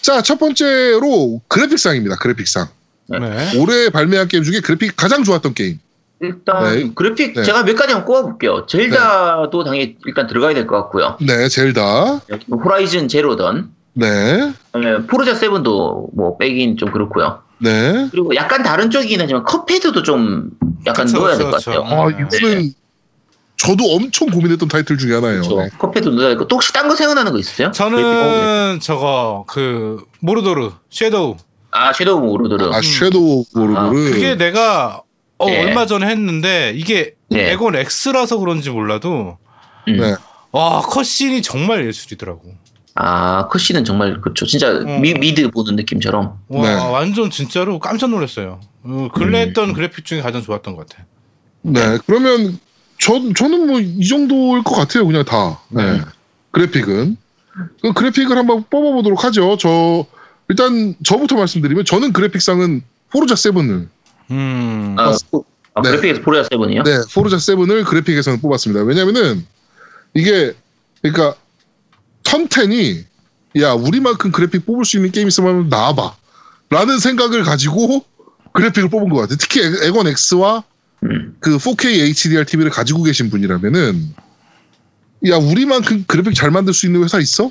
자, 0.02 0.20
첫 0.20 0.38
번째로 0.38 1.40
그래픽상입니다. 1.48 2.16
그래픽상. 2.16 2.68
네. 3.08 3.58
올해 3.58 3.88
발매한 3.88 4.28
게임 4.28 4.44
중에 4.44 4.60
그래픽 4.60 4.94
가장 4.94 5.24
좋았던 5.24 5.54
게임. 5.54 5.78
일단 6.20 6.64
네. 6.64 6.90
그래픽 6.94 7.32
네. 7.34 7.44
제가 7.44 7.64
몇 7.64 7.74
가지 7.76 7.94
한번 7.94 8.04
꼽아볼게요. 8.06 8.66
젤다도 8.66 9.64
당연히 9.64 9.96
일단 10.04 10.26
들어가야 10.26 10.52
될 10.52 10.66
것 10.66 10.76
같고요. 10.76 11.16
네, 11.26 11.48
젤다. 11.48 12.20
호라이즌 12.50 13.08
제로던, 13.08 13.70
네, 13.94 14.52
그다음에 14.70 15.06
포르자 15.06 15.34
세븐도 15.34 16.10
뭐 16.14 16.36
빼긴 16.36 16.76
좀 16.76 16.92
그렇고요. 16.92 17.40
네. 17.56 18.08
그리고 18.10 18.34
약간 18.36 18.62
다른 18.62 18.90
쪽이긴 18.90 19.18
하지만 19.18 19.44
컵헤드도 19.44 20.02
좀 20.02 20.50
약간 20.86 21.06
그쵸, 21.06 21.18
넣어야 21.20 21.36
될 21.38 21.50
것 21.50 21.64
같아요. 21.64 21.84
아, 21.84 22.08
네. 22.10 22.26
이거는 22.38 22.72
저도 23.60 23.84
엄청 23.94 24.28
고민했던 24.28 24.68
타이틀 24.68 24.96
중에 24.96 25.14
하나예요. 25.14 25.42
그렇죠. 25.42 25.60
네. 25.60 26.00
넣어야 26.10 26.28
될 26.28 26.36
거. 26.38 26.46
또 26.46 26.56
혹시 26.56 26.72
딴 26.72 26.88
거 26.88 26.96
생각나는 26.96 27.32
거 27.32 27.38
있으세요? 27.38 27.70
저는 27.72 28.80
저거 28.80 29.44
그 29.46 30.02
모르도르 30.20 30.70
섀도우 30.88 31.36
아 31.70 31.92
섀도우 31.92 32.16
오브 32.18 32.26
모르도르. 32.26 32.70
아 32.72 32.80
섀도우 32.80 33.44
오브 33.54 33.60
아, 33.76 33.82
모르도르. 33.84 34.10
그게 34.12 34.36
내가 34.36 35.02
어, 35.36 35.46
네. 35.46 35.62
얼마 35.62 35.84
전에 35.86 36.06
했는데 36.06 36.72
이게 36.74 37.14
네. 37.28 37.50
엑원 37.52 37.76
X라서 37.76 38.38
그런지 38.38 38.70
몰라도 38.70 39.36
음. 39.88 39.96
네. 39.98 40.14
와 40.52 40.80
컷신이 40.80 41.42
정말 41.42 41.86
예술이더라고. 41.86 42.54
아 42.94 43.46
컷신은 43.48 43.84
정말 43.84 44.20
그렇죠. 44.22 44.46
진짜 44.46 44.70
음. 44.70 45.02
미, 45.02 45.12
미드 45.12 45.50
보는 45.50 45.76
느낌처럼. 45.76 46.38
와 46.48 46.62
네. 46.62 46.74
완전 46.90 47.30
진짜로 47.30 47.78
깜짝 47.78 48.08
놀랐어요. 48.08 48.60
어, 48.84 49.08
근래 49.14 49.40
했던 49.40 49.74
그래픽 49.74 50.06
중에 50.06 50.22
가장 50.22 50.42
좋았던 50.42 50.76
것 50.76 50.88
같아. 50.88 51.04
네, 51.62 51.98
그러면 52.06 52.58
저 53.00 53.14
저는 53.34 53.66
뭐 53.66 53.80
이 53.80 54.06
정도일 54.06 54.62
것 54.62 54.74
같아요, 54.74 55.06
그냥 55.06 55.24
다. 55.24 55.58
네. 55.70 55.82
음. 55.82 56.04
그래픽은 56.52 57.16
그 57.82 57.92
그래픽을 57.92 58.36
한번 58.36 58.64
뽑아보도록 58.70 59.24
하죠. 59.24 59.56
저 59.58 60.04
일단 60.48 60.94
저부터 61.04 61.36
말씀드리면 61.36 61.84
저는 61.84 62.12
그래픽상은 62.12 62.82
포르자 63.10 63.34
7을 63.34 63.88
음. 64.30 64.96
아, 64.98 65.16
포- 65.30 65.44
아, 65.74 65.82
네. 65.82 65.90
그래픽에서 65.90 66.20
포르자 66.22 66.48
세븐이요? 66.50 66.82
네, 66.82 66.98
포르자 67.14 67.36
7을 67.36 67.84
그래픽에서는 67.84 68.40
뽑았습니다. 68.40 68.82
왜냐면은 68.84 69.46
이게 70.14 70.54
그러니까 71.02 71.34
턴텐이 72.24 73.04
야 73.60 73.72
우리만큼 73.72 74.30
그래픽 74.32 74.66
뽑을 74.66 74.84
수 74.84 74.96
있는 74.96 75.10
게임 75.10 75.28
있으면 75.28 75.68
나와봐 75.68 76.14
라는 76.70 76.98
생각을 76.98 77.42
가지고 77.44 78.04
그래픽을 78.52 78.90
뽑은 78.90 79.08
것 79.08 79.16
같아요. 79.20 79.36
특히 79.40 79.60
에- 79.60 79.86
에건 79.88 80.06
X와 80.08 80.64
음. 81.04 81.36
그 81.40 81.56
4K 81.58 82.00
HDR 82.10 82.44
TV를 82.44 82.70
가지고 82.70 83.02
계신 83.02 83.30
분이라면은 83.30 84.14
야 85.28 85.36
우리만큼 85.36 86.04
그래픽 86.06 86.34
잘 86.34 86.50
만들 86.50 86.72
수 86.74 86.86
있는 86.86 87.02
회사 87.04 87.18
있어? 87.18 87.50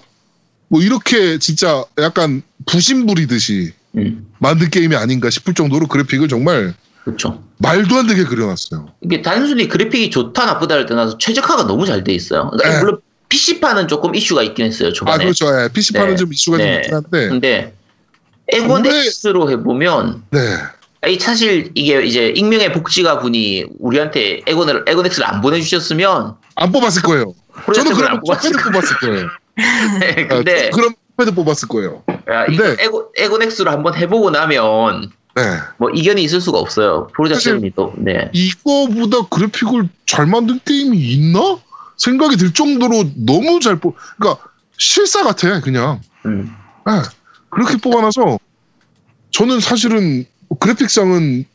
뭐 0.67 0.81
이렇게 0.81 1.39
진짜 1.39 1.83
약간 1.99 2.41
부심 2.65 3.05
부리듯이 3.05 3.73
음. 3.97 4.27
만든 4.39 4.69
게임이 4.69 4.95
아닌가 4.95 5.29
싶을 5.29 5.53
정도로 5.53 5.87
그래픽을 5.87 6.27
정말 6.27 6.73
그렇죠. 7.03 7.43
말도 7.57 7.95
안 7.95 8.07
되게 8.07 8.23
그려놨어요. 8.23 8.93
이게 9.01 9.21
단순히 9.21 9.67
그래픽이 9.67 10.11
좋다 10.11 10.45
나쁘다를 10.45 10.85
떠나서 10.85 11.17
최적화가 11.17 11.63
너무 11.65 11.85
잘 11.85 12.03
돼 12.03 12.13
있어요. 12.13 12.49
그러니까 12.51 12.69
네. 12.69 12.79
물론 12.83 12.99
PC판은 13.29 13.87
조금 13.87 14.13
이슈가 14.15 14.43
있긴 14.43 14.65
했어요. 14.65 14.89
아 14.89 14.93
초반에. 14.93 15.23
그렇죠. 15.23 15.45
예, 15.47 15.69
PC판은 15.73 16.11
네. 16.11 16.15
좀 16.17 16.33
이슈가 16.33 16.57
좀 16.57 16.65
네. 16.67 16.75
있긴 16.77 16.93
한데 16.93 17.29
근데 17.29 17.73
에곤 18.51 18.83
근데- 18.83 19.05
X로 19.25 19.49
해보면 19.51 20.23
네. 20.31 20.39
이 21.07 21.17
사실 21.17 21.71
이게 21.75 22.01
이제 22.03 22.27
익명의 22.29 22.73
복지가 22.73 23.19
분이 23.19 23.65
우리한테 23.79 24.41
에곤을 24.45 24.83
에곤 24.87 25.05
X를 25.05 25.25
안 25.25 25.39
보내주셨으면 25.41 26.35
안 26.55 26.71
뽑았을 26.73 27.01
거예요. 27.03 27.33
포르자 27.63 27.83
저는 27.83 27.95
그럼 27.95 28.11
안 28.13 28.19
뽑았을 28.19 28.51
뽑았을 28.51 28.97
거예요. 28.97 29.27
건데 29.55 30.27
아, 30.29 30.35
근데 30.35 30.69
그럼 30.71 30.93
패드 31.17 31.33
뽑았을 31.33 31.69
거예요. 31.69 32.03
야, 32.29 32.45
근데- 32.45 32.75
에곤 33.17 33.41
X로 33.43 33.71
한번 33.71 33.95
해보고 33.95 34.29
나면 34.31 35.09
네. 35.35 35.43
뭐 35.77 35.89
이견이 35.89 36.21
있을 36.23 36.41
수가 36.41 36.57
없어요. 36.57 37.07
세븐이 37.39 37.71
또 37.77 37.93
네. 37.97 38.29
이거보다 38.33 39.27
그래픽을 39.29 39.87
잘 40.05 40.25
만든 40.25 40.59
게임이 40.65 40.97
있나? 40.97 41.57
생각이 41.97 42.35
들 42.35 42.53
정도로 42.53 43.03
너무 43.15 43.59
잘 43.61 43.77
뽑. 43.77 43.95
그러니까 44.17 44.43
실사 44.77 45.23
같아 45.23 45.61
그냥. 45.61 46.01
음. 46.25 46.53
네. 46.85 46.93
그렇게 47.49 47.77
뽑아놔서 47.77 48.37
저는 49.31 49.59
사실은 49.61 50.25
그래픽상은 50.59 51.45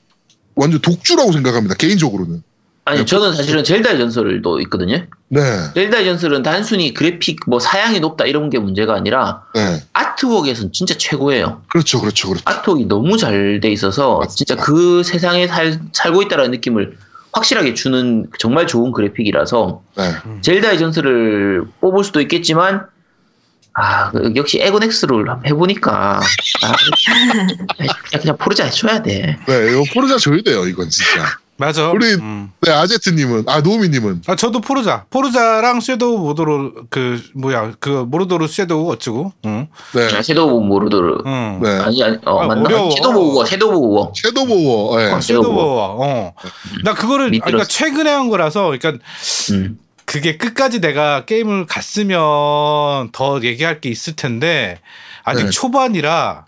완전 0.55 0.81
독주라고 0.81 1.33
생각합니다. 1.33 1.75
개인적으로는. 1.75 2.43
아니 2.87 3.07
저는 3.07 3.33
사실은 3.35 3.65
젤다의 3.65 3.99
전설도 3.99 4.61
있거든요. 4.63 5.07
네. 5.29 5.41
젤다의 5.75 6.05
전설은 6.05 6.43
단순히 6.43 6.93
그래픽 6.93 7.41
뭐 7.47 7.59
사양이 7.59 7.99
높다 7.99 8.27
이런 8.27 8.51
게 8.51 8.59
문제가 8.59 8.95
아니라 8.95 9.45
네. 9.55 9.83
아트웍에서는 9.95 10.73
진짜 10.73 10.95
최고예요. 10.99 11.63
그렇죠, 11.71 11.99
그렇죠, 12.01 12.29
그렇죠. 12.29 12.43
아트웍이 12.45 12.85
너무 12.85 13.17
잘 13.17 13.61
돼 13.61 13.71
있어서 13.73 14.19
맞습니다. 14.19 14.35
진짜 14.35 14.57
그 14.57 15.03
세상에 15.03 15.47
살, 15.47 15.81
살고 15.95 16.23
있다라는 16.23 16.51
느낌을 16.51 16.99
확실하게 17.33 17.73
주는 17.73 18.27
정말 18.39 18.67
좋은 18.67 18.93
그래픽이라서 18.93 19.83
네. 19.97 20.13
젤다의 20.43 20.79
전설을 20.79 21.65
뽑을 21.81 22.05
수도 22.05 22.21
있겠지만 22.21 22.87
아 23.75 24.11
그- 24.11 24.33
역시 24.37 24.61
엑원 24.61 24.83
X를 24.85 25.25
해보니까 25.47 26.21
아, 26.21 26.73
그냥, 27.77 27.95
그냥 28.21 28.37
포르자 28.39 28.65
해줘야 28.65 29.03
돼. 29.03 29.37
네, 29.47 29.71
이거 29.73 29.83
포르자 29.93 30.17
줘야 30.17 30.41
돼요, 30.43 30.67
이건 30.67 30.89
진짜. 30.91 31.25
맞아. 31.57 31.89
우리- 31.91 32.15
음. 32.15 32.51
네, 32.63 32.73
아제트님은, 32.73 33.45
아, 33.47 33.61
노우미님은. 33.61 34.23
아 34.27 34.35
저도 34.35 34.61
포르자. 34.61 35.05
포르자랑 35.11 35.81
섀도우 35.81 36.19
모도로 36.19 36.73
그 36.91 37.23
뭐야 37.35 37.73
그 37.79 38.05
모르도르 38.09 38.47
섀도우 38.49 38.91
어쩌고. 38.93 39.33
응. 39.47 39.69
네. 39.95 40.23
섀도우 40.23 40.51
오브 40.55 40.67
모르도르 40.67 41.23
응. 41.27 41.61
네. 41.63 41.69
아니 41.81 42.03
아니 42.03 42.17
어 42.25 42.41
아, 42.43 42.47
맞나? 42.49 42.63
어려워. 42.65 42.91
섀도우 42.91 43.31
오버 43.31 43.45
섀도우 43.45 43.73
오버 43.77 44.13
섀도우워, 44.17 45.01
예. 45.03 45.07
아, 45.13 45.21
섀도우 45.21 45.43
섀도우 45.45 45.79
어. 46.03 46.33
나 46.85 46.95
그거를 46.95 47.27
아, 47.27 47.45
그러니까. 47.45 47.65
최근에 47.69 48.11
한 48.11 48.31
거라서 48.31 48.73
그러니까 48.77 48.93
음. 49.53 49.79
그게 50.15 50.37
끝까지 50.37 50.81
내가 50.81 51.25
게임을 51.25 51.67
갔으면 51.67 53.11
더 53.11 53.41
얘기할 53.43 53.81
게 53.81 53.89
있을 53.89 54.15
텐데 54.15 54.79
아직 55.25 55.43
네. 55.43 55.51
초반이라 55.51 56.47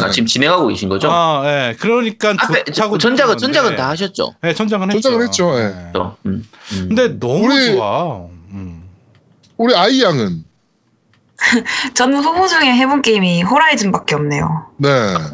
아, 0.00 0.10
지금 0.10 0.26
진행하고 0.26 0.68
계신 0.68 0.88
거죠? 0.88 1.10
아, 1.12 1.42
예. 1.44 1.76
그러니까 1.78 2.30
앞에 2.30 2.64
좋다고 2.64 2.96
전작은 2.96 3.34
느끼는 3.34 3.52
전작은 3.52 3.68
건데. 3.68 3.82
다 3.82 3.88
하셨죠? 3.90 4.34
네, 4.40 4.54
전작은 4.54 4.90
했죠. 4.90 5.00
전작은 5.02 5.26
했죠, 5.26 5.58
예. 5.60 5.64
네. 5.68 5.90
또, 5.92 6.16
음, 6.24 6.42
음. 6.72 6.88
근데 6.88 7.08
너무 7.20 7.44
우리- 7.44 7.66
좋아. 7.66 8.24
음. 8.52 8.84
우리 9.58 9.76
아이 9.76 10.02
양은, 10.02 10.42
저는 11.94 12.24
후보 12.24 12.48
중에 12.48 12.72
해본 12.72 13.02
게임이 13.02 13.42
호라이즌밖에 13.42 14.14
없네요. 14.14 14.66
네. 14.78 14.88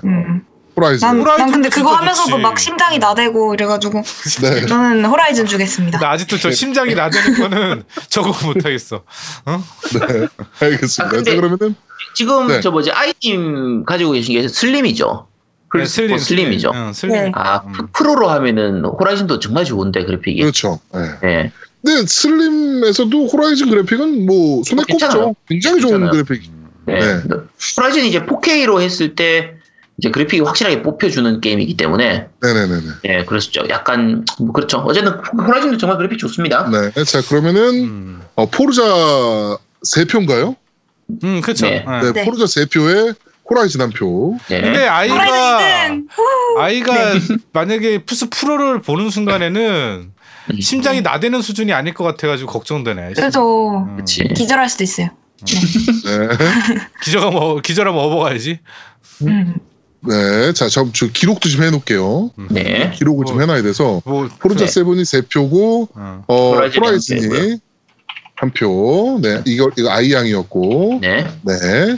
음. 0.04 0.44
Horizon. 0.80 1.06
난, 1.06 1.22
난 1.38 1.52
근데 1.52 1.68
그거 1.68 1.92
하면서도 1.92 2.30
좋지. 2.30 2.42
막 2.42 2.58
심장이 2.58 2.98
나대고 2.98 3.54
이래가지고 3.54 4.02
네. 4.42 4.66
저는 4.66 5.04
Horizon 5.04 5.46
주겠습니다. 5.46 5.98
나 5.98 6.10
아직도 6.12 6.38
저 6.38 6.50
심장이 6.50 6.94
나대는 6.94 7.38
거는 7.38 7.82
저거 8.08 8.34
못하겠어. 8.46 9.02
네. 9.46 10.26
알겠습니다. 10.60 11.18
아, 11.18 11.34
그러면은, 11.36 11.74
지금 12.14 12.48
네. 12.48 12.60
저 12.60 12.70
뭐지 12.70 12.90
아이팀 12.90 13.84
가지고 13.84 14.12
계신 14.12 14.34
게 14.40 14.48
Slim이죠? 14.48 15.26
네, 15.76 15.84
Slim, 15.84 16.18
Slim이죠. 16.18 16.72
응, 16.74 16.92
슬림. 16.92 17.14
네. 17.14 17.32
아 17.34 17.58
음. 17.64 17.72
프- 17.72 17.86
Pro로 17.92 18.28
하면은 18.28 18.84
Horizon도 18.84 19.38
정말 19.38 19.64
좋은데 19.64 20.04
그래픽이. 20.04 20.40
그렇죠. 20.40 20.80
예. 20.96 21.26
네. 21.26 21.52
근데 21.84 22.06
Slim에서도 22.06 23.26
Horizon 23.28 23.70
그래픽은 23.70 24.26
뭐, 24.26 24.62
손에 24.64 24.82
괜찮아요. 24.86 25.28
꼽죠. 25.28 25.36
굉장히 25.48 25.80
좋은 25.80 26.00
괜찮아요. 26.00 26.10
그래픽. 26.24 26.50
네. 26.86 26.98
네. 26.98 27.36
호라이즌 27.76 28.04
이제 28.04 28.20
4K로 28.26 28.80
했을 28.82 29.14
때 29.14 29.54
이제 30.00 30.10
그래픽이 30.10 30.42
확실하게 30.42 30.82
뽑혀주는 30.82 31.42
게임이기 31.42 31.76
때문에 31.76 32.28
네네네네. 32.40 32.82
네 33.04 33.24
그래서 33.26 33.50
좀 33.50 33.68
약간 33.68 34.24
뭐 34.38 34.50
그렇죠. 34.52 34.78
어제는 34.78 35.12
호라이즌도 35.12 35.76
정말 35.76 35.98
그래픽 35.98 36.18
좋습니다. 36.18 36.70
네. 36.70 37.04
자, 37.04 37.20
그러면은, 37.20 37.84
음, 37.84 38.22
어, 38.34 38.46
포르자 38.46 38.82
세 39.82 40.06
표인가요 40.06 40.56
음 41.22 41.42
그렇죠. 41.42 41.66
네. 41.66 41.84
네. 41.86 42.00
네, 42.02 42.12
네. 42.12 42.24
포르자 42.24 42.46
세 42.46 42.64
표에 42.64 43.12
호라이즌 43.50 43.82
한 43.82 43.90
표. 43.90 44.38
네. 44.48 44.62
근데 44.62 44.86
아이가! 44.86 45.18
아이가 46.58 47.12
네. 47.14 47.20
만약에 47.52 48.04
플스 48.04 48.30
프로를 48.30 48.80
보는 48.80 49.10
순간에는 49.10 50.12
음. 50.52 50.60
심장이 50.60 51.02
나대는 51.02 51.42
수준이 51.42 51.74
아닐 51.74 51.92
것 51.92 52.04
같아가지고 52.04 52.50
걱정되네. 52.50 53.12
그래서 53.16 53.78
음. 53.80 54.02
기절할 54.06 54.70
수도 54.70 54.82
있어요. 54.84 55.10
네. 55.46 56.28
기절하면 57.02 57.42
어- 57.42 57.60
기절하면 57.60 58.00
업어가야지. 58.02 58.60
음. 59.26 59.56
네. 60.02 60.52
자, 60.52 60.68
저, 60.68 60.86
저 60.92 61.06
기록도 61.08 61.48
좀 61.48 61.62
해놓을게요. 61.62 62.30
네. 62.50 62.92
기록을 62.96 63.26
좀 63.26 63.40
해놔야 63.40 63.62
돼서. 63.62 64.00
뭐 64.04 64.28
포르자 64.38 64.64
네. 64.64 64.70
세븐이 64.70 65.04
세 65.04 65.22
표고 65.22 65.88
어. 65.94 66.24
어, 66.26 66.52
호라이즌이 66.54 67.58
한 68.36 68.50
표. 68.52 69.18
네. 69.22 69.42
이거, 69.44 69.70
이거 69.76 69.90
아이양이었고. 69.90 71.00
네. 71.02 71.26
네. 71.42 71.96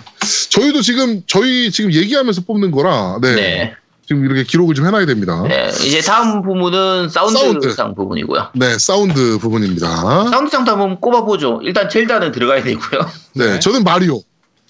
저희도 0.50 0.82
지금, 0.82 1.22
저희 1.26 1.70
지금 1.70 1.92
얘기하면서 1.92 2.42
뽑는 2.42 2.72
거라. 2.72 3.18
네. 3.22 3.34
네. 3.36 3.74
지금 4.04 4.24
이렇게 4.24 4.42
기록을 4.42 4.74
좀 4.74 4.84
해놔야 4.84 5.06
됩니다. 5.06 5.40
네. 5.48 5.68
이제 5.86 6.00
다음 6.00 6.42
부분은 6.42 7.08
사운드상 7.08 7.72
사운드. 7.76 7.94
부분이고요. 7.94 8.48
네. 8.56 8.76
사운드 8.76 9.38
부분입니다. 9.38 9.86
사운드상도 9.86 10.72
한번 10.72 10.98
꼽아보죠. 11.00 11.60
일단 11.62 11.88
젤다는 11.88 12.32
들어가야 12.32 12.64
되고요. 12.64 13.00
네. 13.36 13.46
네. 13.52 13.58
저는 13.60 13.84
마리오. 13.84 14.20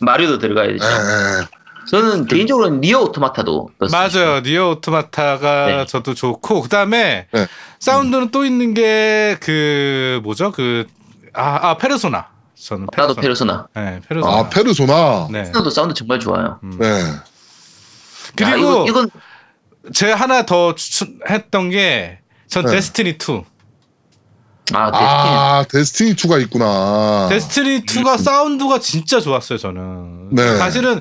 마리오도 0.01 0.39
들어가야 0.39 0.67
되죠. 0.69 0.85
네. 0.85 1.47
저는 1.89 2.27
개인적으로는 2.27 2.81
NieR 2.81 3.01
Automata도. 3.01 3.71
맞아요. 3.91 4.41
NieR 4.41 4.71
Automata가 4.71 5.67
네. 5.67 5.87
저도 5.87 6.15
좋고 6.15 6.63
그다음에 6.63 7.27
네. 7.33 7.47
사운드는 7.81 8.31
또 8.31 8.45
있는 8.45 8.75
게 8.75 9.37
그 9.41 10.21
뭐죠? 10.23 10.53
그 10.53 10.87
아, 11.35 11.71
아 11.71 11.77
페르소나. 11.79 12.29
저는 12.55 12.87
나도 12.97 13.15
Persona. 13.15 13.67
Persona. 13.75 13.91
네, 13.91 14.01
페르소나. 14.09 14.33
아, 14.37 14.49
페르소나. 14.49 15.29
네. 15.31 15.39
Persona도 15.43 15.71
사운드 15.71 15.95
정말 15.95 16.21
좋아요. 16.21 16.61
음. 16.63 16.77
네. 16.79 16.87
그리고 18.37 18.53
야, 18.53 18.57
이거, 18.57 18.85
이건 18.89 19.11
제가 19.93 20.15
하나 20.15 20.47
더 20.47 20.75
추천했던 20.75 21.71
게전 21.71 22.65
네. 22.67 22.71
Destiny 22.71 23.11
2. 23.19 23.43
아, 24.75 24.91
Destiny. 24.93 25.05
아, 25.05 25.65
Destiny 25.69 26.15
2가 26.15 26.41
있구나. 26.43 27.27
Destiny 27.31 27.81
2가 27.85 28.17
사운드가 28.17 28.79
진짜 28.79 29.21
좋았어요, 29.21 29.59
저는. 29.59 30.29
네. 30.35 30.57
사실은 30.57 31.01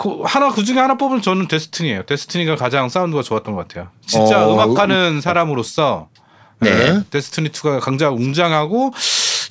그 0.00 0.22
하나 0.24 0.50
그 0.50 0.64
중에 0.64 0.78
하나 0.78 0.94
뽑으면 0.96 1.20
저는 1.20 1.46
Destiny예요. 1.46 2.04
Destiny가 2.06 2.56
가장 2.56 2.88
사운드가 2.88 3.22
좋았던 3.22 3.54
것 3.54 3.68
같아요. 3.68 3.90
진짜 4.06 4.46
어, 4.46 4.54
음악하는 4.54 5.20
사람으로서 5.20 6.08
네. 6.60 7.02
Destiny 7.10 7.50
2가 7.50 7.80
강자 7.80 8.08
웅장하고 8.08 8.94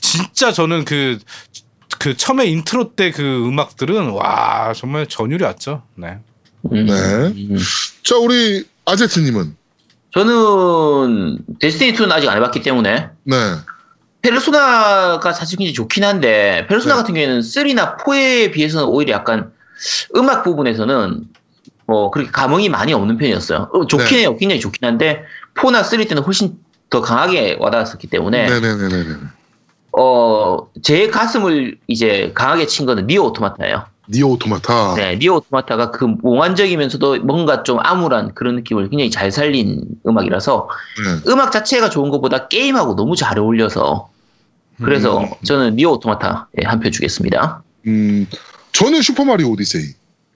진짜 0.01 0.51
저는 0.51 0.85
그그 0.85 2.17
처음에 2.17 2.47
인트로 2.47 2.95
때 2.95 3.11
그 3.11 3.47
음악들은 3.47 4.09
와 4.09 4.73
정말 4.75 5.05
전율이 5.05 5.43
왔죠. 5.43 5.83
네. 5.93 6.17
음. 6.71 6.85
네. 6.87 6.93
음. 6.95 7.57
자, 8.03 8.17
우리 8.17 8.65
아제트님은? 8.85 9.55
저는 10.15 11.37
Destiny 11.59 11.93
2는 11.93 12.11
아직 12.11 12.27
안 12.27 12.37
해봤기 12.37 12.63
때문에 12.63 13.09
네. 13.23 13.35
Persona가 14.23 15.31
사실 15.31 15.59
굉장히 15.59 15.75
좋긴 15.75 16.03
한데 16.03 16.65
페르소나 16.67 16.95
네. 16.95 17.01
같은 17.01 17.13
경우에는 17.13 17.41
3나 17.41 17.99
4에 17.99 18.51
비해서는 18.51 18.87
오히려 18.87 19.13
약간 19.13 19.51
음악 20.15 20.43
부분에서는 20.43 21.23
뭐 21.85 22.11
그렇게 22.11 22.31
감흥이 22.31 22.69
많이 22.69 22.93
없는 22.93 23.17
편이었어요. 23.17 23.69
어, 23.73 23.87
좋긴 23.87 24.07
네. 24.07 24.19
해요. 24.21 24.35
굉장히 24.37 24.59
좋긴 24.59 24.87
한데 24.87 25.23
4나 25.55 25.83
3 25.83 26.03
때는 26.07 26.23
훨씬 26.23 26.57
더 26.89 27.01
강하게 27.01 27.57
와닿았었기 27.59 28.07
때문에 28.07 28.47
네네네네. 28.49 29.15
어, 29.97 30.67
제 30.83 31.07
가슴을 31.07 31.77
이제 31.87 32.31
강하게 32.35 32.67
친 32.67 32.85
거는 32.85 33.07
NieR 33.07 33.25
Automata예요. 33.27 33.85
NieR 34.11 34.31
Automata. 34.31 34.95
네, 34.95 35.17
NieR 35.17 35.35
Automata가 35.35 35.91
그 35.91 36.05
몽환적이면서도 36.05 37.17
뭔가 37.23 37.61
좀 37.63 37.79
암울한 37.79 38.33
그런 38.33 38.55
느낌을 38.55 38.89
굉장히 38.89 39.11
잘 39.11 39.31
살린 39.31 39.83
음악이라서 40.07 40.67
네. 41.25 41.31
음악 41.31 41.51
자체가 41.51 41.89
좋은 41.89 42.09
것보다 42.09 42.47
게임하고 42.47 42.95
너무 42.95 43.15
잘 43.15 43.37
어울려서 43.39 44.09
그래서 44.81 45.19
음. 45.21 45.29
저는 45.43 45.75
NieR 45.75 45.91
Automata에 45.93 46.63
한 46.65 46.79
표 46.79 46.89
주겠습니다. 46.89 47.61
음, 47.87 48.27
저는 48.71 49.01
Super 49.01 49.25
Mario 49.25 49.49
Odyssey. 49.51 49.83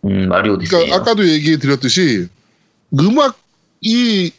음, 0.06 0.28
마리오 0.30 0.58
Odyssey네요. 0.58 0.86
그러니까 0.86 0.96
아까도 0.98 1.28
얘기해 1.28 1.58
드렸듯이 1.58 2.28
음악이 3.00 4.32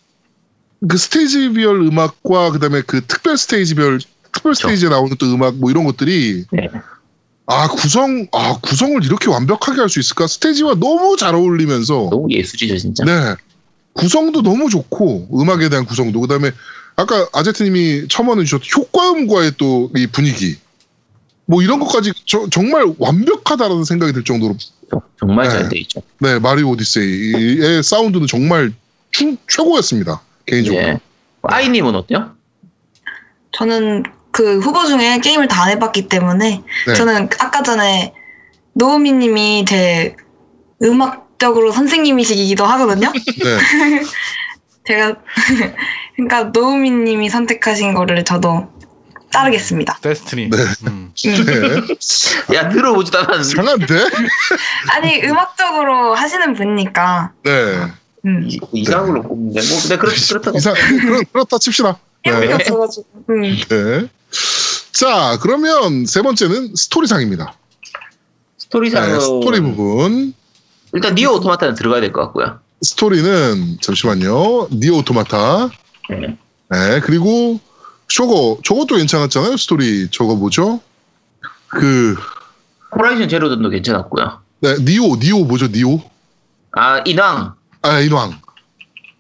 그 0.89 0.97
스테이지별 0.99 1.81
음악과 1.83 2.51
그다음에 2.53 2.83
그 2.87 3.01
특별 3.07 3.37
스테이지별 3.39 4.01
특별 4.33 4.55
스테이지에 4.55 4.89
나오는 4.91 5.17
또 5.19 5.27
음악 5.27 5.55
뭐 5.57 5.71
이런 5.71 5.85
것들이 5.85 6.45
네. 6.53 6.69
아 7.47 7.69
구성 7.69 8.27
아 8.33 8.59
구성을 8.61 9.03
이렇게 9.05 9.31
완벽하게 9.31 9.81
할 9.81 9.89
수 9.89 10.01
있을까 10.01 10.27
스테이지와 10.27 10.75
너무 10.75 11.17
잘 11.19 11.35
어울리면서 11.35 12.09
너무 12.11 12.27
예술이죠, 12.31 12.77
진짜. 12.79 13.05
네 13.05 13.35
구성도 13.95 14.43
너무 14.43 14.69
좋고 14.69 15.29
음악에 15.41 15.69
대한 15.69 15.85
구성도 15.87 16.21
그다음에 16.21 16.51
아까 16.97 17.29
아제트님이 17.33 18.09
첨언해 18.09 18.45
주셨던 18.45 18.69
효과음과의 18.77 19.53
또 19.57 19.91
이 19.97 20.07
분위기 20.07 20.57
뭐 21.47 21.63
이런 21.63 21.79
것까지 21.81 22.13
저- 22.27 22.49
정말 22.51 22.87
완벽하다라는 22.99 23.85
생각이 23.85 24.13
들 24.13 24.25
정도로 24.25 24.57
정말 25.19 25.49
네. 25.49 25.51
잘돼 25.59 25.79
있죠. 25.81 26.01
네, 26.19 26.39
마리오 26.39 26.71
오디세이의 26.71 27.83
사운드는 27.83 28.27
정말 28.27 28.73
추- 29.11 29.37
최고였습니다. 29.49 30.23
개인적으로. 30.47 30.83
예. 30.83 30.99
아이님은 31.43 31.95
어때요? 31.95 32.35
저는 33.53 34.03
그 34.31 34.59
후보 34.61 34.85
중에 34.87 35.19
게임을 35.21 35.47
다 35.49 35.65
안 35.65 35.71
해봤기 35.71 36.09
때문에 36.09 36.63
네. 36.87 36.95
저는 36.95 37.29
아까 37.39 37.63
전에 37.63 38.13
노우미님이 38.73 39.65
제 39.69 40.17
음악적으로 40.83 41.71
선생님이시기도 41.73 42.65
하거든요. 42.65 43.13
네. 43.13 44.03
제가 44.87 45.17
그러니까 46.17 46.45
노우미님이 46.45 47.29
선택하신 47.31 47.95
거를 47.95 48.25
저도 48.25 48.69
따르겠습니다. 49.35 49.99
데스티니. 50.01 50.49
네. 50.51 50.57
음. 50.87 51.12
네. 51.24 52.55
야, 52.57 52.68
들어보지도 52.68 53.18
않았는데. 53.18 53.57
상한데? 53.57 53.95
아니 54.93 55.22
음악적으로 55.24 56.14
하시는 56.14 56.55
분이니까. 56.55 57.32
네. 57.43 57.51
음. 58.26 58.47
이- 58.49 58.61
이상한 58.72 59.09
걸로 59.09 59.22
뽑는데. 59.22 59.61
뭐, 59.68 59.80
근데 59.80 59.97
그렇, 59.99 60.12
그렇다고. 60.28 60.57
이상, 60.59 60.74
그렇, 60.74 61.20
그렇다 61.32 61.59
칩시다. 61.59 61.99
네. 62.24 62.53
없어가지고. 62.53 63.07
음. 63.30 63.43
네. 63.43 64.09
자, 64.93 65.37
그러면 65.43 66.07
세 66.07 66.22
번째는 66.22 66.76
스토리상입니다. 66.76 67.55
스토리상은. 68.59 69.12
네, 69.14 69.20
스토리 69.20 69.61
부분. 69.61 70.32
일단 70.93 71.14
NieR 71.17 71.33
Automata는 71.35 71.75
들어가야 71.74 72.01
될 72.01 72.12
것 72.12 72.20
같고요. 72.22 72.61
스토리는, 72.82 73.78
잠시만요. 73.82 74.68
NieR 74.73 74.99
Automata. 74.99 75.71
네. 76.11 76.37
네. 76.70 77.01
그리고, 77.01 77.59
저거, 78.09 78.59
저것도 78.65 78.97
괜찮았잖아요. 78.97 79.57
스토리. 79.57 80.09
저거 80.11 80.35
뭐죠? 80.35 80.81
그, 81.69 82.17
Horizon 82.97 83.29
Zero 83.29 83.45
Dawn도 83.45 83.71
괜찮았고요. 83.71 84.41
네, 84.61 84.77
니오, 84.81 85.17
니오 85.17 85.45
뭐죠? 85.45 85.67
니오? 85.67 86.01
아, 86.73 87.03
인왕. 87.05 87.55
아, 87.83 88.01
인왕. 88.01 88.41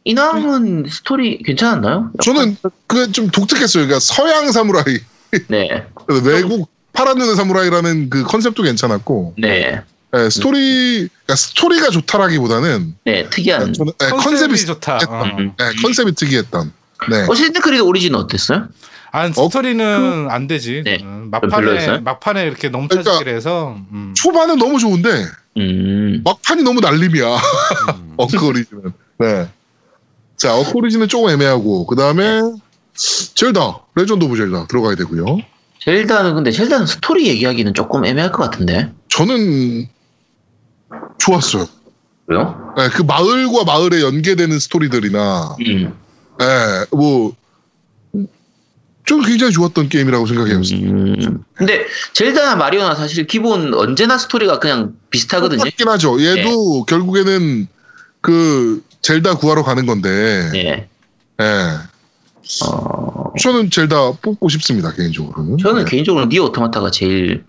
인왕은 0.04 0.86
스토리 0.90 1.38
괜찮았나요? 1.38 2.10
저는 2.22 2.56
그게 2.86 3.10
좀 3.10 3.28
독특했어요. 3.28 3.84
그러니까 3.84 4.00
서양 4.00 4.52
사무라이. 4.52 4.98
네. 5.48 5.86
외국 6.24 6.68
파란 6.92 7.18
눈의 7.18 7.36
사무라이라는 7.36 8.10
그 8.10 8.22
컨셉도 8.22 8.62
괜찮았고 8.62 9.34
네. 9.38 9.80
예, 10.16 10.30
스토리 10.30 11.08
그러니까 11.08 11.34
스토리가 11.34 11.90
좋다라기보다는 11.90 12.94
네. 13.04 13.28
특이한. 13.30 13.72
저는 13.72 13.92
예, 14.02 14.10
컨셉이, 14.10 14.38
컨셉이 14.38 14.66
좋다. 14.66 14.98
어. 15.08 15.24
음. 15.38 15.52
예, 15.60 15.82
컨셉이 15.82 16.12
특이했던 16.14 16.72
네. 17.10 17.26
Assassin's 17.28 17.60
Creed 17.60 17.82
Origins은 17.82 18.18
어땠어요? 18.18 18.68
아 19.12 19.30
스토리는 19.30 20.28
안 20.30 20.46
되지. 20.48 20.82
네. 20.84 20.98
음? 21.02 21.28
막판에 21.30 21.98
막판에 22.00 22.42
이렇게 22.44 22.68
넘쳐지기를 22.68 23.34
해서. 23.34 23.76
음. 23.92 24.12
초반은 24.16 24.58
너무 24.58 24.78
좋은데 24.78 25.08
음. 25.56 26.20
막판이 26.24 26.62
너무 26.62 26.80
날림이야 26.80 27.34
음. 27.34 28.14
어크 28.18 28.44
Origins은 28.44 28.92
네. 29.18 29.48
자 30.36 30.56
어크 30.56 30.72
Origins은 30.74 31.08
조금 31.08 31.30
애매하고 31.30 31.86
그 31.86 31.94
다음에 31.94 32.40
젤다 33.34 33.80
Legend 33.94 34.24
of 34.24 34.36
Zelda 34.36 34.66
들어가야 34.66 34.96
되고요 34.96 35.38
젤다는 35.78 36.34
근데 36.34 36.50
젤다는 36.50 36.86
스토리 36.86 37.28
얘기하기는 37.28 37.74
조금 37.74 38.04
애매할 38.04 38.32
것 38.32 38.42
같은데. 38.42 38.90
저는 39.08 39.86
좋았어요 41.18 41.66
그래요? 42.26 42.74
예, 42.80 42.88
그 42.88 43.02
마을과 43.02 43.64
마을에 43.64 44.00
연계되는 44.00 44.58
스토리들이나 44.58 45.56
음. 45.60 45.94
예, 46.40 46.86
뭐, 46.90 47.34
좀 49.04 49.22
굉장히 49.22 49.52
좋았던 49.52 49.88
게임이라고 49.90 50.26
생각해요. 50.26 50.56
음. 50.56 51.44
근데 51.54 51.86
젤다나 52.14 52.56
마리오나 52.56 52.94
사실 52.94 53.26
기본 53.26 53.74
언제나 53.74 54.16
스토리가 54.16 54.58
그냥 54.58 54.94
비슷하거든요. 55.10 55.58
똑같긴 55.58 55.88
하죠. 55.88 56.22
얘도 56.22 56.84
결국에는 56.84 57.68
그 58.22 58.82
젤다 59.02 59.36
구하러 59.36 59.62
가는 59.62 59.84
건데, 59.84 60.50
네. 60.52 60.88
예. 61.40 61.78
어, 62.66 63.32
저는 63.38 63.70
젤다 63.70 64.12
뽑고 64.22 64.48
싶습니다, 64.48 64.92
개인적으로는. 64.92 65.58
저는 65.58 65.84
네. 65.84 65.90
개인적으로 65.90 66.26
NieR 66.26 66.44
Automata가 66.44 66.90
제일 66.90 67.44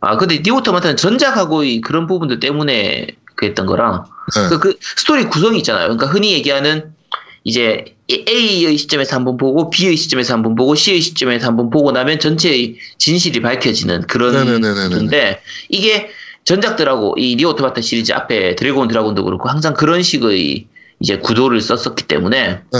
아 0.00 0.16
근데 0.18 0.42
NieR 0.44 0.56
Automata는 0.56 0.96
전작하고 0.96 1.64
이 1.64 1.80
그런 1.80 2.06
부분들 2.06 2.38
때문에 2.38 3.08
그랬던 3.34 3.66
거랑 3.66 4.04
네. 4.34 4.48
그, 4.48 4.58
그 4.58 4.78
스토리 4.80 5.24
구성이 5.24 5.58
있잖아요. 5.58 5.84
그러니까 5.84 6.06
흔히 6.06 6.32
얘기하는 6.32 6.92
이제 7.44 7.95
A의 8.08 8.76
시점에서 8.76 9.16
한번 9.16 9.36
보고 9.36 9.68
B의 9.70 9.96
시점에서 9.96 10.34
한번 10.34 10.54
보고 10.54 10.74
C의 10.74 11.00
시점에서 11.00 11.46
한번 11.48 11.70
보고 11.70 11.90
나면 11.90 12.20
전체의 12.20 12.76
진실이 12.98 13.40
밝혀지는 13.40 14.02
그런 14.02 14.32
네네네네네. 14.34 14.94
건데 14.94 15.40
이게 15.68 16.10
전작들하고 16.44 17.16
이 17.18 17.34
NieR 17.34 17.50
Automata 17.50 17.80
시리즈 17.80 18.12
앞에 18.12 18.54
드래곤 18.54 18.86
Drakengard도 18.88 19.24
그렇고 19.24 19.48
항상 19.48 19.74
그런 19.74 20.02
식의 20.02 20.68
이제 21.00 21.18
구도를 21.18 21.60
썼었기 21.60 22.04
때문에 22.04 22.60
네. 22.72 22.78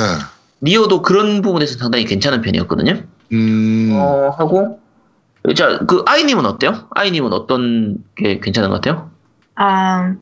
NieR도 0.63 1.03
그런 1.03 1.43
부분에서 1.43 1.77
상당히 1.79 2.05
괜찮은 2.05 2.41
편이었거든요. 2.43 3.03
음, 3.33 3.91
어, 3.95 4.31
하고, 4.39 4.79
자, 5.57 5.79
그, 5.87 6.05
아이님은 6.07 6.47
어때요? 6.47 6.87
아이님은 6.91 7.33
어떤 7.33 7.99
게 8.15 8.39
괜찮은 8.39 8.71
것 8.71 8.77
같아요? 8.77 9.11
아 9.57 10.15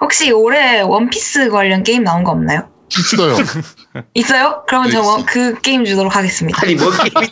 혹시 0.00 0.30
올해 0.30 0.80
원피스 0.82 1.48
관련 1.50 1.82
게임 1.82 2.04
나온 2.04 2.22
거 2.22 2.32
없나요? 2.32 2.68
있어요. 3.00 3.36
있어요? 4.14 4.62
그러면 4.66 4.90
네, 4.90 4.96
저그 4.96 5.60
게임 5.60 5.84
주도록 5.84 6.14
하겠습니다. 6.16 6.60
아니, 6.62 6.74
뭔 6.74 6.90
게임이 6.92 7.28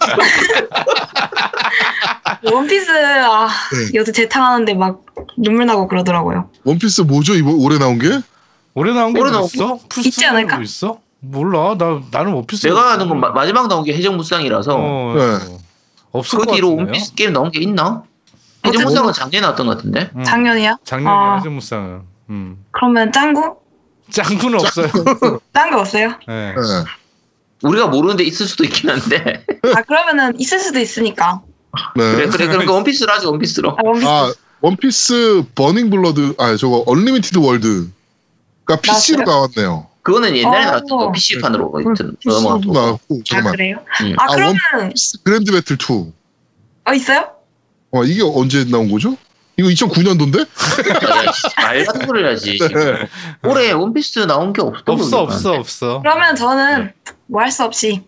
원피스 2.53 2.91
아 3.25 3.47
네. 3.49 3.91
요새 3.99 4.13
재탕하는데 4.13 4.75
막 4.75 5.03
눈물 5.39 5.67
나고 5.67 5.89
그러더라고요. 5.89 6.49
원피스 6.65 7.03
뭐죠? 7.03 7.35
이번 7.35 7.55
올해 7.55 7.79
나온 7.79 7.99
게? 7.99 8.09
올해 8.75 8.93
나온 8.93 9.13
게 9.13 9.21
올해 9.21 9.31
뭐 9.31 9.41
나온 9.41 9.51
있어? 9.53 9.79
있지 10.05 10.25
않을까? 10.27 10.57
뭐 10.57 10.65
있어? 10.65 10.99
몰라. 11.21 11.77
나 11.79 12.01
나는 12.11 12.33
원피스. 12.33 12.67
내가 12.67 12.93
아는 12.95 13.09
건 13.09 13.21
마, 13.21 13.31
마지막 13.31 13.69
나온 13.69 13.85
게 13.85 13.95
해적무쌍이라서, 13.95 14.75
어, 14.77 15.15
네. 15.17 15.59
없을 16.11 16.39
그것 16.41 16.53
뒤로 16.55 16.71
같은데요. 16.71 16.87
원피스 16.87 17.15
게임 17.15 17.33
나온 17.33 17.51
게 17.53 17.61
있나? 17.61 18.03
어쨌든- 18.65 18.81
해적무쌍은 18.81 19.13
작년에 19.13 19.41
나왔던 19.43 19.67
것 19.67 19.77
같은데? 19.77 20.11
음, 20.17 20.25
작년이요? 20.25 20.79
작년에 20.85 21.11
아. 21.15 21.37
해적무쌍은. 21.37 22.01
음. 22.31 22.65
그러면 22.73 23.13
짱구? 23.13 23.57
짱구는 24.13 24.61
없어요. 24.61 24.89
짱구 25.55 25.81
없어요? 25.81 26.09
네. 26.29 26.55
네. 26.55 26.85
우리가 27.63 27.87
모르는데 27.89 28.25
있을 28.25 28.47
수도 28.47 28.65
있긴 28.65 28.91
한데. 28.91 29.45
아 29.75 29.83
그러면은 29.83 30.39
있을 30.41 30.59
수도 30.59 30.79
있으니까. 30.79 31.43
네. 31.97 32.13
그래, 32.13 32.27
그래, 32.29 32.47
그러니까 32.49 32.73
원피스로 32.75 33.13
하지, 33.13 33.27
원피스로. 33.27 33.71
아, 33.71 33.77
원피스. 33.83 34.07
아, 34.09 34.33
원피스 34.61 35.43
Burning 35.55 35.91
Blood 35.91 36.35
아 36.39 36.57
저거 36.57 36.85
Unlimited 36.87 37.39
World가 37.39 38.77
PC로 38.83 39.25
나왔네요. 39.25 39.87
그거는 40.03 40.37
옛날에 40.37 40.65
어. 40.65 40.67
나왔던 40.67 40.89
거 40.89 41.13
PC판으로 41.13 41.73
PC로도 41.73 42.17
넘어갔고. 42.25 42.73
나왔고 42.73 43.15
아 43.15 43.23
잠깐만. 43.25 43.53
그래요? 43.53 43.77
음. 44.03 44.15
아 44.19 44.25
아, 44.25 44.35
그러면 44.35 44.59
Grand 45.25 45.53
Battle 45.53 45.77
2. 45.81 46.13
어 46.89 46.93
있어요? 46.95 47.29
어 47.93 48.05
이게 48.05 48.23
언제 48.23 48.65
나온 48.65 48.91
거죠? 48.91 49.17
이거 49.59 49.69
2009년도인데? 49.69 50.47
말 51.63 51.85
같은 51.85 52.07
소리를 52.07 52.31
하지. 52.31 52.59
네. 52.59 53.09
올해 53.49 53.73
원피스 53.73 54.21
나온 54.21 54.53
게 54.53 54.63
없어. 54.63 54.83
없어 54.87 55.21
없어 55.23 55.53
없어. 55.53 56.01
그러면 56.03 56.35
저는 56.35 56.93
뭐 57.27 57.43
할 57.43 57.51
수 57.51 57.63
없이 57.65 58.03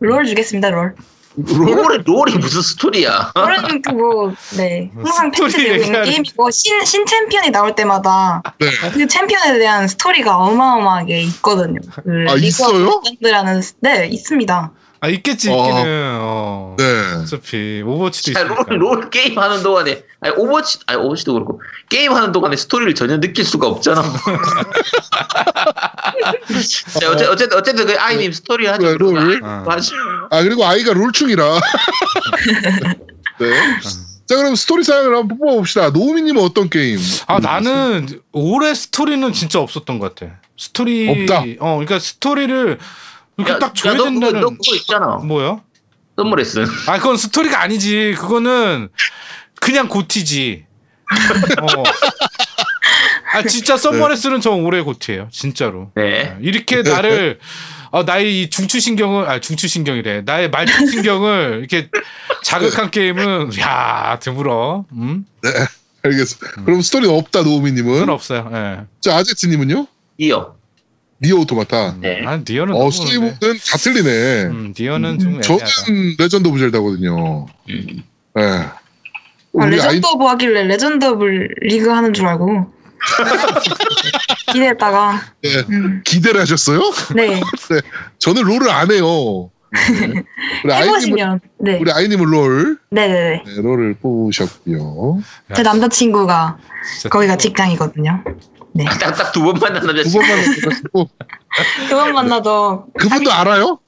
롤 0.00 0.26
주겠습니다 0.26 0.70
롤. 0.70 0.94
롤이 1.38 1.98
롤이 2.06 2.36
무슨 2.38 2.62
스토리야? 2.62 3.32
롤은 3.34 3.82
그뭐 3.82 4.34
네 4.56 4.90
항상 4.96 5.30
스토리 5.34 5.52
패치 5.52 5.68
되고 5.68 5.84
있는 5.84 6.02
게임이고 6.04 6.50
신, 6.50 6.82
신 6.86 7.04
챔피언이 7.04 7.50
나올 7.50 7.74
때마다 7.74 8.42
네. 8.58 8.66
그 8.92 9.06
챔피언에 9.06 9.58
대한 9.58 9.86
스토리가 9.86 10.36
어마어마하게 10.38 11.20
있거든요. 11.24 11.78
그 12.04 12.24
아, 12.30 12.34
있어요? 12.36 13.00
legend라는 13.04 13.60
네 13.80 14.06
있습니다. 14.06 14.72
아 15.00 15.08
있겠지 15.08 15.50
어. 15.50 15.56
있기는. 15.56 16.18
어. 16.20 16.76
네. 16.78 16.84
어차피 17.22 17.82
오버워치도 17.84 18.32
자, 18.32 18.40
있으니까. 18.42 18.64
롤, 18.68 18.80
롤 18.80 19.10
게임 19.10 19.38
하는 19.38 19.62
동안에 19.62 20.02
아니 20.20 20.34
오버워치 20.36 20.78
아니 20.86 20.98
오버워치도 20.98 21.34
그렇고 21.34 21.60
게임 21.88 22.12
하는 22.12 22.32
동안에 22.32 22.56
스토리를 22.56 22.94
전혀 22.94 23.18
느낄 23.20 23.44
수가 23.44 23.66
없잖아. 23.68 24.02
자, 27.00 27.10
어째, 27.10 27.26
어쨌든 27.26 27.58
어쨌든 27.58 27.86
그 27.86 27.98
아이님 27.98 28.32
스토리 28.32 28.66
하죠. 28.66 28.86
네, 28.86 28.94
롤. 28.96 29.40
어. 29.42 29.64
하죠. 29.68 29.94
아 30.30 30.42
그리고 30.42 30.64
아이가 30.64 30.92
롤충이라. 30.92 31.60
네. 33.38 33.50
자 34.26 34.34
그럼 34.36 34.56
스토리상을 34.56 35.14
한번 35.16 35.38
뽑아봅시다. 35.38 35.90
노우미님은 35.90 36.42
어떤 36.42 36.68
게임? 36.68 36.98
아 37.26 37.38
나는 37.38 38.08
올해 38.32 38.74
스토리는 38.74 39.32
진짜 39.32 39.60
없었던 39.60 39.98
것 39.98 40.14
같아. 40.14 40.32
스토리 40.58 41.08
없다? 41.08 41.42
어 41.60 41.74
그러니까 41.76 41.98
스토리를 41.98 42.78
이렇게 43.38 43.52
야, 43.52 43.58
딱 43.58 43.68
야, 43.68 43.72
줘야 43.74 43.94
너, 43.94 44.04
그거, 44.04 44.10
된다는 44.10 44.40
너 44.40 44.48
그거 44.50 44.74
있잖아. 44.76 45.06
뭐요? 45.16 45.62
Summer 46.16 46.38
Lesson. 46.38 46.64
아 46.88 46.98
그건 46.98 47.16
스토리가 47.16 47.60
아니지. 47.62 48.14
그거는 48.18 48.88
그냥 49.60 49.88
GOTY지. 49.88 50.64
어. 51.60 51.82
아 53.34 53.42
진짜 53.42 53.76
Summer 53.76 54.02
Lesson은 54.02 54.40
저 54.40 54.50
올해 54.52 54.80
GOTY예요. 54.80 55.28
진짜로. 55.30 55.90
네. 55.94 56.36
이렇게 56.40 56.82
나를 56.82 57.38
어, 57.90 58.02
나의 58.02 58.42
이 58.42 58.50
중추신경을 58.50 59.28
아 59.28 59.40
중추신경이래 59.40 60.22
나의 60.22 60.50
말초신경을 60.50 61.58
이렇게 61.60 61.90
자극한 62.42 62.90
게임은 62.90 63.50
야 63.58 64.18
드물어 64.20 64.84
음 64.92 65.26
알겠어. 66.02 66.38
그럼 66.64 66.80
스토리는 66.82 67.14
없다 67.14 67.42
노우미님은. 67.42 67.92
그건 67.92 68.10
없어요 68.10 68.50
예 68.52 68.86
자 69.00 69.16
아제트님은요? 69.16 69.86
이어. 70.18 70.56
NieR 71.22 71.40
Automata. 71.40 71.96
네. 72.00 72.22
아 72.26 72.40
니어는 72.48 72.74
어 72.74 72.90
스토리. 72.90 73.14
부분은 73.18 73.58
다 73.58 73.78
틀리네. 73.78 74.42
음 74.44 74.74
니어는 74.78 75.18
좀 75.18 75.28
애매하다 75.34 75.64
저는 75.64 76.14
Legend 76.18 76.48
of 76.48 76.58
Zelda거든요. 76.58 77.46
음. 77.70 78.02
네. 78.34 78.42
아, 79.58 79.66
Legend 79.66 80.06
of 80.06 80.24
하길래 80.24 80.64
Legend 80.64 81.04
of 81.06 81.24
리그 81.62 81.88
하는 81.88 82.12
줄 82.12 82.26
알고 82.26 82.66
기대했다가 84.52 85.22
네. 85.42 85.48
음, 85.70 86.02
기대를 86.04 86.40
하셨어요? 86.42 86.80
네 87.14 87.40
저는 88.18 88.42
롤을 88.42 88.68
안 88.68 88.90
해요. 88.90 89.50
우리 90.64 90.72
아이님은 90.72 91.40
네 91.60 91.78
우리 91.80 91.90
아이님은 91.90 92.24
롤 92.26 92.78
네네네 92.90 93.42
네, 93.46 93.62
롤을 93.62 93.94
뽑으셨고요. 94.00 95.20
제 95.54 95.62
남자친구가 95.62 96.58
거기가 97.10 97.36
직장이거든요. 97.36 98.22
딱딱 98.84 99.32
두 99.32 99.42
번 99.42 99.54
만난 99.60 99.84
남자. 99.86 100.02
두 100.02 100.12
번만 100.12 100.44
뽑으셨고 100.44 101.10
그분 101.88 102.12
만나도 102.12 102.86
그분도 102.98 103.32
알아요? 103.32 103.78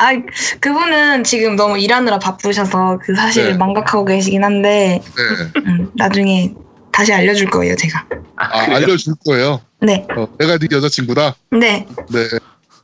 아 0.00 0.12
그분은 0.60 1.24
지금 1.24 1.56
너무 1.56 1.78
일하느라 1.78 2.18
바쁘셔서 2.18 2.98
그 3.02 3.14
사실을 3.14 3.52
네. 3.52 3.56
망각하고 3.58 4.04
계시긴 4.04 4.44
한데 4.44 5.02
네. 5.02 5.60
음, 5.66 5.90
나중에 5.96 6.54
다시 6.92 7.12
알려줄 7.12 7.50
거예요 7.50 7.74
제가. 7.76 8.06
아, 8.36 8.60
알려줄 8.74 9.14
거예요. 9.26 9.60
네 9.80 10.06
어, 10.16 10.28
내가 10.38 10.58
네 10.58 10.66
여자친구다. 10.70 11.34
네. 11.52 11.86
네, 12.10 12.28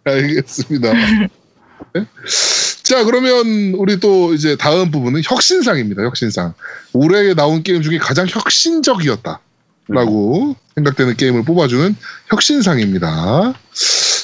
알겠습니다. 0.05 0.93
네? 1.95 2.07
자, 2.83 3.05
그러면 3.05 3.75
우리 3.77 3.99
또 4.01 4.35
이제 4.35 4.57
다음 4.57 4.91
부분은 4.91 5.23
혁신상입니다. 5.25 6.03
혁신상. 6.03 6.55
올해 6.93 7.33
나온 7.35 7.63
게임 7.63 7.83
중에 7.83 7.99
가장 7.99 8.27
혁신적이었다 8.29 9.41
라고 9.89 10.57
생각되는 10.77 11.17
게임을 11.17 11.45
뽑아주는 11.45 11.95
혁신상입니다. 12.31 13.55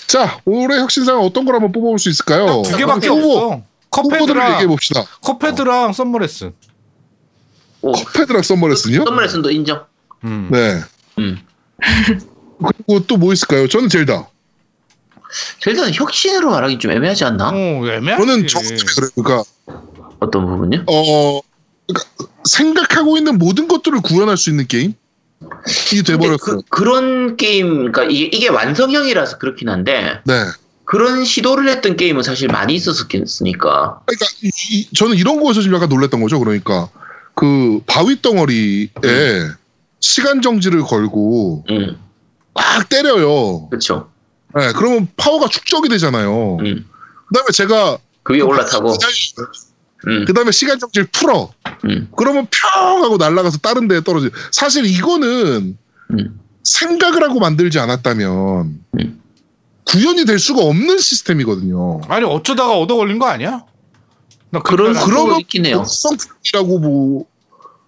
자, 0.07 0.41
올해 0.45 0.79
혁신상은 0.79 1.21
어떤 1.23 1.45
걸 1.45 1.55
한번 1.55 1.71
뽑아볼 1.73 1.99
수 1.99 2.09
있을까요? 2.09 2.63
두 2.63 2.77
개밖에 2.77 3.09
후보, 3.09 3.37
없어 3.39 3.63
후보들을 3.93 4.41
얘기해 4.41 4.67
Cuphead랑 4.67 4.69
봅시다. 4.69 5.05
Cuphead랑 5.23 5.93
Summer 5.93 6.29
Less 6.29 6.53
오. 7.83 7.93
컵헤드랑 7.93 8.43
썸머레슨요? 8.43 9.05
썸머레슨도 9.05 9.51
인정. 9.51 9.85
음. 10.25 10.49
네. 10.51 10.81
음. 11.19 11.39
그리고 12.87 13.07
또 13.07 13.17
뭐 13.17 13.33
있을까요? 13.33 13.69
저는 13.69 13.89
젤다. 13.89 14.29
젤다는 15.61 15.95
혁신으로 15.95 16.51
말하기 16.51 16.79
좀 16.79 16.91
애매하지 16.91 17.25
않나? 17.25 17.51
어 17.51 17.53
애매하지 17.55 18.27
저는 18.27 18.47
저것 18.49 18.69
그래요. 18.97 19.11
그러니까 19.15 19.45
어떤 20.19 20.47
부분요? 20.47 20.85
어 20.87 21.41
그러니까 21.87 22.11
생각하고 22.45 23.17
있는 23.17 23.39
모든 23.39 23.69
것들을 23.69 24.01
구현할 24.03 24.37
수 24.37 24.51
있는 24.51 24.67
게임 24.67 24.95
이게 25.93 26.03
근데 26.03 26.13
돼버렸어요. 26.13 26.37
그, 26.39 26.63
그런 26.69 27.37
게임, 27.37 27.69
그러니까 27.93 28.05
이게, 28.05 28.25
이게 28.37 28.49
완성형이라서 28.49 29.39
그렇긴 29.39 29.69
한데 29.69 30.21
네. 30.25 30.45
그런 30.85 31.25
시도를 31.25 31.69
했던 31.69 31.97
게임은 31.97 32.23
사실 32.23 32.49
많이 32.49 32.75
있었겠으니까. 32.75 34.01
그러니까 34.05 34.27
이- 34.43 34.51
이- 34.71 34.89
저는 34.95 35.17
이런 35.17 35.41
거에서 35.41 35.63
좀 35.63 35.75
약간 35.75 35.89
놀랐던 35.89 36.21
거죠. 36.21 36.39
그러니까 36.41 36.89
그 37.35 37.81
바위 37.87 38.21
덩어리에 38.21 38.89
시간 40.01 40.43
정지를 40.43 40.83
걸고 40.83 41.65
음, 41.71 41.97
막 42.55 42.89
때려요. 42.89 43.69
그렇죠. 43.69 44.11
네, 44.55 44.73
그러면 44.73 45.09
파워가 45.17 45.49
축적이 45.49 45.89
되잖아요. 45.89 46.57
음, 46.57 46.87
그다음에 47.29 47.47
제가 47.53 47.99
그 48.25 48.35
위에 48.35 48.41
올라타고. 48.41 48.95
음, 50.07 50.25
그 50.27 50.33
다음에 50.33 50.51
시간 50.51 50.79
정지를 50.79 51.09
풀어. 51.13 51.51
음, 51.85 52.09
그러면 52.17 52.47
평 52.51 53.03
하고 53.03 53.17
날아가서 53.17 53.59
다른 53.59 53.89
데에 53.89 54.03
떨어져. 54.03 54.31
사실 54.51 54.87
이거는 54.87 55.77
음. 56.13 56.41
생각을 56.65 57.23
하고 57.23 57.41
만들지 57.41 57.79
않았다면 57.79 58.81
음. 58.99 59.23
구현이 59.85 60.25
될 60.25 60.39
수가 60.39 60.63
없는 60.63 60.99
시스템이거든요. 60.99 62.01
아니 62.09 62.25
어쩌다가 62.25 62.79
얻어 62.79 62.97
걸린 62.97 63.19
거 63.19 63.27
아니야? 63.27 63.65
나 64.51 64.61
그런 64.61 64.95
그런 64.95 65.41
있긴 65.41 65.67
해요. 65.67 65.85
성이라고 65.85 66.79
뭐 66.79 67.27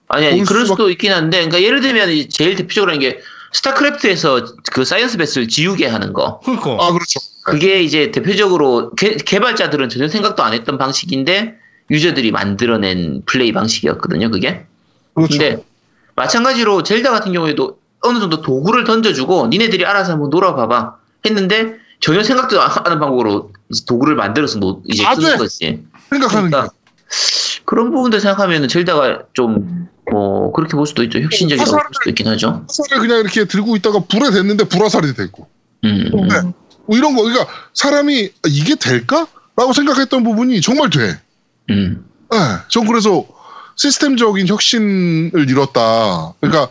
아니, 0.08 0.26
아니 0.26 0.36
볼 0.38 0.46
그럴 0.46 0.66
수도 0.66 0.90
있긴 0.90 1.12
한데, 1.12 1.38
그러니까 1.38 1.62
예를 1.62 1.80
들면 1.80 2.10
이 2.10 2.28
제일 2.28 2.54
대표적으로 2.54 2.92
하는 2.92 3.00
게 3.00 3.20
스타크래프트에서 3.52 4.44
그 4.72 4.84
Science 4.84 5.16
Vessel을 5.16 5.48
지우게 5.48 5.86
하는 5.86 6.12
거. 6.12 6.40
그러니까 6.40 6.72
아 6.80 6.92
그렇죠. 6.92 7.20
그게 7.44 7.82
이제 7.82 8.10
대표적으로 8.10 8.92
개, 8.94 9.16
개발자들은 9.16 9.88
전혀 9.88 10.08
생각도 10.08 10.42
안 10.42 10.52
했던 10.52 10.78
방식인데 10.78 11.56
유저들이 11.92 12.32
만들어낸 12.32 13.22
플레이 13.26 13.52
방식이었거든요. 13.52 14.30
그게. 14.30 14.64
그렇죠. 15.14 15.38
근데 15.38 15.62
마찬가지로 16.16 16.82
젤다 16.82 17.10
같은 17.10 17.32
경우에도 17.32 17.78
어느 18.00 18.18
정도 18.18 18.40
도구를 18.40 18.84
던져주고 18.84 19.48
니네들이 19.48 19.84
알아서 19.86 20.12
한번 20.12 20.30
놀아봐봐 20.30 20.96
했는데 21.26 21.76
전혀 22.00 22.22
생각도 22.24 22.60
안 22.60 22.68
하는 22.70 22.98
방법으로 22.98 23.52
도구를 23.86 24.16
만들어서 24.16 24.58
노- 24.58 24.82
이제 24.86 25.04
아, 25.06 25.14
쓰는 25.14 25.32
네. 25.32 25.36
거지. 25.36 25.84
생각하는 26.10 26.50
게 26.50 26.56
그러니까 26.56 26.74
그런 27.64 27.90
부분들 27.92 28.20
생각하면 28.20 28.66
젤다가 28.68 29.24
좀 29.34 29.92
뭐 30.10 30.52
그렇게 30.52 30.76
볼 30.76 30.84
수도 30.84 31.04
있죠. 31.04 31.20
혁신적이라고 31.20 31.70
볼 31.70 31.80
수도 31.92 32.10
있긴 32.10 32.26
하죠. 32.26 32.66
화살을 32.68 33.06
그냥 33.06 33.20
이렇게 33.20 33.44
들고 33.44 33.76
있다가 33.76 34.00
불에 34.00 34.30
댔는데 34.32 34.64
불화살이 34.64 35.14
됐고 35.14 35.46
음, 35.84 36.10
음. 36.12 36.28
네. 36.28 36.40
뭐 36.86 36.98
이런 36.98 37.14
거 37.14 37.22
그러니까 37.22 37.46
사람이 37.72 38.30
이게 38.48 38.74
될까?라고 38.74 39.72
생각했던 39.72 40.24
부분이 40.24 40.60
정말 40.60 40.90
돼. 40.90 41.20
음. 41.70 42.04
네, 42.30 42.38
전 42.68 42.86
그래서 42.86 43.26
시스템적인 43.76 44.48
혁신을 44.48 45.48
이뤘다. 45.48 46.34
그러니까 46.40 46.68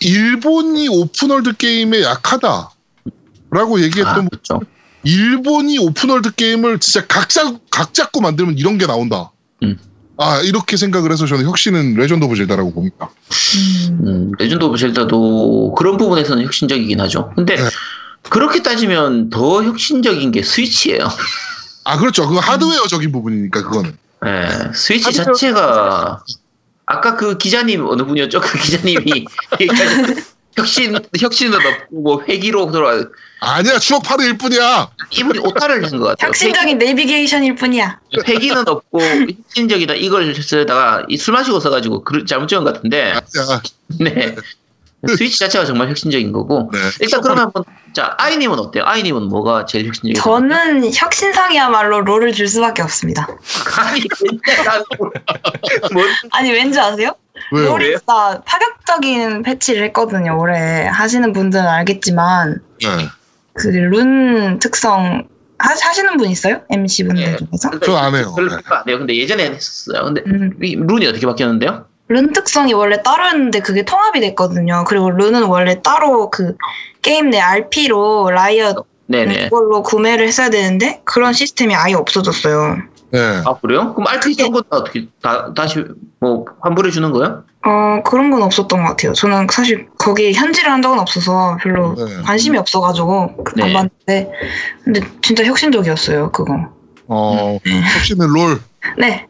일본이 0.00 0.88
open 0.88 1.18
world 1.18 1.56
게임에 1.56 2.02
약하다라고 2.02 3.80
얘기했던 3.82 4.26
아, 4.26 4.28
그렇죠. 4.28 4.60
일본이 5.02 5.78
open 5.78 6.03
world 6.03 6.34
게임을 6.34 6.78
진짜 6.80 7.06
각자 7.06 7.56
각 7.70 7.94
잡고 7.94 8.20
만들면 8.20 8.58
이런 8.58 8.78
게 8.78 8.86
나온다. 8.86 9.30
음. 9.62 9.78
아 10.16 10.40
이렇게 10.40 10.76
생각을 10.76 11.12
해서 11.12 11.26
저는 11.26 11.44
혁신은 11.44 11.94
Legend 11.94 12.24
of 12.24 12.34
Zelda라고 12.34 12.72
봅니다. 12.72 13.10
음, 14.02 14.32
Legend 14.38 14.64
of 14.64 14.76
Zelda도 14.76 15.74
그런 15.76 15.96
부분에서는 15.96 16.44
혁신적이긴 16.44 17.00
하죠. 17.00 17.32
근데 17.36 17.56
네. 17.56 17.62
그렇게 18.28 18.62
따지면 18.62 19.30
더 19.30 19.62
혁신적인 19.62 20.32
게 20.32 20.42
스위치예요. 20.42 21.08
아 21.88 21.96
그렇죠. 21.96 22.28
그 22.28 22.36
하드웨어적인 22.36 23.10
부분이니까 23.12 23.62
그거는. 23.62 23.96
네, 24.22 24.48
스위치 24.74 25.08
하드웨어- 25.08 25.24
자체가 25.24 26.22
아까 26.84 27.16
그 27.16 27.38
기자님 27.38 27.86
어느 27.86 28.02
분이었죠? 28.02 28.40
그 28.42 28.58
기자님이 28.58 29.24
혁신 30.56 30.98
혁신은 31.18 31.54
없고 31.56 32.00
뭐 32.02 32.22
회기로 32.28 32.70
돌아 32.72 33.04
아니야 33.40 33.78
추억 33.78 34.02
파르일 34.02 34.36
뿐이야. 34.36 34.90
이분이 35.12 35.38
오타를 35.38 35.76
한것 35.84 36.08
같아요. 36.08 36.28
혁신적인 36.28 36.76
내비게이션일 36.78 37.54
뿐이야. 37.54 38.00
회기, 38.26 38.32
회기는 38.32 38.68
없고 38.68 39.00
혁신적이다 39.00 39.94
이걸 39.94 40.34
쓰다가 40.34 41.04
이술 41.08 41.32
마시고 41.34 41.60
써가지고 41.60 42.04
그 42.04 42.24
잘못 42.26 42.48
적은 42.48 42.64
것 42.64 42.74
같은데 42.74 43.12
아니야. 43.12 43.62
네. 44.00 44.36
스위치 45.06 45.38
자체가 45.38 45.64
정말 45.64 45.88
혁신적인 45.88 46.32
거고 46.32 46.70
네. 46.72 46.78
일단 47.00 47.20
그러면 47.20 47.44
한번 47.44 47.62
자 47.92 48.14
아이님은 48.18 48.58
어때요? 48.58 48.84
아이님은 48.84 49.28
뭐가 49.28 49.64
제일 49.64 49.86
혁신적이에요? 49.86 50.22
저는 50.22 50.92
혁신상이야말로 50.92 52.00
롤을 52.00 52.32
줄 52.32 52.48
수밖에 52.48 52.82
없습니다. 52.82 53.28
아니 56.32 56.50
왠지 56.50 56.80
아세요? 56.80 57.14
왜요? 57.52 57.76
롤이 57.76 57.96
진짜 57.96 58.42
파격적인 58.44 59.42
패치를 59.42 59.84
했거든요. 59.84 60.36
올해 60.38 60.86
하시는 60.86 61.32
분들은 61.32 61.64
알겠지만 61.64 62.60
네. 62.82 62.88
그룬 63.54 64.58
특성 64.58 65.28
하, 65.58 65.70
하시는 65.70 66.16
분 66.16 66.28
있어요? 66.28 66.62
MC 66.70 67.04
분들 67.04 67.24
네. 67.24 67.36
중에서? 67.36 67.80
전안 67.80 68.14
해요. 68.14 68.32
별로 68.34 68.50
네. 68.50 68.56
안 68.64 68.88
해요. 68.88 68.98
근데 68.98 69.16
예전에 69.16 69.50
했었어요. 69.50 70.04
근데 70.04 70.22
음, 70.26 70.56
이 70.62 70.76
룬이 70.76 71.06
어떻게 71.06 71.26
바뀌었는데요? 71.26 71.86
룬 72.08 72.32
특성이 72.32 72.72
원래 72.72 73.02
따로였는데 73.02 73.60
그게 73.60 73.84
통합이 73.84 74.20
됐거든요. 74.20 74.84
그리고 74.88 75.10
룬은 75.10 75.44
원래 75.44 75.80
따로 75.82 76.30
그 76.30 76.56
게임 77.02 77.30
내 77.30 77.38
RP로 77.38 78.30
라이엇 78.30 78.86
네네. 79.06 79.44
그걸로 79.50 79.82
구매를 79.82 80.26
했어야 80.26 80.50
되는데 80.50 81.00
그런 81.04 81.32
시스템이 81.32 81.74
아예 81.74 81.94
없어졌어요. 81.94 82.76
네. 83.10 83.42
아 83.46 83.54
그래요? 83.60 83.94
그럼 83.94 84.06
RP 84.08 84.34
쓴 84.34 84.50
것도 84.52 84.66
어떻게 84.70 85.06
다 85.22 85.52
다시 85.54 85.82
뭐 86.20 86.44
환불해 86.60 86.90
주는 86.90 87.10
거예요? 87.12 87.44
어 87.64 88.02
그런 88.04 88.30
건 88.30 88.42
없었던 88.42 88.82
것 88.82 88.88
같아요. 88.90 89.12
저는 89.12 89.46
사실 89.50 89.88
거기에 89.98 90.32
현질을 90.32 90.70
한 90.70 90.80
적은 90.82 90.98
없어서 90.98 91.56
별로 91.62 91.94
네. 91.94 92.22
관심이 92.24 92.56
없어가지고 92.58 93.44
그- 93.44 93.62
안 93.62 93.68
네. 93.68 93.72
봤는데 93.72 94.32
근데 94.84 95.00
진짜 95.22 95.44
혁신적이었어요 95.44 96.32
그거. 96.32 96.54
어 97.08 97.58
네. 97.64 97.82
혁신은 97.82 98.28
롤. 98.28 98.60
네, 98.96 99.26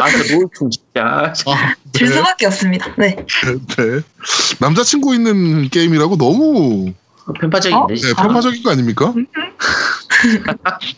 아저 0.00 0.34
노을충 0.34 0.70
진짜. 0.70 1.32
아, 1.46 1.74
줄 1.92 2.08
네. 2.08 2.14
수밖에 2.14 2.46
없습니다. 2.46 2.94
네. 2.96 3.16
네. 3.16 4.00
남자친구 4.60 5.14
있는 5.14 5.68
게임이라고 5.68 6.16
너무 6.16 6.92
편파적인데. 7.40 7.94
네, 7.94 8.14
편파적인 8.14 8.62
거 8.62 8.70
아닙니까? 8.70 9.12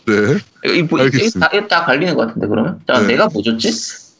네. 0.05 0.13
이거, 0.65 0.73
이거, 0.73 0.73
이거, 0.73 1.01
알겠습니다. 1.03 1.39
다, 1.39 1.57
이거 1.57 1.67
다 1.67 1.85
갈리는 1.85 2.15
것 2.15 2.27
같은데 2.27 2.47
그러면? 2.47 2.79
자 2.87 2.99
네. 3.01 3.07
내가 3.07 3.27
뭐 3.27 3.41
줬지? 3.41 3.71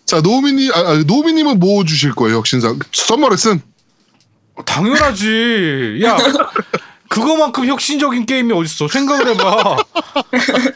자 0.06 0.22
노우미님, 0.22 0.72
아, 0.74 0.80
아, 0.80 1.04
노우미님은 1.06 1.60
뭐 1.60 1.86
주실 1.86 2.14
거예요 2.14 2.38
혁신상? 2.38 2.80
썸머레슨. 2.92 3.62
당연하지. 4.66 6.02
야, 6.04 6.18
그거만큼 7.14 7.66
혁신적인 7.66 8.26
게임이 8.26 8.54
어딨어? 8.54 8.88
생각을 8.88 9.28
해봐. 9.30 9.78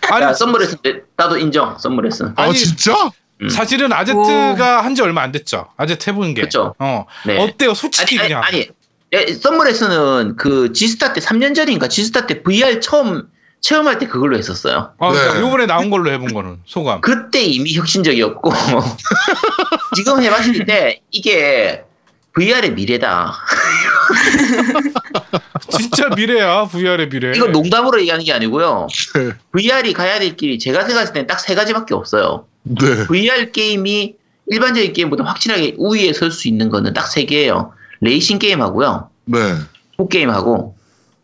아니, 0.12 0.24
야 0.26 0.34
썸머레슨 0.34 0.78
내- 0.84 1.02
나도 1.16 1.38
인정. 1.38 1.78
썸머레슨. 1.78 2.34
아 2.36 2.52
진짜? 2.54 3.12
음. 3.42 3.50
사실은 3.50 3.94
아제트가 3.94 4.84
한 4.84 4.96
지 4.96 5.02
얼마 5.02 5.22
안 5.22 5.32
됐죠. 5.32 5.68
아제트 5.78 6.10
해본 6.10 6.34
게. 6.34 6.42
그쵸. 6.44 6.74
어. 6.80 7.06
네. 7.26 7.38
어때요? 7.38 7.74
솔직히 7.74 8.18
아니, 8.20 8.28
그냥. 8.30 8.44
아니. 8.44 8.68
예, 9.14 9.34
썸머레슨은 9.34 10.36
그 10.38 10.74
지스타 10.74 11.14
때 11.14 11.22
3년 11.22 11.56
전인가 11.56 11.88
지스타 11.88 12.26
때 12.28 12.42
VR 12.44 12.80
처음 12.82 13.28
체험할 13.62 14.00
때 14.00 14.08
그걸로 14.08 14.38
했었어요. 14.38 14.92
아, 15.00 15.10
그러니까 15.10 15.34
네. 15.36 15.40
요번에 15.42 15.66
나온 15.66 15.90
걸로 15.90 16.12
해본 16.12 16.34
거는 16.34 16.60
소감. 16.66 17.00
그때 17.02 17.42
이미 17.42 17.74
혁신적이었고 17.76 18.52
지금 19.96 20.22
해봤을 20.22 20.66
때 20.66 21.02
이게 21.12 21.84
VR의 22.36 22.74
미래다. 22.74 23.34
진짜 25.70 26.10
미래야, 26.10 26.66
VR의 26.66 27.10
미래. 27.10 27.34
이건 27.36 27.52
농담으로 27.52 28.00
얘기하는 28.00 28.24
게 28.26 28.34
아니고요. 28.34 28.88
네. 29.16 29.32
VR이 29.52 29.94
가야 29.94 30.20
될 30.20 30.36
길이 30.36 30.58
제가 30.60 30.86
생각했을 30.86 31.14
때는 31.14 31.28
딱세 31.28 31.56
가지밖에 31.56 31.94
없어요. 31.94 32.46
네. 32.64 33.06
VR 33.08 33.52
게임이 33.52 34.16
일반적인 34.48 34.94
게임보다 34.94 35.24
확실하게 35.26 35.76
우위에 35.78 36.14
설 36.14 36.32
수 36.32 36.48
있는 36.48 36.70
거는 36.70 36.94
딱 36.94 37.08
세 37.08 37.26
개예요. 37.26 37.74
레이싱 38.02 38.40
게임하고요. 38.40 39.10
네. 39.26 39.38
포 39.98 40.08
게임하고 40.08 40.76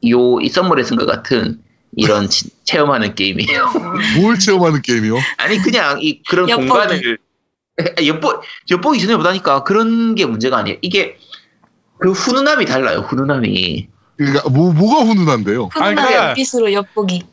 요 0.10 0.39
이 0.41 0.49
썸머레슨과 0.49 1.06
같은 1.06 1.60
이런 1.95 2.28
치- 2.30 2.49
체험하는 2.66 3.16
게임이에요. 3.16 3.72
뭘 4.20 4.38
체험하는 4.39 4.82
게임이요? 4.82 5.16
아니 5.38 5.58
그냥 5.60 5.99
이 6.01 6.22
그런 6.24 6.49
엿보기. 6.49 6.68
공간을 6.68 7.18
엿보 8.06 8.41
엿보기 8.72 8.99
전에 8.99 9.16
보다니까 9.16 9.64
그런 9.64 10.16
게 10.16 10.26
문제가 10.26 10.58
아니에요. 10.58 10.78
이게 10.82 11.18
그 11.99 12.12
훈훈함이 12.12 12.66
달라요. 12.66 12.99
훈훈함이. 13.08 13.88
그러니까 14.18 14.49
뭐 14.49 14.72
뭐가 14.74 15.01
훈훈한데요? 15.03 15.64
아니, 15.64 15.70
푸른한 15.72 15.95
그러니까- 15.95 16.28
연빛으로 16.30 16.74
엿보기. 16.74 17.24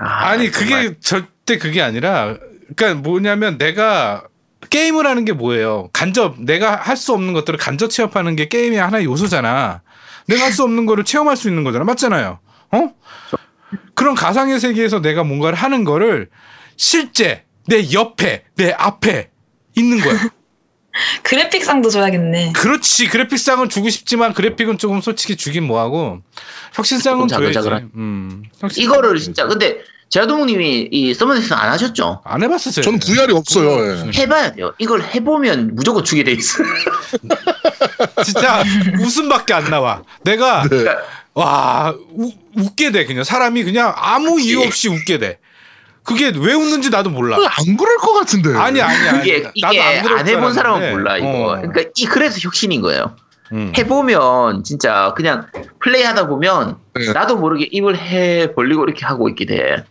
아, 0.00 0.26
아니 0.28 0.50
그게 0.50 0.68
정말. 0.70 0.96
절대 1.00 1.58
그게 1.58 1.82
아니라 1.82 2.36
그러니까 2.76 2.94
뭐냐면 3.02 3.58
내가 3.58 4.24
게임을 4.70 5.06
하는 5.06 5.24
게 5.26 5.32
뭐예요 5.32 5.90
간접 5.92 6.36
내가 6.40 6.74
할 6.76 6.96
수 6.96 7.12
없는 7.12 7.32
것들을 7.34 7.58
간접 7.58 7.90
체험하는 7.90 8.34
게 8.36 8.48
게임의 8.48 8.78
하나의 8.78 9.04
요소잖아 9.04 9.82
내가 10.26 10.44
할 10.44 10.52
수 10.52 10.62
없는 10.64 10.86
거를 10.86 11.04
체험할 11.04 11.36
수 11.36 11.48
있는 11.48 11.62
거잖아 11.64 11.84
맞잖아요 11.84 12.38
어 12.72 12.90
그런 13.94 14.14
가상의 14.14 14.58
세계에서 14.58 15.00
내가 15.02 15.22
뭔가를 15.22 15.56
하는 15.58 15.84
거를 15.84 16.30
실제 16.76 17.44
내 17.66 17.92
옆에 17.92 18.44
내 18.56 18.72
앞에 18.72 19.30
있는 19.76 20.00
거야 20.00 20.18
그래픽상도 21.22 21.90
줘야겠네. 21.90 22.52
그렇지 22.54 23.08
그래픽상은 23.08 23.68
주고 23.68 23.88
싶지만 23.90 24.32
그래픽은 24.32 24.78
조금 24.78 25.00
솔직히 25.00 25.36
주긴 25.36 25.64
뭐하고 25.64 26.20
혁신상은 26.74 27.28
줘야지. 27.28 27.58
음, 27.96 28.44
혁신상은 28.60 28.84
이거를 28.84 29.10
줘야지. 29.10 29.24
진짜 29.24 29.46
근데 29.46 29.78
제아동님이 30.10 30.88
이 30.92 31.14
썸머레슨 31.14 31.56
안 31.56 31.70
하셨죠? 31.70 32.22
안 32.24 32.42
해봤었어요 32.42 32.84
저는 32.84 33.00
VR이 33.00 33.32
없어요. 33.32 34.06
예. 34.06 34.10
해봐야 34.20 34.52
돼요. 34.52 34.72
이걸 34.78 35.02
해보면 35.02 35.74
무조건 35.74 36.04
주게 36.04 36.22
돼 36.22 36.32
있어. 36.32 36.62
진짜 38.24 38.62
웃음밖에 39.00 39.54
안 39.54 39.64
나와. 39.70 40.02
내가 40.22 40.68
네. 40.68 40.84
와 41.32 41.92
우- 42.12 42.32
웃게 42.56 42.92
돼 42.92 43.04
그냥 43.06 43.24
사람이 43.24 43.64
그냥 43.64 43.92
아무 43.96 44.40
이유 44.40 44.60
없이 44.62 44.88
웃게 44.88 45.18
돼. 45.18 45.38
그게 46.04 46.32
왜 46.36 46.52
웃는지 46.52 46.90
나도 46.90 47.10
몰라. 47.10 47.36
안 47.36 47.76
그럴 47.76 47.96
것 47.96 48.12
같은데. 48.12 48.54
아니 48.56 48.80
아니 48.80 49.08
아니. 49.08 49.20
이게 49.20 49.50
이게 49.54 49.80
안 49.80 50.02
그럴 50.02 50.18
안줄 50.18 50.36
해본 50.36 50.52
사람은. 50.52 50.90
몰라 50.92 51.16
이거. 51.16 51.26
어. 51.28 51.56
그러니까 51.56 51.90
이 51.96 52.04
그래서 52.04 52.38
혁신인 52.40 52.82
거예요. 52.82 53.16
음. 53.52 53.72
해보면 53.76 54.64
진짜 54.64 55.14
그냥 55.16 55.46
플레이하다 55.80 56.28
보면 56.28 56.76
네. 56.94 57.12
나도 57.12 57.36
모르게 57.36 57.68
입을 57.70 57.98
해 57.98 58.52
벌리고 58.54 58.84
이렇게 58.84 59.04
하고 59.06 59.28
있게 59.28 59.46
돼. 59.46 59.84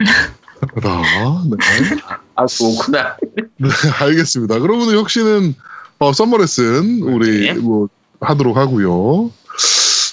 아, 0.83 1.43
네. 1.49 1.57
아 2.35 2.45
그렇구나. 2.45 3.17
네, 3.57 3.69
알겠습니다. 3.99 4.59
그러면 4.59 4.91
혁신은 4.95 5.55
어, 5.99 6.13
썸머레슨 6.13 7.01
우리 7.03 7.47
네. 7.47 7.53
뭐 7.53 7.89
하도록 8.21 8.55
하고요. 8.55 9.31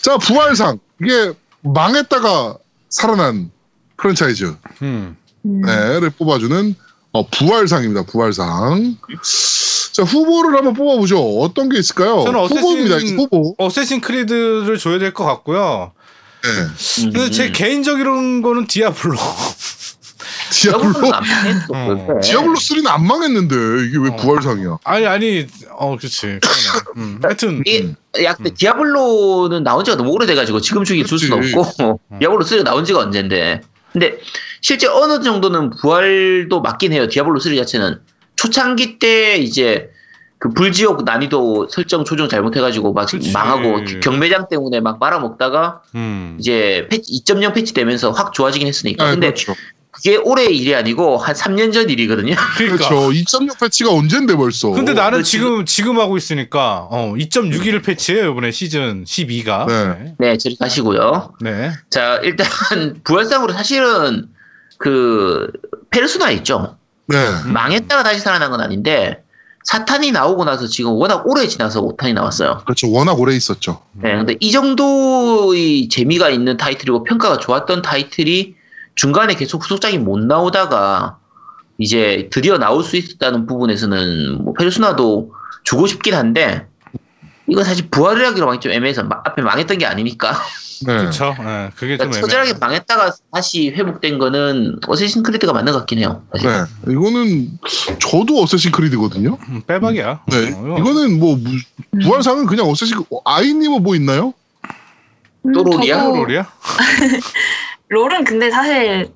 자 0.03 0.17
부활상 0.17 0.79
이게 1.03 1.33
망했다가 1.63 2.57
살아난 2.89 3.51
프랜차이즈 3.97 4.55
음. 4.83 5.17
음. 5.45 5.63
를 6.01 6.11
뽑아주는 6.11 6.75
어, 7.13 7.27
부활상입니다. 7.29 8.05
부활상. 8.05 8.97
자 9.93 10.03
후보를 10.05 10.57
한번 10.57 10.75
뽑아보죠. 10.75 11.19
어떤 11.41 11.69
게 11.69 11.79
있을까요? 11.79 12.23
저는 12.25 12.39
Assassin- 12.41 12.59
후보입니다. 12.59 12.97
후보. 12.99 13.55
Assassin's 13.59 14.01
Creed를 14.01 14.79
줘야 14.79 14.99
될 14.99 15.13
것 15.13 15.25
같고요. 15.25 15.93
네. 16.43 17.11
근데 17.13 17.31
제 17.31 17.47
음. 17.49 17.53
개인적인 17.53 18.43
거는 18.43 18.67
디아블로. 18.67 19.17
디아블로. 20.53 20.93
그때. 20.93 22.29
디아블로 22.29 22.55
3는 22.55 22.87
안 22.87 23.07
망했는데 23.07 23.55
이게 23.87 23.99
왜 23.99 24.11
어. 24.11 24.17
부활상이야? 24.17 24.79
아니 24.85 25.07
아니 25.07 25.47
어 25.73 25.97
그렇지. 25.97 26.39
음. 26.97 27.21
하여튼 27.23 27.63
이 27.67 27.93
야, 28.23 28.35
근데 28.35 28.51
음. 28.51 28.55
디아블로는 28.57 29.63
나온 29.65 29.85
지가 29.85 29.97
너무 29.97 30.11
오래돼가지고 30.13 30.61
지금 30.61 30.85
주기 30.85 31.05
줄 31.05 31.19
수는. 31.19 31.59
없고 31.59 32.01
음. 32.13 32.19
디아블로 32.21 32.45
3가 32.45 32.63
나온 32.65 32.85
지가 32.85 33.01
언젠데 33.01 33.61
근데 33.93 34.19
실제 34.61 34.87
어느 34.87 35.23
정도는 35.23 35.71
부활도 35.71 36.61
맞긴 36.61 36.93
해요 36.93 37.09
디아블로 37.09 37.39
3 37.39 37.57
자체는 37.57 38.01
초창기 38.37 38.99
때 38.99 39.37
이제 39.37 39.91
그 40.39 40.49
불지옥 40.51 41.05
난이도 41.05 41.69
설정 41.69 42.05
조정 42.05 42.29
잘못해가지고 42.29 42.95
막 42.95 43.07
그치. 43.07 43.31
망하고 43.31 43.85
경매장 44.03 44.49
때문에 44.49 44.81
막 44.81 44.99
말아먹다가 44.99 45.83
음. 45.95 46.37
이제 46.41 46.89
패치 46.91 47.13
2.0 47.25 47.53
패치 47.53 47.75
되면서 47.75 48.11
확 48.11 48.33
좋아지긴 48.33 48.67
했으니까 48.67 49.05
아, 49.05 49.11
근데 49.11 49.29
그렇죠. 49.29 49.55
그게 50.03 50.17
올해 50.17 50.47
일이 50.47 50.75
아니고 50.75 51.19
한 51.19 51.35
3년 51.35 51.73
전 51.73 51.91
일이거든요 51.91 52.35
그러니까. 52.57 52.89
그렇죠. 52.89 53.11
2.6 53.11 53.61
패치가 53.61 53.93
언젠데 53.93 54.35
벌써. 54.35 54.71
근데 54.71 54.95
나는 54.95 55.23
지금 55.23 55.67
지금 55.67 55.99
하고 55.99 56.17
있으니까 56.17 56.89
어 56.91 57.15
2.61을 57.17 57.85
패치해요 57.85 58.31
이번에 58.31 58.51
시즌 58.51 59.05
12가. 59.05 59.67
네. 59.67 60.15
네 60.19 60.39
저리 60.39 60.57
가시고요 60.57 61.35
네. 61.41 61.73
자 61.91 62.19
일단 62.23 62.47
부활상으로 63.05 63.53
사실은 63.53 64.29
그 64.79 65.49
페르소나 65.91 66.31
있죠 66.31 66.77
네. 67.07 67.17
음. 67.17 67.53
망했다가 67.53 68.03
다시 68.03 68.21
살아난 68.21 68.51
건 68.51 68.61
아닌데 68.61 69.23
사탄이 69.65 70.13
나오고 70.13 70.45
나서 70.45 70.67
지금 70.67 70.93
워낙 70.93 71.23
오래 71.27 71.47
지나서 71.47 71.83
5탄이 71.83 72.15
나왔어요. 72.15 72.63
그렇죠. 72.65 72.91
워낙 72.91 73.21
오래 73.21 73.35
있었죠. 73.37 73.83
네, 73.93 74.17
근데 74.17 74.37
이 74.41 74.53
정도의 74.53 75.89
재미가 75.89 76.31
있는 76.31 76.57
타이틀이고 76.57 77.05
평가가 77.05 77.39
좋았던 77.39 77.83
타이틀이 77.83 78.55
중간에 78.95 79.35
계속 79.35 79.63
후속작이 79.65 79.99
못 79.99 80.19
나오다가 80.21 81.19
이제 81.79 82.29
드디어 82.31 82.59
나올 82.59 82.85
수 82.85 82.97
있다는 82.97 83.47
부분에서는 83.47 84.45
뭐 84.45 84.53
페르소나도 84.55 85.33
주고 85.65 85.87
싶긴 85.87 86.15
한데 86.15 86.67
이건 87.47 87.65
사실 87.65 87.89
부활을 87.91 88.25
하기로 88.27 88.49
하기 88.49 88.61
좀 88.61 88.73
애매해서 88.73 89.03
마- 89.05 89.21
앞에 89.25 89.43
망했던 89.43 89.79
게 89.79 89.87
아니니까 89.87 90.33
네. 90.87 90.97
그렇죠. 90.97 91.35
예, 91.41 91.71
그게 91.75 91.97
좀 91.99 92.09
그러니까 92.11 92.21
처절하게 92.21 92.51
애매해. 92.51 92.59
망했다가 92.61 93.13
다시 93.33 93.71
회복된 93.71 94.19
거는 94.19 94.79
어쌔신 94.87 95.23
크리드가 95.23 95.53
맞는 95.53 95.73
것 95.73 95.79
같긴 95.81 95.99
해요. 95.99 96.23
사실. 96.33 96.49
네. 96.51 96.93
이거는 96.93 97.59
저도 97.99 98.41
어쌔신 98.43 98.71
크리드거든요. 98.73 99.37
음, 99.49 99.63
빼박이야. 99.67 100.21
네. 100.27 100.37
어, 100.55 100.77
이거 100.79 100.79
이거는 100.79 101.19
뭐 101.19 101.37
무- 101.37 102.01
부활상은 102.03 102.47
그냥 102.47 102.67
어쌔신 102.67 102.97
크- 102.99 103.05
어, 103.11 103.21
아이님은 103.25 103.83
뭐 103.83 103.95
있나요? 103.97 104.33
음, 105.47 105.53
또 105.53 105.63
롤이야? 105.65 105.99
저도 106.03 106.17
롤이야? 106.25 106.47
롤은 107.91 108.25
근데 108.25 108.51
사실 108.51 109.13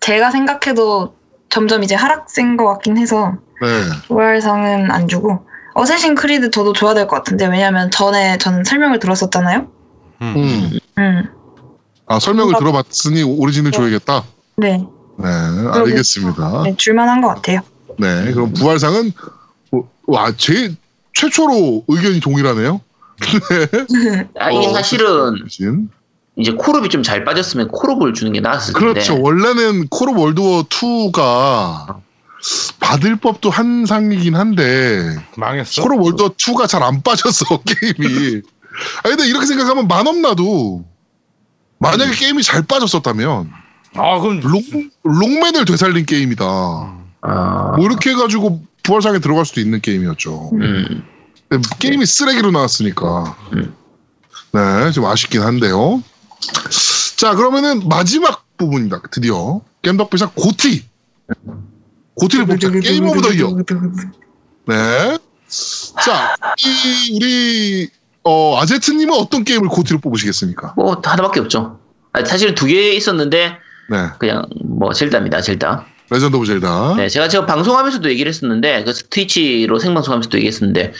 제가 0.00 0.30
생각해도 0.30 1.14
점점 1.48 1.82
이제 1.82 1.94
하락세인 1.94 2.56
것 2.56 2.66
같긴 2.66 2.98
해서 2.98 3.36
네. 3.62 3.68
부활상은 4.08 4.90
안 4.90 5.08
주고 5.08 5.46
어쌔신 5.74 6.14
크리드 6.16 6.50
저도 6.50 6.72
줘야 6.72 6.94
될 6.94 7.06
것 7.06 7.16
같은데 7.16 7.46
왜냐면 7.46 7.90
전에 7.90 8.36
저는 8.38 8.64
설명을 8.64 8.98
들었었잖아요. 8.98 9.68
음. 10.22 10.34
음. 10.36 10.78
음, 10.98 11.28
아 12.06 12.18
설명을 12.18 12.52
뭔가- 12.52 12.58
들어봤으니 12.58 13.22
오리진을 13.22 13.70
줘야겠다. 13.70 14.24
네, 14.56 14.78
네, 15.18 15.26
알겠습니다. 15.72 16.62
네 16.64 16.76
줄만한 16.76 17.20
것 17.20 17.28
같아요. 17.28 17.60
네, 17.98 18.32
그럼 18.32 18.52
부활상은 18.52 19.12
뭐, 19.70 19.88
와, 20.06 20.32
제 20.36 20.74
최초로 21.14 21.84
의견이 21.86 22.20
동일하네요. 22.20 22.80
아, 24.38 24.50
이게 24.50 24.66
어, 24.66 24.72
사실은. 24.72 25.48
이제 26.40 26.52
코롭이 26.52 26.88
좀 26.88 27.02
잘 27.02 27.24
빠졌으면 27.24 27.68
코롭을 27.68 28.14
주는 28.14 28.32
게 28.32 28.40
나았을 28.40 28.72
텐데. 28.74 28.92
그렇죠. 28.92 29.20
원래는 29.20 29.88
콜옵 29.88 30.18
월드워 30.18 30.62
2가 30.64 31.96
받을 32.80 33.16
법도 33.16 33.50
한 33.50 33.84
상이긴 33.86 34.34
한데 34.36 35.16
망했어. 35.36 35.82
콜옵 35.82 36.00
월드워 36.02 36.30
2가 36.30 36.66
잘 36.68 36.82
안 36.82 37.02
빠졌어 37.02 37.44
게임이. 37.64 38.42
아 39.02 39.08
근데 39.08 39.26
이렇게 39.26 39.46
생각하면 39.46 39.88
마넘나도 39.88 40.84
만약에 41.78 42.12
게임이 42.12 42.42
잘 42.42 42.62
빠졌었다면 42.62 43.50
아 43.96 44.18
그럼 44.20 44.40
록 44.40 44.62
록맨을 45.02 45.64
되살린 45.64 46.06
게임이다. 46.06 46.44
아, 47.22 47.74
뭐 47.76 47.84
이렇게 47.84 48.10
해가지고 48.10 48.62
부활상에 48.82 49.18
들어갈 49.18 49.44
수도 49.44 49.60
있는 49.60 49.80
게임이었죠. 49.80 50.50
음. 50.54 51.02
게임이 51.80 52.06
쓰레기로 52.06 52.50
나왔으니까. 52.50 53.36
음. 53.54 53.74
네, 54.52 54.90
좀 54.92 55.04
아쉽긴 55.06 55.42
한데요. 55.42 56.02
자, 57.16 57.34
그러면은 57.34 57.88
마지막 57.88 58.44
부분입니다. 58.56 59.02
드디어. 59.10 59.60
겜덕비상 59.82 60.32
GOTY. 60.34 60.84
GOTY를 62.14 62.46
뽑자. 62.46 62.70
Game 62.70 63.06
of 63.08 63.20
the 63.22 63.32
Year. 63.32 63.56
네. 64.66 65.18
자, 66.04 66.34
이 66.58 67.16
우리 67.16 67.88
어, 68.22 68.58
아제트님은 68.60 69.14
어떤 69.14 69.44
게임을 69.44 69.68
GOTY로 69.68 70.00
뽑으시겠습니까? 70.00 70.74
뭐 70.76 71.00
하나밖에 71.02 71.40
없죠. 71.40 71.78
아, 72.12 72.24
사실 72.24 72.54
두 72.54 72.66
개 72.66 72.92
있었는데 72.92 73.56
네. 73.90 74.06
그냥 74.18 74.46
뭐 74.64 74.92
젤다입니다. 74.92 75.40
젤다. 75.40 75.86
Legend 76.10 76.36
of 76.36 76.46
Zelda. 76.46 76.94
네, 76.96 77.08
제가 77.08 77.28
제가 77.28 77.46
방송하면서도 77.46 78.08
얘기를 78.10 78.28
했었는데 78.28 78.84
그 78.84 78.92
트위치로 78.92 79.78
생방송하면서도 79.78 80.36
얘기했었는데 80.38 80.92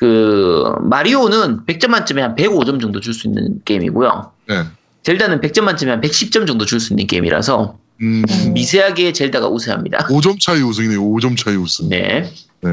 그 0.00 0.64
마리오는 0.80 1.66
100점 1.66 1.88
만점에 1.88 2.22
한 2.22 2.34
105점 2.34 2.80
정도 2.80 3.00
줄 3.00 3.12
수 3.12 3.26
있는 3.28 3.60
게임이고요. 3.66 4.32
네. 4.48 4.64
젤다는 5.02 5.42
100점 5.42 5.60
만점에 5.60 5.92
한 5.92 6.00
110점 6.00 6.46
정도 6.46 6.64
줄 6.64 6.80
수 6.80 6.94
있는 6.94 7.06
게임이라서 7.06 7.76
음, 8.00 8.22
미세하게 8.54 9.12
젤다가 9.12 9.48
우세합니다. 9.48 10.06
5점 10.06 10.40
차이 10.40 10.62
우승이네요. 10.62 11.02
5점 11.02 11.36
차이 11.36 11.54
우승. 11.54 11.90
네. 11.90 12.32
네. 12.62 12.70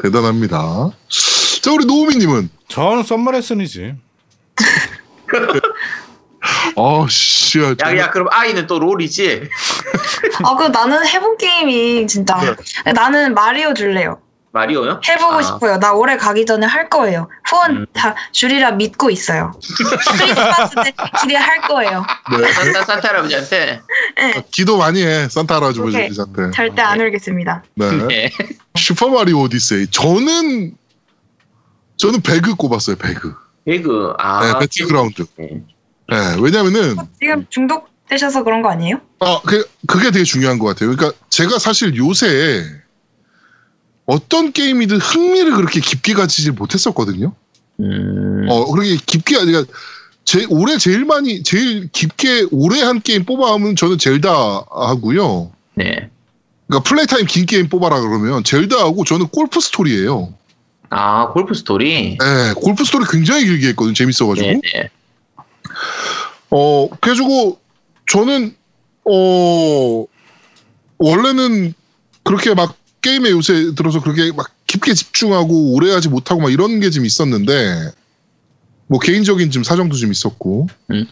대단합니다. 0.00 0.90
자, 1.62 1.72
우리 1.72 1.84
노우미님은 1.84 2.48
저는 2.68 3.02
썸머레슨이지. 3.02 3.94
아, 6.76 7.06
씨. 7.10 7.58
야, 7.60 7.74
야, 7.86 7.96
야, 7.96 8.10
그럼 8.10 8.28
아이는 8.30 8.68
또 8.68 8.78
롤이지? 8.78 9.42
아, 10.44 10.56
그 10.56 10.62
나는 10.68 11.04
해본 11.04 11.38
게임이 11.38 12.06
진짜 12.06 12.54
나는 12.94 13.34
마리오 13.34 13.74
줄래요. 13.74 14.20
마리오요? 14.58 15.00
해보고 15.08 15.34
아. 15.34 15.42
싶어요. 15.42 15.78
나 15.78 15.92
올해 15.92 16.16
가기 16.16 16.44
전에 16.44 16.66
할 16.66 16.88
거예요. 16.88 17.28
후원 17.48 17.76
음. 17.76 17.86
다 17.92 18.14
줄이라 18.32 18.72
믿고 18.72 19.10
있어요. 19.10 19.52
크리스마스 20.18 20.74
때 20.84 20.92
기대할 21.20 21.60
거예요. 21.62 22.04
네. 22.30 22.52
산타, 22.52 22.84
산타 22.84 23.08
할아버지한테. 23.08 23.80
기도 24.50 24.78
많이 24.78 25.02
해. 25.04 25.28
산타 25.28 25.56
할아버지 25.56 25.80
오케이. 25.80 26.08
한테. 26.16 26.50
절대 26.52 26.82
안 26.82 27.00
울겠습니다. 27.00 27.62
네. 27.74 28.06
네. 28.08 28.30
슈퍼 28.74 29.08
마리오 29.08 29.42
오디세이. 29.42 29.86
저는 29.88 30.76
저는 31.96 32.20
배그 32.22 32.54
꼽았어요. 32.56 32.96
배그. 32.96 33.34
배그, 33.64 34.14
아. 34.18 34.40
네, 34.44 34.58
배틀그라운드. 34.60 35.24
네. 35.36 35.62
네, 36.08 36.16
왜냐면은 36.40 36.96
지금 37.20 37.46
중독되셔서 37.50 38.42
그런 38.42 38.62
거 38.62 38.70
아니에요? 38.70 39.00
아, 39.20 39.40
그, 39.44 39.68
그게 39.86 40.10
되게 40.10 40.24
중요한 40.24 40.58
것 40.58 40.66
같아요. 40.66 40.94
그러니까 40.94 41.16
제가 41.28 41.58
사실 41.58 41.94
요새 41.96 42.64
어떤 44.08 44.52
게임이든 44.52 44.96
흥미를 44.96 45.52
그렇게 45.52 45.80
깊게 45.80 46.14
가지지 46.14 46.50
못했었거든요. 46.52 47.34
음. 47.80 48.46
어, 48.48 48.64
그렇게 48.72 48.96
깊게, 48.96 49.36
그러니까 49.36 49.70
제, 50.24 50.46
올해 50.48 50.78
제일 50.78 51.04
많이, 51.04 51.42
제일 51.42 51.90
깊게 51.92 52.46
오래 52.50 52.80
한 52.80 53.02
게임 53.02 53.26
뽑아하면 53.26 53.76
저는 53.76 53.98
젤다 53.98 54.30
하고요. 54.70 55.52
네. 55.74 56.08
그러니까 56.66 56.88
플레이 56.88 57.06
타임 57.06 57.26
긴 57.26 57.44
게임 57.44 57.68
뽑아라 57.68 58.00
그러면 58.00 58.42
젤다하고 58.44 59.04
저는 59.04 59.28
Golf 59.28 59.60
Story예요. 59.60 60.32
아, 60.88 61.28
Golf 61.28 61.52
Story? 61.52 62.16
네, 62.16 62.52
Golf 62.56 62.84
Story 62.86 63.04
굉장히 63.10 63.44
길게 63.44 63.68
했거든요. 63.68 63.92
재밌어가지고. 63.92 64.48
네, 64.48 64.60
네. 64.72 64.90
어, 66.48 66.88
그래가지고, 67.02 67.60
저는, 68.10 68.56
어, 69.04 70.06
원래는 70.96 71.74
그렇게 72.22 72.54
막 72.54 72.74
게임에 73.08 73.30
요새 73.30 73.74
들어서 73.74 74.02
그렇게 74.02 74.30
막 74.32 74.50
깊게 74.66 74.92
집중하고 74.92 75.72
오래 75.74 75.90
하지 75.92 76.10
못하고 76.10 76.42
막 76.42 76.52
이런 76.52 76.78
게 76.80 76.90
좀 76.90 77.06
있었는데, 77.06 77.92
뭐 78.86 78.98
개인적인 78.98 79.50
좀 79.50 79.62
사정도 79.64 79.96
좀 79.96 80.10
있었고. 80.12 80.66
음. 80.90 81.06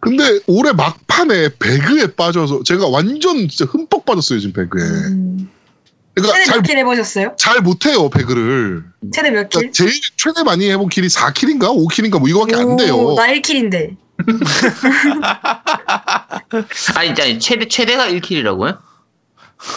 근데 0.00 0.40
올해 0.46 0.72
막판에 0.72 1.50
배그에 1.58 2.08
빠져서 2.16 2.62
제가 2.64 2.88
완전 2.88 3.48
진짜 3.48 3.64
흠뻑 3.66 4.04
빠졌어요, 4.04 4.40
지금 4.40 4.52
배그에. 4.54 4.82
음. 4.82 5.48
그러니까 6.14 6.34
최대 6.36 6.44
잘, 6.46 6.56
몇 6.56 6.68
kill 6.68 6.78
해보셨어요? 6.78 7.34
잘 7.38 7.60
못해요, 7.62 8.08
배그를. 8.10 8.84
최대 9.12 9.30
몇 9.30 9.48
그러니까 9.48 9.60
kill? 9.60 9.72
제일 9.72 9.92
최대 10.16 10.42
많이 10.42 10.68
해본 10.70 10.88
kill이 10.88 11.06
4kill인가? 11.08 11.68
5kill인가? 11.68 12.18
뭐 12.18 12.28
이거밖에 12.28 12.56
안 12.56 12.76
돼요. 12.76 12.96
오, 12.96 13.14
나 13.14 13.26
1kill인데. 13.28 13.96
아니, 16.96 17.10
아니, 17.10 17.38
최대, 17.38 17.68
최대가 17.68 18.08
1kill이라고요? 18.08 18.78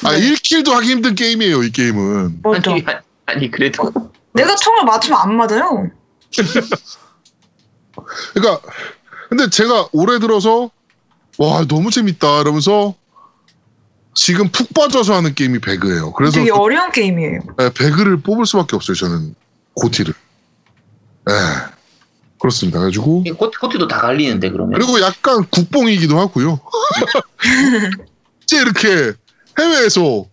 아, 0.04 0.12
네. 0.12 0.32
1킬도 0.32 0.72
하기 0.72 0.90
힘든 0.90 1.16
게임이에요, 1.16 1.64
이 1.64 1.72
게임은. 1.72 2.42
뭐죠? 2.42 2.72
아니, 2.72 2.86
아니, 3.26 3.52
그래도. 3.52 3.92
내가 4.34 4.56
총을 4.56 4.86
맞추면 4.86 5.20
안 5.20 5.36
맞아요. 5.36 5.90
그러니까, 8.34 8.62
근데 9.30 9.50
제가 9.50 9.90
올해 9.92 10.20
들어서, 10.20 10.72
와, 11.38 11.66
너무 11.68 11.92
재밌다, 11.92 12.42
이러면서, 12.42 12.96
지금 14.16 14.50
푹 14.50 14.74
빠져서 14.74 15.16
하는 15.16 15.34
게임이 15.34 15.60
배그예요. 15.60 16.14
그래서 16.14 16.34
되게 16.34 16.52
어려운 16.52 16.92
게임이에요. 16.92 17.40
네, 17.58 17.74
배그를 17.74 18.22
뽑을 18.22 18.46
수밖에 18.46 18.76
없어요, 18.76 18.96
저는. 18.96 19.36
고티를. 19.74 20.14
네. 21.26 21.34
그렇습니다. 22.40 22.80
그래가지고. 22.80 23.24
코트, 23.38 23.60
코트도 23.60 23.88
다 23.88 24.00
갈리는데, 24.00 24.52
그러면. 24.52 24.80
그리고 24.80 25.02
약간 25.02 25.44
국뽕이기도 25.50 26.20
하고요. 26.20 26.60
이제 28.44 28.58
이렇게 28.58 29.14
해외에서 29.60 30.26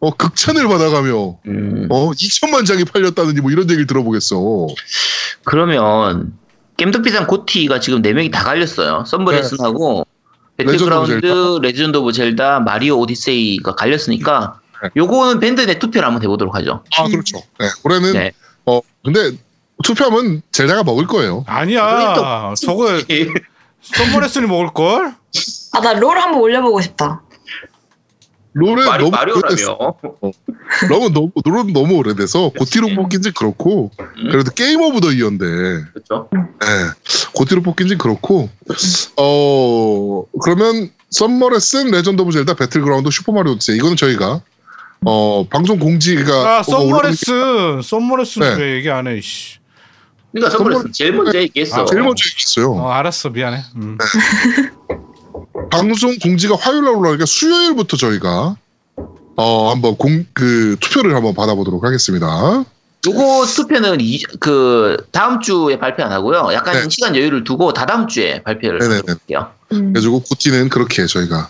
어, 0.00 0.14
극찬을 0.14 0.68
받아가며 0.68 1.38
음, 1.46 1.86
어, 1.90 2.10
2천만 2.12 2.64
장이 2.64 2.84
팔렸다는지 2.84 3.40
뭐 3.40 3.50
이런 3.50 3.64
얘기를 3.64 3.86
들어보겠어. 3.86 4.68
그러면, 5.44 6.34
겜덕비상 6.76 7.26
GOTY가 7.26 7.80
지금 7.80 8.00
4 8.02 8.12
명이 8.12 8.30
다 8.30 8.44
갈렸어요. 8.44 9.04
Summer 9.06 9.39
Lesson하고, 9.39 10.00
오브 10.00 10.04
배틀그라운드, 10.56 11.58
Legend 11.62 11.96
of 11.98 12.12
Zelda, 12.12 12.60
Mario 12.60 12.96
Odyssey가 13.00 13.74
갈렸으니까, 13.74 14.60
네. 14.84 14.90
요거는 14.96 15.40
밴드 15.40 15.62
내 15.62 15.80
투표를 15.80 16.06
한번 16.06 16.22
해보도록 16.22 16.54
하죠. 16.54 16.84
아, 16.96 17.08
그렇죠. 17.08 17.38
네, 17.58 17.66
올해는 17.82 18.12
네. 18.12 18.32
어, 18.66 18.80
근데 19.04 19.32
투표하면 19.82 20.42
젤다가 20.52 20.84
먹을 20.84 21.08
거예요. 21.08 21.44
아니야. 21.48 22.54
저거 22.60 22.86
Summer 23.82 24.11
Lesson이 24.11 24.46
먹을 24.46 24.68
걸? 24.72 25.14
아, 25.72 25.80
나 25.80 25.94
롤 25.94 26.18
한번 26.18 26.40
올려보고 26.40 26.80
싶다. 26.82 27.22
롤은 28.58 28.84
마리, 28.86 29.04
너무 29.04 29.16
오래됐어. 29.16 29.78
마리오라며. 29.78 30.32
롤은 30.88 31.12
너무 31.12 31.30
롤은 31.44 31.72
너무 31.72 31.94
오래돼서 31.96 32.50
GOTY로 32.58 32.94
뽑긴 32.96 33.22
지 33.22 33.30
그렇고 33.32 33.90
음. 34.00 34.28
그래도 34.30 34.50
Game 34.50 34.80
of 34.80 35.00
the 35.00 35.12
Year인데 35.12 35.44
그렇죠. 35.92 36.28
예, 36.34 36.68
GOTY로 37.34 37.62
뽑긴 37.62 37.88
지 37.88 37.96
그렇고 37.96 38.48
어 39.16 40.24
그러면 40.42 40.90
Summer 41.10 41.58
Lesson 41.60 41.90
Legend 41.90 42.20
of 42.22 42.32
Zelda 42.32 42.54
배틀그라운드 42.54 43.10
Super 43.10 43.31
Mario 43.31 43.52
Odyssey 43.54 43.76
이거는 43.76 43.96
저희가 43.96 44.42
어 45.06 45.46
방송 45.48 45.78
공지가 45.78 46.58
아 46.58 46.62
Summer 46.62 47.21
Lesson 47.21 47.80
Summer 47.82 48.10
Lesson 48.10 48.38
네. 48.40 48.54
왜 48.56 48.76
얘기 48.76 48.90
안 48.90 49.06
해? 49.06 49.20
씨. 49.20 49.58
그러니까 50.32 50.56
선물했어. 50.58 50.88
제일 50.92 51.12
먼저 51.12 51.38
얘기했어. 51.38 51.82
아, 51.82 51.84
제일 51.86 52.02
먼저 52.02 52.22
얘기했어요. 52.28 52.72
어 52.72 52.90
알았어 52.90 53.30
미안해. 53.30 53.62
음. 53.76 53.96
방송 55.70 56.16
공지가 56.18 56.56
화요일 56.56 56.84
날 56.84 56.94
올라오니까 56.94 57.26
수요일부터 57.26 57.96
저희가 57.96 58.56
어 59.36 59.70
한번 59.70 59.96
공 59.96 60.26
그 60.32 60.76
투표를 60.80 61.14
한번 61.14 61.34
받아보도록 61.34 61.84
하겠습니다. 61.84 62.64
요거 63.06 63.46
투표는 63.46 64.00
이, 64.00 64.22
그 64.40 64.96
다음 65.12 65.40
주에 65.40 65.78
발표 65.78 66.02
안 66.02 66.10
하고요. 66.10 66.48
약간 66.52 66.74
네. 66.74 66.88
시간 66.88 67.14
여유를 67.14 67.44
두고 67.44 67.72
다다음 67.72 68.08
주에 68.08 68.42
발표를 68.42 68.80
할게요. 69.06 69.52
음. 69.72 69.92
그래가지고 69.92 70.22
고티는 70.22 70.68
그렇게 70.68 71.06
저희가 71.06 71.48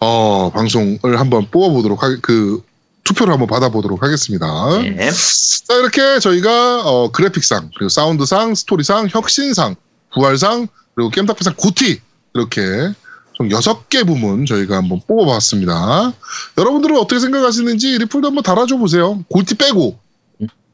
어 0.00 0.50
방송을 0.52 1.18
한번 1.18 1.46
뽑아보도록 1.50 2.02
하, 2.02 2.14
그 2.20 2.62
투표를 3.04 3.32
한번 3.32 3.48
받아보도록 3.48 4.02
하겠습니다. 4.02 4.46
네. 4.82 5.10
자 5.10 5.74
이렇게 5.74 6.18
저희가 6.18 6.82
어, 6.84 7.10
그래픽상 7.10 7.70
그리고 7.76 7.88
사운드상 7.88 8.54
스토리상 8.54 9.08
혁신상 9.10 9.76
부활상 10.12 10.68
그리고 10.94 11.10
겜덕비상 11.10 11.54
고티 11.56 12.00
이렇게 12.34 12.60
총 13.36 13.50
여섯 13.50 13.88
개 13.90 14.02
부문 14.02 14.46
저희가 14.46 14.76
한번 14.76 15.00
뽑아봤습니다. 15.06 16.12
여러분들은 16.56 16.96
어떻게 16.96 17.20
생각하시는지 17.20 17.98
리플도 17.98 18.28
한번 18.28 18.42
달아줘 18.42 18.78
보세요. 18.78 19.22
고티 19.28 19.56
빼고 19.56 19.98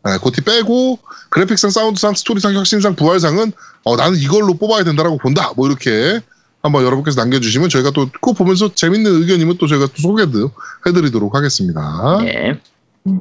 네, 0.04 0.18
고티 0.20 0.42
빼고 0.42 0.98
그래픽상 1.30 1.70
사운드상 1.70 2.14
스토리상 2.14 2.54
혁신상 2.54 2.94
부활상은 2.94 3.52
어, 3.84 3.96
나는 3.96 4.16
이걸로 4.18 4.54
뽑아야 4.54 4.84
된다라고 4.84 5.18
본다. 5.18 5.52
뭐 5.56 5.66
이렇게 5.66 6.20
한번 6.62 6.84
여러분께서 6.84 7.20
남겨주시면 7.20 7.68
저희가 7.68 7.90
또 7.90 8.08
그거 8.12 8.32
보면서 8.32 8.72
재밌는 8.72 9.12
의견이면 9.22 9.58
또 9.58 9.66
저희가 9.66 9.86
또 9.86 9.94
소개해드리도록 10.00 11.34
하겠습니다. 11.34 12.18
네. 12.22 12.60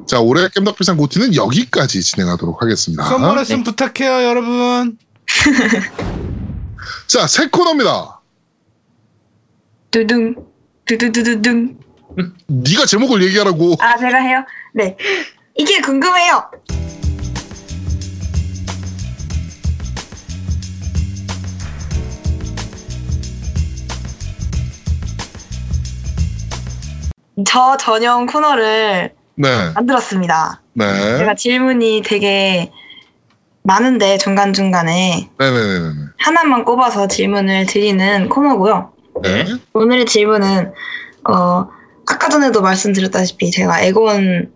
자, 0.06 0.20
올해 0.20 0.48
겜덕비상 0.54 0.96
고티는 0.96 1.34
여기까지 1.34 2.00
진행하도록 2.00 2.62
하겠습니다. 2.62 3.04
썸머레스 3.04 3.54
네. 3.54 3.62
부탁해요 3.64 4.28
여러분. 4.28 4.96
자, 7.08 7.26
새 7.26 7.48
코너입니다. 7.48 8.21
두둥 9.92 10.34
두두두두둥. 10.86 11.78
네가 12.48 12.86
제목을 12.86 13.22
얘기하라고. 13.24 13.76
아 13.78 13.96
제가 13.98 14.18
해요. 14.18 14.44
네. 14.74 14.96
이게 15.54 15.80
궁금해요. 15.80 16.50
저 27.46 27.76
전용 27.76 28.26
코너를 28.26 29.12
네, 29.34 29.72
만들었습니다. 29.74 30.62
네, 30.74 31.18
제가 31.18 31.34
질문이 31.34 32.02
되게 32.04 32.70
많은데 33.62 34.16
중간 34.18 34.52
중간에 34.52 35.28
네, 35.38 35.50
네, 35.50 35.78
네, 35.78 35.88
하나만 36.18 36.64
꼽아서 36.64 37.08
질문을 37.08 37.66
드리는 37.66 38.28
코너고요. 38.28 38.91
네, 39.20 39.44
네. 39.44 39.54
오늘의 39.72 40.06
질문은 40.06 40.72
어 41.28 41.68
아까 42.06 42.28
전에도 42.28 42.62
말씀드렸다시피 42.62 43.50
제가 43.50 43.82
에곤이 43.82 44.48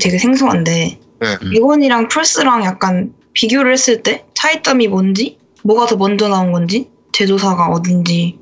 되게 0.00 0.18
생소한데 0.18 0.98
네. 1.20 1.38
에곤이랑 1.54 2.08
플스랑 2.08 2.64
약간 2.64 3.14
비교를 3.32 3.72
했을 3.72 4.02
때 4.02 4.24
차이점이 4.34 4.88
뭔지 4.88 5.38
뭐가 5.64 5.86
더 5.86 5.96
먼저 5.96 6.28
나온 6.28 6.52
건지 6.52 6.90
제조사가 7.12 7.68
어딘지 7.68 8.38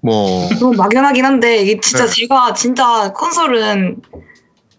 뭐, 0.00 0.50
너무 0.60 0.74
막연하긴 0.74 1.24
한데 1.24 1.62
이게 1.62 1.80
진짜 1.80 2.04
네. 2.04 2.12
제가 2.12 2.52
진짜 2.52 3.12
콘솔은 3.14 4.02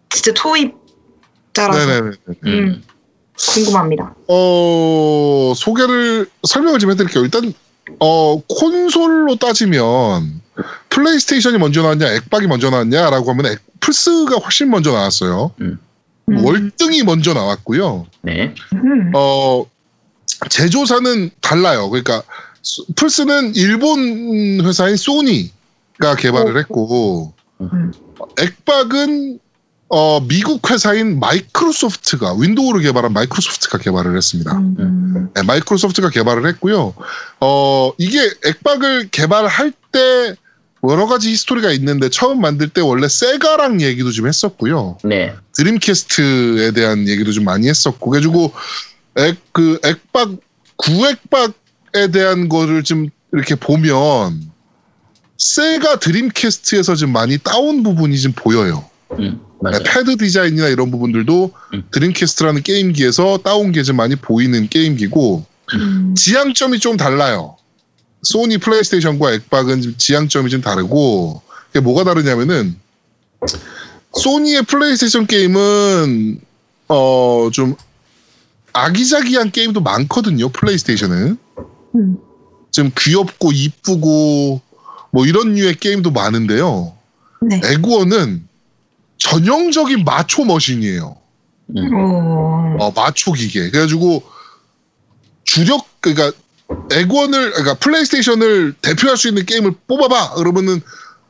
진짜 0.09 0.33
초입자라서 0.33 1.85
네, 1.85 2.01
네, 2.01 2.11
네. 2.27 2.33
네. 2.43 2.51
음, 2.51 2.83
궁금합니다. 3.35 4.15
어, 4.27 5.53
소개를 5.55 6.29
설명을 6.43 6.77
좀 6.77 6.91
해드릴게요. 6.91 7.23
일단 7.23 7.53
어 7.99 8.41
콘솔로 8.41 9.35
따지면 9.35 10.41
플레이스테이션이 10.89 11.57
먼저 11.57 11.81
나왔냐, 11.81 12.07
엑박이 12.13 12.47
먼저 12.47 12.69
나왔냐라고 12.69 13.29
하면 13.31 13.45
엑, 13.47 13.59
플스가 13.79 14.37
훨씬 14.37 14.69
먼저 14.69 14.91
나왔어요. 14.91 15.51
음. 15.61 15.77
월등히 16.27 17.03
먼저 17.03 17.33
나왔고요. 17.33 18.07
네. 18.21 18.55
음. 18.73 19.11
어, 19.13 19.65
제조사는 20.49 21.29
달라요. 21.41 21.89
그러니까 21.89 22.23
소- 22.61 22.85
플스는 22.95 23.53
일본 23.55 24.61
회사인 24.65 24.95
소니가 24.95 26.15
개발을 26.17 26.57
했고 26.57 27.33
음. 27.61 27.91
엑박은 28.39 29.39
어, 29.87 30.19
미국 30.19 30.69
회사인 30.69 31.19
마이크로소프트가 31.19 32.33
윈도우를 32.33 32.81
개발한 32.81 33.13
마이크로소프트가 33.13 33.77
개발을 33.77 34.17
했습니다. 34.17 34.57
음. 34.57 35.29
네, 35.33 35.43
마이크로소프트가 35.43 36.09
개발을 36.09 36.47
했고요. 36.47 36.93
어, 37.39 37.91
이게 37.97 38.19
엑박을 38.45 39.09
개발할 39.09 39.71
때 39.91 40.35
여러 40.89 41.07
가지 41.07 41.31
히스토리가 41.31 41.71
있는데 41.73 42.09
처음 42.09 42.41
만들 42.41 42.69
때 42.69 42.81
원래 42.81 43.07
세가랑 43.07 43.81
얘기도 43.81 44.11
좀 44.11 44.27
했었고요. 44.27 44.97
네. 45.03 45.33
드림캐스트에 45.55 46.71
대한 46.71 47.07
얘기도 47.07 47.31
좀 47.31 47.43
많이 47.43 47.67
했었고 47.67 48.09
그래가지고 48.09 48.51
엑, 49.17 49.37
그 49.51 49.79
엑박 49.83 50.37
구엑박에 50.77 52.11
대한 52.11 52.49
거를 52.49 52.83
좀 52.83 53.09
이렇게 53.33 53.55
보면 53.55 54.51
세가 55.37 55.99
드림캐스트에서 55.99 56.95
좀 56.95 57.11
많이 57.11 57.37
따온 57.37 57.83
부분이 57.83 58.19
좀 58.19 58.33
보여요. 58.33 58.85
음, 59.19 59.39
맞아요. 59.65 59.83
네, 59.83 59.89
패드 59.91 60.17
디자인이나 60.17 60.67
이런 60.67 60.91
부분들도 60.91 61.51
음. 61.73 61.83
드림캐스트라는 61.91 62.61
게임기에서 62.61 63.39
따온 63.43 63.71
게 63.71 63.81
좀 63.83 63.95
많이 63.97 64.15
보이는 64.15 64.67
게임기고 64.69 65.45
음. 65.73 66.15
지향점이 66.15 66.79
좀 66.79 66.97
달라요. 66.97 67.57
소니 68.23 68.57
플레이스테이션과 68.59 69.33
엑박은 69.33 69.81
좀 69.81 69.95
지향점이 69.97 70.49
좀 70.49 70.61
다르고 70.61 71.41
그게 71.67 71.79
뭐가 71.79 72.03
다르냐면은 72.03 72.75
소니의 74.13 74.63
플레이스테이션 74.63 75.27
게임은 75.27 76.39
어 76.87 77.49
좀 77.51 77.75
아기자기한 78.73 79.51
게임도 79.51 79.81
많거든요. 79.81 80.49
플레이스테이션은 80.49 81.37
음. 81.95 82.17
좀 82.71 82.91
귀엽고 82.97 83.51
이쁘고 83.53 84.61
뭐 85.11 85.25
이런 85.25 85.53
류의 85.53 85.75
게임도 85.75 86.11
많은데요. 86.11 86.93
네. 87.41 87.61
엑원은 87.63 88.44
전형적인 89.17 90.03
마초 90.03 90.45
machine이에요. 90.45 91.17
오. 91.67 92.77
어, 92.79 92.91
마초 92.95 93.33
기계. 93.33 93.69
그래가지고 93.69 94.23
주력 95.43 95.85
그러니까 96.01 96.31
엑원을 96.91 97.51
그러니까 97.51 97.75
플레이스테이션을 97.75 98.73
대표할 98.81 99.17
수 99.17 99.27
있는 99.27 99.45
게임을 99.45 99.73
뽑아봐. 99.87 100.35
그러면은 100.35 100.81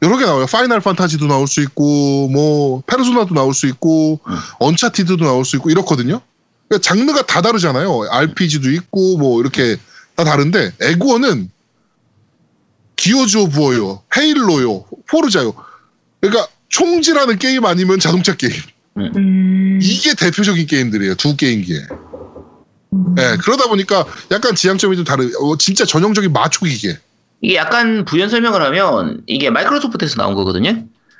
여러 0.01 0.17
개 0.17 0.25
나와요. 0.25 0.45
파이널 0.45 0.81
판타지도 0.81 1.27
나올 1.27 1.47
수 1.47 1.61
있고 1.61 2.27
뭐 2.29 2.81
페르소나도 2.87 3.33
나올 3.33 3.53
수 3.53 3.67
있고 3.67 4.19
음. 4.27 4.35
언차티드도 4.59 5.23
나올 5.23 5.45
수 5.45 5.55
있고 5.55 5.69
이렇거든요. 5.69 6.21
그러니까 6.67 6.87
장르가 6.87 7.25
다 7.25 7.41
다르잖아요. 7.41 8.07
RPG도 8.09 8.71
있고 8.71 9.17
뭐 9.17 9.39
이렇게 9.39 9.77
다 10.15 10.23
다른데 10.23 10.73
엑원은 10.81 11.49
Gears 12.95 13.37
of 13.37 13.61
War요, 13.61 14.01
Halo요, 14.15 14.85
Forza요. 15.07 15.53
그러니까 16.21 16.47
총질하는 16.75 17.39
게임 17.39 17.63
아니면 17.65 17.99
자동차 17.99 18.35
게임. 18.35 18.53
음. 18.97 19.79
이게 19.81 20.13
대표적인 20.13 20.67
게임들이에요. 20.67 21.15
두 21.15 21.37
게임기에. 21.37 21.77
음. 22.93 23.15
예, 23.17 23.37
그러다 23.41 23.67
보니까 23.69 24.05
약간 24.31 24.55
지향점이 24.55 24.97
좀 24.97 25.05
다른, 25.05 25.31
어, 25.39 25.57
진짜 25.57 25.85
전형적인 25.85 26.33
마초 26.33 26.65
기계. 26.65 26.97
이게 27.41 27.55
약간 27.55 28.03
부연 28.03 28.29
설명을 28.29 28.61
하면 28.61 29.21
이게 29.25 29.49
마이크로소프트에서 29.49 30.15
나온 30.17 30.33
거거든요. 30.35 30.71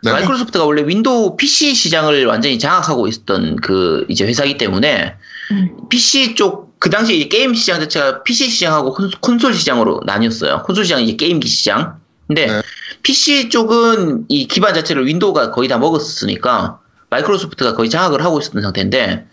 네. 0.03 0.11
마이크로소프트가 0.11 0.65
원래 0.65 0.84
윈도우 0.86 1.38
PC 1.38 1.73
시장을 1.73 2.26
완전히 2.26 2.60
장악하고 2.60 3.07
있었던 3.07 3.56
그 3.57 4.06
이제 4.10 4.26
회사이기 4.26 4.57
때문에 4.57 5.15
음. 5.52 5.69
PC 5.90 6.36
쪽 6.36 6.65
그 6.77 6.90
당시에 6.91 7.15
이제 7.15 7.27
게임 7.30 7.56
시장 7.56 7.80
자체가 7.80 8.22
PC 8.23 8.49
시장하고 8.49 8.94
콘- 8.94 9.10
콘솔 9.22 9.56
시장으로 9.56 10.02
나뉘었어요. 10.06 10.64
콘솔 10.68 10.84
시장은 10.84 11.06
이제 11.06 11.15
게임기 11.15 11.48
시장. 11.48 11.98
근데 12.27 12.45
네. 12.48 12.61
PC 13.06 13.49
쪽은 13.49 14.26
이 14.30 14.48
기반 14.48 14.73
자체를 14.73 15.06
윈도우가 15.06 15.52
거의 15.52 15.69
다 15.69 15.77
먹었으니까 15.77 16.80
마이크로소프트가 17.11 17.76
거의 17.76 17.88
장악을 17.88 18.26
하고 18.26 18.40
있었던 18.40 18.64
상태인데 18.64 19.27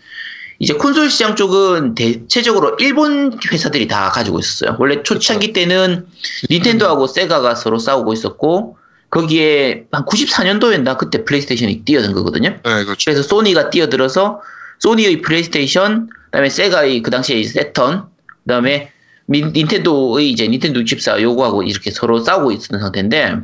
이제 0.59 0.75
콘솔 0.75 1.09
시장 1.09 1.35
쪽은 1.35 1.95
대체적으로 1.95 2.77
일본 2.79 3.39
회사들이 3.51 3.87
다 3.87 4.11
가지고 4.11 4.37
있었어요. 4.37 4.77
원래 4.79 5.01
초창기 5.01 5.53
때는 5.53 6.05
닌텐도하고 6.51 7.07
세가가 7.07 7.55
서로 7.55 7.79
싸우고 7.79 8.13
있었고 8.13 8.77
거기에 9.09 9.85
한 9.91 10.05
94년도였나 10.05 10.99
그때 10.99 11.25
플레이스테이션이 11.25 11.83
뛰어든 11.83 12.13
거거든요. 12.13 12.49
네, 12.49 12.83
그렇죠. 12.83 13.05
그래서 13.05 13.23
소니가 13.23 13.71
뛰어들어서 13.71 14.41
소니의 14.79 15.23
플레이스테이션, 15.23 16.09
그다음에 16.25 16.49
세가의 16.49 17.01
그 17.01 17.09
당시에 17.09 17.43
새턴, 17.43 18.05
그다음에 18.43 18.92
민- 19.25 19.53
닌텐도의 19.53 20.29
이제 20.29 20.47
닌텐도 20.47 20.81
64 20.81 21.21
요거하고 21.21 21.63
이렇게 21.63 21.91
서로 21.91 22.23
싸우고 22.23 22.51
있었던 22.51 22.79
상태인데 22.79 23.37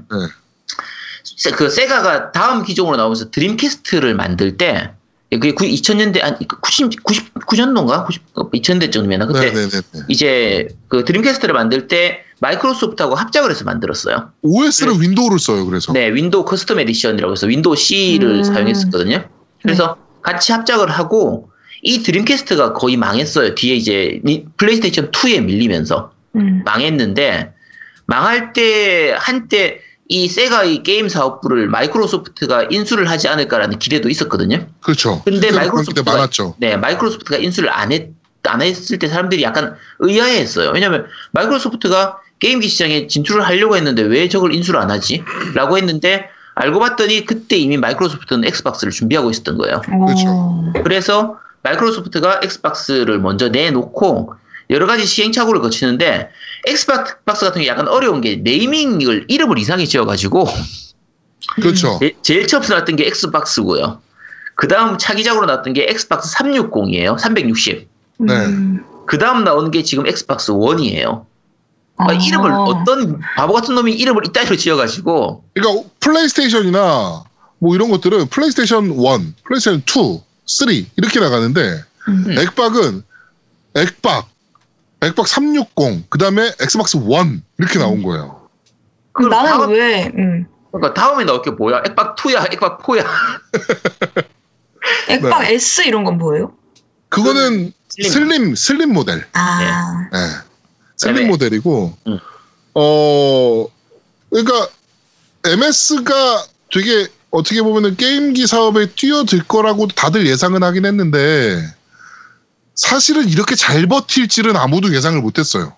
세- 1.23 1.51
그 1.51 1.69
세가가 1.69 2.31
다음 2.31 2.63
기종으로 2.63 2.97
나오면서 2.97 3.31
드림캐스트를 3.31 4.15
만들 4.15 4.57
때 4.57 4.91
그게 5.31 5.51
2000년대 5.53 6.21
한 6.21 6.37
90, 6.61 7.03
99년도인가 7.03 8.05
90, 8.05 8.21
2000년대 8.33 8.91
정도면 8.91 9.27
그때 9.27 9.51
네, 9.51 9.53
네, 9.53 9.69
네, 9.69 9.81
네. 9.93 9.99
이제 10.07 10.67
그 10.87 11.05
드림캐스트를 11.05 11.53
만들 11.53 11.87
때 11.87 12.23
마이크로소프트하고 12.41 13.15
합작을 13.15 13.51
해서 13.51 13.63
만들었어요. 13.65 14.31
OS는 14.41 14.99
윈도우를 15.01 15.37
써요. 15.39 15.65
그래서. 15.65 15.91
네, 15.93 16.07
윈도우 16.13 16.45
Custom 16.45 16.79
Edition이라고 16.79 17.33
해서 17.33 17.45
윈도우 17.47 17.75
CE를 17.75 18.37
음. 18.37 18.43
사용했었거든요. 18.43 19.23
그래서 19.61 19.97
같이 20.23 20.51
합작을 20.51 20.89
하고 20.89 21.51
이 21.81 22.03
드림캐스트가 22.03 22.73
거의 22.73 22.97
망했어요. 22.97 23.55
뒤에 23.55 23.75
이제 23.75 24.19
니- 24.25 24.45
플레이스테이션 24.57 25.11
2에 25.11 25.43
밀리면서 25.43 26.11
음. 26.35 26.61
망했는데 26.65 27.53
망할 28.05 28.53
때 28.53 29.15
한때 29.17 29.79
이 30.07 30.27
세가의 30.27 30.81
게임 30.83 31.07
사업부를 31.07 31.67
마이크로소프트가 31.67 32.67
인수를 32.71 33.09
하지 33.09 33.27
않을까라는 33.27 33.77
기대도 33.79 34.09
있었거든요. 34.09 34.65
그렇죠. 34.81 35.21
근데 35.23 35.51
마이크로소프트가- 35.51 35.95
게 36.05 36.11
많았죠. 36.11 36.55
네, 36.57 36.75
마이크로소프트가 36.77 37.37
인수를 37.37 37.71
안 37.71 37.91
했, 37.91 38.09
안 38.43 38.61
했을 38.61 38.97
때 38.97 39.07
사람들이 39.07 39.43
약간 39.43 39.75
의아해했어요. 39.99 40.71
왜냐면 40.73 41.05
마이크로소프트가 41.31 42.17
게임기 42.39 42.67
시장에 42.67 43.05
진출을 43.07 43.45
하려고 43.45 43.75
했는데 43.75 44.01
왜 44.01 44.27
저걸 44.29 44.53
인수를 44.55 44.79
안 44.79 44.89
하지? 44.89 45.23
라고 45.53 45.77
했는데 45.77 46.25
알고 46.55 46.79
봤더니 46.79 47.25
그때 47.25 47.57
이미 47.57 47.77
마이크로소프트는 47.77 48.45
엑스박스를 48.47 48.91
준비하고 48.91 49.29
있었던 49.29 49.57
거예요. 49.59 49.81
그렇죠. 49.81 50.27
오. 50.27 50.73
그래서 50.83 51.37
마이크로소프트가 51.63 52.41
엑스박스를 52.43 53.19
먼저 53.19 53.49
내놓고 53.49 54.33
여러 54.69 54.85
가지 54.85 55.05
시행착오를 55.05 55.61
거치는데 55.61 56.29
엑스박스 56.67 57.45
같은 57.45 57.61
게 57.61 57.67
약간 57.67 57.87
어려운 57.87 58.21
게 58.21 58.35
naming을 58.37 59.25
이름을 59.27 59.57
이상하게 59.57 59.85
지어가지고 59.85 60.47
그렇죠. 61.55 61.97
제- 61.99 62.15
제일 62.21 62.47
처음 62.47 62.63
나왔던 62.63 62.95
게 62.95 63.07
엑스박스고요. 63.07 64.01
그 64.55 64.67
다음 64.67 64.97
차기작으로 64.97 65.45
나왔던 65.45 65.73
게 65.73 65.87
엑스박스 65.89 66.35
360이에요. 66.35 67.17
360. 67.17 67.87
네. 68.19 68.33
음. 68.45 68.83
그 69.07 69.17
다음 69.17 69.43
나오는 69.43 69.71
게 69.71 69.81
지금 69.83 70.05
엑스박스 70.05 70.51
One이에요. 70.51 71.25
아. 71.97 72.13
이름을 72.13 72.51
어떤 72.51 73.19
바보 73.35 73.53
같은 73.53 73.73
놈이 73.75 73.93
이름을 73.93 74.25
이따위로 74.27 74.55
지어가지고 74.55 75.43
그러니까 75.53 75.89
플레이스테이션이나 75.99 77.23
뭐 77.57 77.75
이런 77.75 77.89
것들은 77.89 78.27
플레이스테이션 78.27 78.85
1, 78.85 78.91
플레이스테이션 79.45 79.83
2, 79.87 80.21
3 80.49 80.69
이렇게 80.97 81.19
나가는데 81.19 81.83
음. 82.07 82.25
엑박은 82.37 83.03
엑박, 83.75 84.27
엑박 85.01 85.27
360, 85.27 86.09
그 86.09 86.17
다음에 86.17 86.51
엑스박스 86.59 86.97
1 86.97 87.41
이렇게 87.59 87.77
나온 87.77 88.01
거예요. 88.01 88.49
그럼 89.13 89.29
나는 89.29 89.51
다음, 89.51 89.69
왜 89.71 90.07
음. 90.07 90.47
그러니까 90.71 90.93
다음에 90.99 91.23
나올 91.23 91.41
게 91.43 91.51
뭐야? 91.51 91.83
엑박 91.85 92.15
2야, 92.15 92.51
엑박 92.51 92.81
4야. 92.83 93.05
엑박 95.09 95.41
네. 95.43 95.53
S 95.53 95.83
이런 95.83 96.03
건 96.03 96.17
뭐예요? 96.17 96.53
그거는 97.09 97.73
슬림. 97.89 98.11
슬림, 98.11 98.55
슬림 98.55 98.93
모델. 98.93 99.25
아. 99.33 100.09
예. 100.13 100.17
슬림 100.97 101.25
그다음에- 101.25 101.27
모델이고, 101.27 101.97
음. 102.07 102.19
어, 102.75 103.67
그러니까 104.29 104.67
MS가 105.45 106.45
되게 106.71 107.07
어떻게 107.31 107.61
보면은 107.61 107.95
게임기 107.95 108.47
사업에 108.47 108.87
뛰어들 108.87 109.43
거라고 109.43 109.87
다들 109.87 110.25
예상은 110.25 110.63
하긴 110.63 110.85
했는데, 110.85 111.61
사실은 112.75 113.27
이렇게 113.27 113.55
잘 113.55 113.87
버틸지는 113.87 114.55
아무도 114.55 114.93
예상을 114.93 115.19
못 115.21 115.37
했어요. 115.37 115.73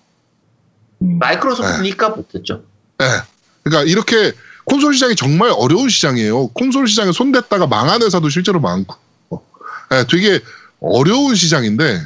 음. 1.02 1.18
마이크로소프트니까 1.18 2.10
못했죠. 2.10 2.64
예. 3.02 3.06
그러니까 3.64 3.90
이렇게 3.90 4.32
콘솔 4.64 4.94
시장이 4.94 5.16
정말 5.16 5.50
어려운 5.54 5.88
시장이에요. 5.88 6.48
콘솔 6.48 6.86
시장에 6.86 7.12
손댔다가 7.12 7.66
망한 7.66 8.02
회사도 8.02 8.28
실제로 8.28 8.60
많고, 8.60 8.96
예, 9.92 10.04
되게 10.08 10.40
어려운 10.80 11.34
시장인데 11.34 12.00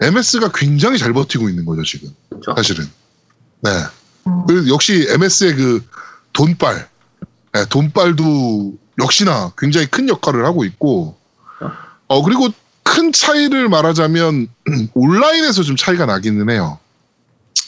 MS가 0.00 0.50
굉장히 0.54 0.98
잘 0.98 1.12
버티고 1.12 1.48
있는 1.48 1.64
거죠 1.64 1.82
지금 1.82 2.10
그렇죠. 2.28 2.54
사실은. 2.56 2.90
네. 3.60 3.70
음. 4.26 4.46
그리고 4.46 4.68
역시 4.68 5.06
MS의 5.10 5.54
그 5.54 5.84
돈빨, 6.32 6.88
예, 7.56 7.64
돈빨도 7.68 8.74
역시나 9.00 9.52
굉장히 9.58 9.86
큰 9.86 10.08
역할을 10.08 10.44
하고 10.44 10.64
있고, 10.64 11.16
어 12.08 12.22
그리고 12.22 12.48
큰 12.82 13.12
차이를 13.12 13.68
말하자면 13.68 14.48
온라인에서 14.94 15.62
좀 15.62 15.76
차이가 15.76 16.06
나기는 16.06 16.50
해요. 16.50 16.78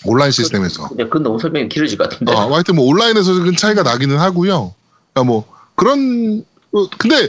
온라인 0.07 0.31
시스템에서. 0.31 0.89
근데 0.89 1.05
그건 1.05 1.23
너무 1.23 1.39
설명이 1.39 1.69
길어질 1.69 1.97
것 1.97 2.11
같은데. 2.11 2.33
어, 2.33 2.53
하여튼 2.53 2.77
뭐 2.77 2.87
온라인에서 2.87 3.33
큰 3.43 3.57
차이가 3.57 3.83
나기는 3.83 4.19
하고요. 4.19 4.75
그러니까 5.13 5.33
뭐 5.33 5.47
그런 5.75 6.45
어, 6.73 6.89
근데 6.99 7.29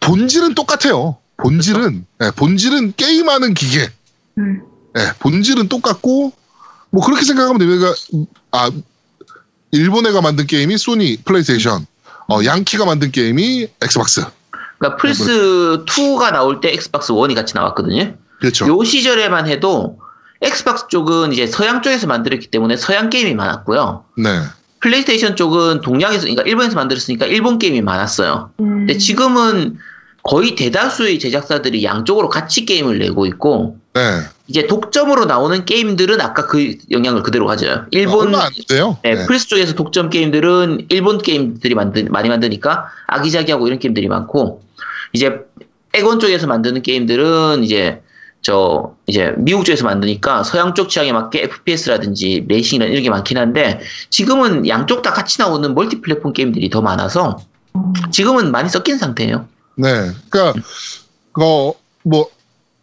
본질은 0.00 0.54
똑같아요. 0.54 1.16
본질은 1.38 2.06
예, 2.22 2.30
본질은 2.36 2.94
게임하는 2.96 3.54
기계. 3.54 3.90
음. 4.38 4.62
예, 4.96 5.12
본질은 5.18 5.68
똑같고 5.68 6.32
뭐 6.90 7.04
그렇게 7.04 7.24
생각하면 7.24 7.58
돼요. 7.58 7.68
그러니까 7.68 7.94
아 8.52 8.70
일본 9.72 10.06
애가 10.06 10.20
만든 10.20 10.46
게임이 10.46 10.76
소니 10.78 11.22
플레이스테이션, 11.24 11.86
어 12.28 12.44
양키가 12.44 12.84
만든 12.84 13.10
게임이 13.10 13.68
엑스박스. 13.82 14.24
그러니까 14.78 14.96
플스 15.00 15.84
2가 15.86 16.32
나올 16.32 16.60
때 16.60 16.72
엑스박스 16.72 17.12
1이 17.12 17.34
같이 17.34 17.54
나왔거든요. 17.54 18.14
그렇죠. 18.40 18.66
요 18.66 18.82
시절에만 18.82 19.46
해도 19.46 19.98
엑스박스 20.40 20.88
쪽은 20.88 21.32
이제 21.32 21.46
서양 21.46 21.82
쪽에서 21.82 22.06
만들었기 22.08 22.48
때문에 22.48 22.76
서양 22.76 23.08
게임이 23.08 23.34
많았고요. 23.34 24.04
네. 24.18 24.40
플레이스테이션 24.80 25.36
쪽은 25.36 25.80
동양에서, 25.82 26.22
그러니까 26.22 26.42
일본에서 26.42 26.74
만들었으니까 26.74 27.26
일본 27.26 27.60
게임이 27.60 27.82
많았어요. 27.82 28.50
음. 28.58 28.78
근데 28.78 28.98
지금은 28.98 29.78
거의 30.22 30.54
대다수의 30.54 31.18
제작사들이 31.18 31.84
양쪽으로 31.84 32.28
같이 32.28 32.64
게임을 32.64 32.98
내고 32.98 33.26
있고, 33.26 33.76
네. 33.94 34.00
이제 34.46 34.66
독점으로 34.66 35.24
나오는 35.24 35.64
게임들은 35.64 36.20
아까 36.20 36.46
그 36.46 36.76
영향을 36.90 37.22
그대로 37.22 37.46
가져요. 37.46 37.86
일본, 37.90 38.32
돼요. 38.68 38.98
네, 39.02 39.14
네. 39.14 39.26
플스 39.26 39.48
쪽에서 39.48 39.74
독점 39.74 40.10
게임들은 40.10 40.86
일본 40.90 41.18
게임들이 41.18 41.74
만드, 41.74 41.98
많이 42.10 42.28
만드니까 42.28 42.86
아기자기하고 43.08 43.66
이런 43.66 43.78
게임들이 43.78 44.08
많고, 44.08 44.62
이제 45.12 45.40
엑원 45.92 46.20
쪽에서 46.20 46.46
만드는 46.46 46.82
게임들은 46.82 47.64
이제 47.64 48.00
저 48.40 48.94
이제 49.06 49.34
미국 49.38 49.64
쪽에서 49.64 49.84
만드니까 49.84 50.42
서양 50.42 50.74
쪽 50.74 50.88
취향에 50.88 51.12
맞게 51.12 51.42
FPS라든지 51.42 52.44
레이싱이나 52.48 52.86
이런 52.86 53.02
게 53.02 53.10
많긴 53.10 53.38
한데 53.38 53.80
지금은 54.10 54.66
양쪽 54.66 55.02
다 55.02 55.12
같이 55.12 55.40
나오는 55.40 55.74
멀티 55.74 56.00
플랫폼 56.00 56.32
게임들이 56.32 56.68
더 56.70 56.80
많아서 56.80 57.38
지금은 58.10 58.50
많이 58.50 58.68
섞인 58.68 58.98
상태예요. 58.98 59.46
네. 59.76 60.10
그러니까 60.28 60.60
어뭐 61.34 62.30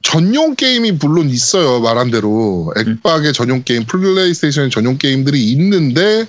전용 0.01 0.55
게임이 0.55 0.93
물론 0.93 1.29
있어요. 1.29 1.79
말한 1.81 2.09
대로 2.11 2.73
액박의 2.77 3.33
전용 3.33 3.63
게임, 3.63 3.85
플레이스테이션의 3.85 4.69
전용 4.69 4.97
게임들이 4.97 5.51
있는데 5.51 6.25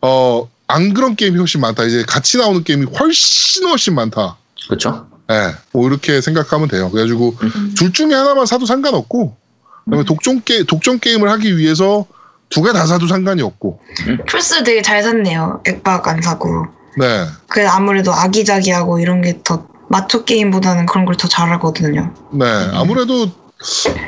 어 0.00 0.48
안 0.66 0.94
그런 0.94 1.14
게임이 1.14 1.38
훨씬 1.38 1.60
많다. 1.60 1.84
이제 1.84 2.04
같이 2.08 2.38
나오는 2.38 2.64
게임이 2.64 2.86
훨씬 2.98 3.68
훨씬 3.68 3.94
많다. 3.94 4.38
그렇죠? 4.66 5.06
예, 5.30 5.54
뭐 5.72 5.86
이렇게 5.86 6.20
생각하면 6.22 6.68
돼요. 6.68 6.90
그래가지고 6.90 7.36
음. 7.42 7.74
둘 7.76 7.92
중에 7.92 8.14
하나만 8.14 8.46
사도 8.46 8.64
상관없고, 8.64 9.36
그다음에 9.84 10.04
독점 10.04 10.40
게 10.40 10.64
독점 10.64 11.00
게임을 11.00 11.28
하기 11.32 11.58
위해서 11.58 12.06
두 12.48 12.62
개 12.62 12.72
다 12.72 12.86
사도 12.86 13.06
상관이 13.06 13.42
없고, 13.42 13.80
플스 14.26 14.64
되게 14.64 14.80
잘 14.80 15.02
샀네요. 15.02 15.60
액박 15.66 16.08
안 16.08 16.22
사고. 16.22 16.66
네, 16.98 17.26
그 17.48 17.68
아무래도 17.68 18.12
아기자기하고 18.12 18.98
이런 18.98 19.20
게 19.22 19.40
더 19.44 19.66
마초 19.88 20.24
게임보다는 20.24 20.86
그런 20.86 21.04
걸 21.04 21.14
더 21.16 21.28
잘하거든요. 21.28 22.14
네 22.32 22.44
아무래도 22.72 23.30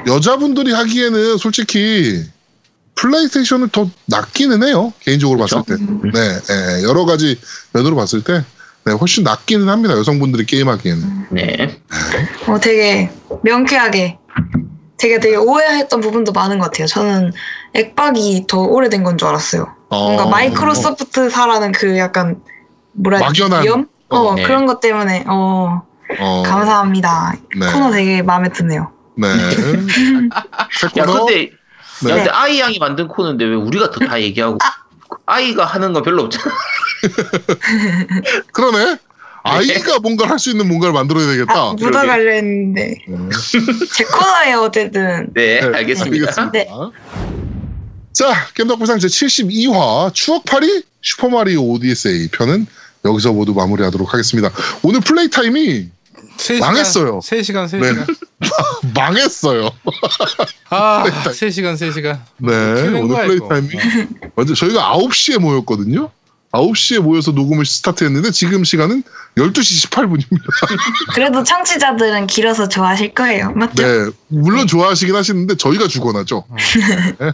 여자분들이 0.06 0.72
하기에는 0.72 1.36
솔직히 1.38 2.24
플레이스테이션을 2.94 3.68
더 3.68 3.88
낫기는 4.06 4.62
해요. 4.62 4.92
개인적으로 5.00 5.38
봤을 5.38 5.62
때, 5.66 5.76
네, 6.12 6.20
예, 6.50 6.82
여러 6.82 7.04
가지 7.04 7.38
면으로 7.74 7.94
봤을 7.94 8.22
때, 8.24 8.42
네, 8.84 8.92
훨씬 8.92 9.22
낫기는 9.22 9.68
합니다. 9.68 9.96
여성분들이 9.98 10.46
게임하기에는. 10.46 11.26
네. 11.30 11.78
어, 12.46 12.58
되게 12.58 13.10
명쾌하게 13.42 14.18
되게 14.96 15.20
되게 15.20 15.36
오해했던 15.36 16.00
부분도 16.00 16.32
많은 16.32 16.58
것 16.58 16.66
같아요. 16.70 16.86
저는 16.86 17.32
액박이 17.74 18.46
더 18.48 18.60
오래된 18.62 19.04
건 19.04 19.18
줄 19.18 19.28
알았어요. 19.28 19.66
뭔가 19.90 20.24
어, 20.24 20.28
마이크로소프트사라는 20.30 21.72
그 21.72 21.98
약간 21.98 22.40
뭐라? 22.96 23.18
막연한- 23.20 23.62
위험? 23.62 23.86
어, 24.08 24.34
네. 24.34 24.42
그런 24.44 24.66
것 24.66 24.80
때문에 24.80 25.24
어, 25.26 25.82
어, 26.18 26.42
감사합니다. 26.44 27.34
네. 27.58 27.72
코너 27.72 27.90
되게 27.90 28.22
마음에 28.22 28.48
드네요. 28.50 28.92
네. 29.16 29.28
새 30.72 31.00
야? 31.00 31.04
근데 31.04 31.50
네. 32.04 32.10
야, 32.10 32.14
근데 32.16 32.30
아이 32.30 32.60
양이 32.60 32.78
만든 32.78 33.08
코너인데 33.08 33.44
왜 33.44 33.54
우리가 33.56 33.90
더 33.90 34.00
다 34.06 34.20
얘기하고 34.20 34.58
아 35.26 35.40
이가 35.40 35.64
하는 35.64 35.92
건 35.92 36.02
별로 36.02 36.22
없잖아. 36.24 36.54
그러네. 38.52 38.98
아이가 39.42 40.00
뭔가를 40.00 40.32
할 40.32 40.38
수 40.40 40.50
있는 40.50 40.66
뭔가를 40.68 40.92
만들어야 40.92 41.26
되겠다. 41.28 41.54
아, 41.54 41.72
묻어가려 41.78 42.32
했는데. 42.32 42.96
제 43.94 44.04
코너예요, 44.04 44.58
어쨌든. 44.62 45.28
네, 45.34 45.60
네, 45.60 45.66
알겠습니다. 45.76 46.50
네. 46.50 46.66
자, 48.12 48.32
겜덕비상 48.54 48.98
제72화 48.98 50.12
추억팔이 50.12 50.82
슈퍼마리오 51.02 51.60
오디세이 51.62 52.28
편은 52.32 52.66
여기서 53.06 53.32
모두 53.32 53.54
마무리하도록 53.54 54.12
하겠습니다. 54.12 54.50
오늘 54.82 55.00
플레이 55.00 55.30
타임이 55.30 55.88
3시간, 56.36 56.60
망했어요. 56.60 57.18
3시간, 57.20 57.66
3시간. 57.66 58.06
네. 58.06 58.06
망했어요. 58.94 59.70
아, 60.70 61.02
플레이 61.02 61.14
타임. 61.22 61.32
3시간, 61.34 61.74
3시간. 61.74 62.18
네, 62.38 62.98
오늘 62.98 63.08
거야, 63.08 63.24
플레이 63.24 63.36
이거. 63.36 63.48
타임이 63.48 63.68
먼저 64.34 64.54
저희가 64.54 64.92
9시에 64.96 65.38
모였거든요. 65.38 66.10
9시에 66.52 67.00
모여서 67.00 67.32
녹음을 67.32 67.66
스타트했는데 67.66 68.30
지금 68.30 68.64
시간은 68.64 69.02
12시 69.36 69.90
18분입니다. 69.90 70.40
그래도 71.14 71.42
청취자들은 71.42 72.26
길어서 72.28 72.68
좋아하실 72.68 73.14
거예요. 73.14 73.52
맞죠? 73.52 73.82
네, 73.82 74.10
물론 74.28 74.66
좋아하시긴 74.66 75.14
하시는데 75.14 75.56
저희가 75.56 75.86
죽어나죠. 75.88 76.44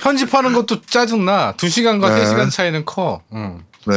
편집하는 0.01 0.53
것도 0.53 0.81
짜증나. 0.83 1.55
2시간과 1.57 2.15
네. 2.15 2.25
3시간 2.25 2.51
차이는 2.51 2.85
커. 2.85 3.23
응. 3.35 3.63
네. 3.87 3.95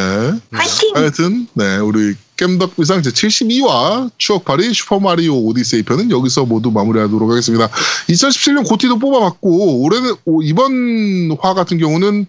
화이팅! 0.51 0.95
하여튼 0.95 1.47
네 1.53 1.77
우리 1.77 2.15
겜덕비상 2.37 3.01
제72화 3.01 4.09
추억팔이 4.17 4.73
슈퍼마리오 4.73 5.35
오디세이 5.45 5.83
편은 5.83 6.11
여기서 6.11 6.45
모두 6.45 6.71
마무리하도록 6.71 7.29
하겠습니다. 7.29 7.69
2017년 8.09 8.67
고티도 8.67 8.99
뽑아봤고 8.99 9.83
올해는 9.83 10.15
오, 10.25 10.41
이번 10.41 11.35
화 11.39 11.53
같은 11.53 11.77
경우는 11.77 12.25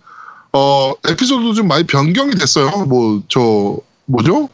어 0.52 0.92
에피소드도 1.08 1.54
좀 1.54 1.68
많이 1.68 1.84
변경이 1.84 2.34
됐어요. 2.34 2.70
뭐 2.86 3.22
저 3.28 3.78
뭐죠? 4.06 4.48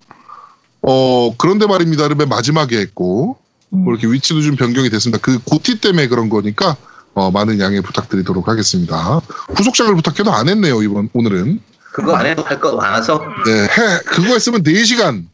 어 0.83 1.35
그런데 1.37 1.67
말입니다를 1.67 2.17
맨 2.17 2.29
마지막에 2.29 2.79
했고 2.79 3.37
음. 3.71 3.85
뭐 3.85 3.93
이렇게 3.93 4.07
위치도 4.07 4.41
좀 4.43 4.57
변경이 4.57 4.91
됐습니다. 4.91 5.19
그 5.23 5.39
고티 5.45 5.81
때문에 5.81 6.09
그런 6.09 6.29
거니까 6.29 6.77
어, 7.15 7.31
많은 7.31 7.61
양해 7.61 7.81
부탁드리도록 7.83 8.49
하겠습니다. 8.49 9.21
후속작을 9.57 9.95
부탁해도 9.97 10.33
안 10.33 10.49
했네요 10.49 10.83
이번 10.83 11.11
오늘은. 11.13 11.61
그거 11.93 12.15
안 12.17 12.27
해도 12.27 12.43
할 12.43 12.59
거 12.61 12.75
많아서. 12.77 13.23
네, 13.45 13.63
해, 13.65 13.99
그거 14.07 14.29
했으면 14.33 14.63
4시간 14.63 15.25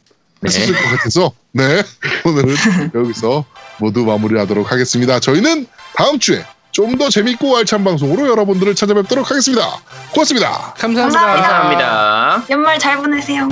했을 0.45 0.75
것 0.75 0.83
같아서, 0.91 1.33
네, 1.53 1.83
오늘은 2.25 2.57
여기서 2.95 3.45
모두 3.79 4.05
마무리하도록 4.05 4.71
하겠습니다. 4.71 5.21
저희는 5.21 5.67
다음 5.97 6.19
주에 6.19 6.45
좀 6.73 6.97
더 6.99 7.09
재밌고 7.09 7.57
알찬 7.57 7.83
방송으로 7.85 8.29
여러분들을 8.29 8.75
찾아뵙도록 8.75 9.31
하겠습니다. 9.31 9.67
고맙습니다. 10.13 10.75
감사합니다. 10.79 11.03
감사합니다. 11.03 11.49
감사합니다. 11.49 12.45
연말 12.51 12.79
잘 12.79 12.97
보내세요. 12.99 13.49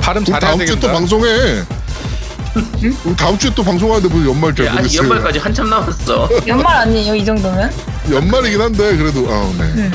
발음 0.00 0.24
잘해야 0.24 0.50
다음 0.56 0.66
주에 0.66 0.78
또. 0.78 0.88
방송해. 0.88 1.64
우리 3.04 3.16
다음 3.16 3.38
주에 3.38 3.50
또 3.54 3.62
방송하는데 3.62 4.12
뭐 4.14 4.28
연말 4.28 4.54
잘 4.54 4.66
네, 4.66 4.72
보냈어요. 4.72 4.98
연말까지 5.02 5.38
한참 5.38 5.70
남았어. 5.70 6.28
연말 6.46 6.76
아니에요, 6.76 7.14
이 7.14 7.24
정도면? 7.24 7.72
연말이긴 8.10 8.60
한데 8.60 8.96
그래도 8.96 9.26
아, 9.28 9.52
네. 9.58 9.90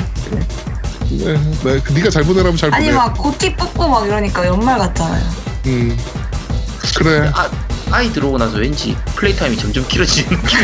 네, 1.09 1.33
네, 1.63 1.79
그 1.81 1.93
네가 1.93 2.09
잘 2.09 2.23
보내라면 2.23 2.57
잘 2.57 2.73
아니, 2.73 2.85
보내. 2.85 2.97
막 2.97 3.17
고티 3.17 3.55
뽑고 3.55 3.87
막 3.87 4.05
이러니까 4.05 4.45
연말 4.45 4.77
같잖아요. 4.79 5.23
음, 5.67 5.97
그래. 6.97 7.31
아, 7.33 7.49
아이 7.91 8.11
들어오고 8.11 8.37
나서 8.37 8.57
왠지 8.57 8.97
플레이 9.15 9.35
타임이 9.35 9.55
점점 9.57 9.87
길어지는 9.87 10.29
느낌. 10.41 10.59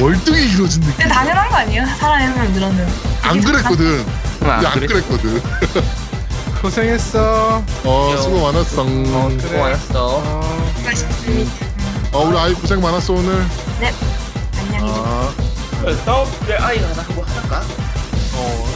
월등히 0.00 0.48
길어진 0.48 0.80
느낌. 0.82 0.96
근데 0.96 1.08
당연한 1.14 1.48
거 1.50 1.56
아니에요? 1.56 1.86
사람이 1.98 2.24
한명 2.24 2.52
늘었는. 2.52 2.88
안 3.22 3.40
그랬거든. 3.42 4.04
아, 4.42 4.50
안 4.64 4.72
그래? 4.72 4.86
그랬거든. 4.86 5.42
고생했어. 6.62 7.62
어, 7.84 8.16
수고 8.22 8.40
많았어. 8.42 8.82
어, 8.82 9.30
그래. 9.40 9.58
고맙어. 9.58 9.78
어. 9.94 10.72
맛있습니다. 10.84 11.50
어, 12.12 12.24
우리 12.24 12.38
아이 12.38 12.52
고생 12.54 12.80
많았어 12.80 13.12
오늘. 13.14 13.44
안녕히 14.58 14.72
계세요. 14.72 15.04
아. 15.06 15.32
다음 16.04 16.26
주에 16.44 16.56
아이가 16.56 16.88
하나 16.90 17.02
하고 17.02 17.22
하나까? 17.24 17.62
hole. 18.40 18.69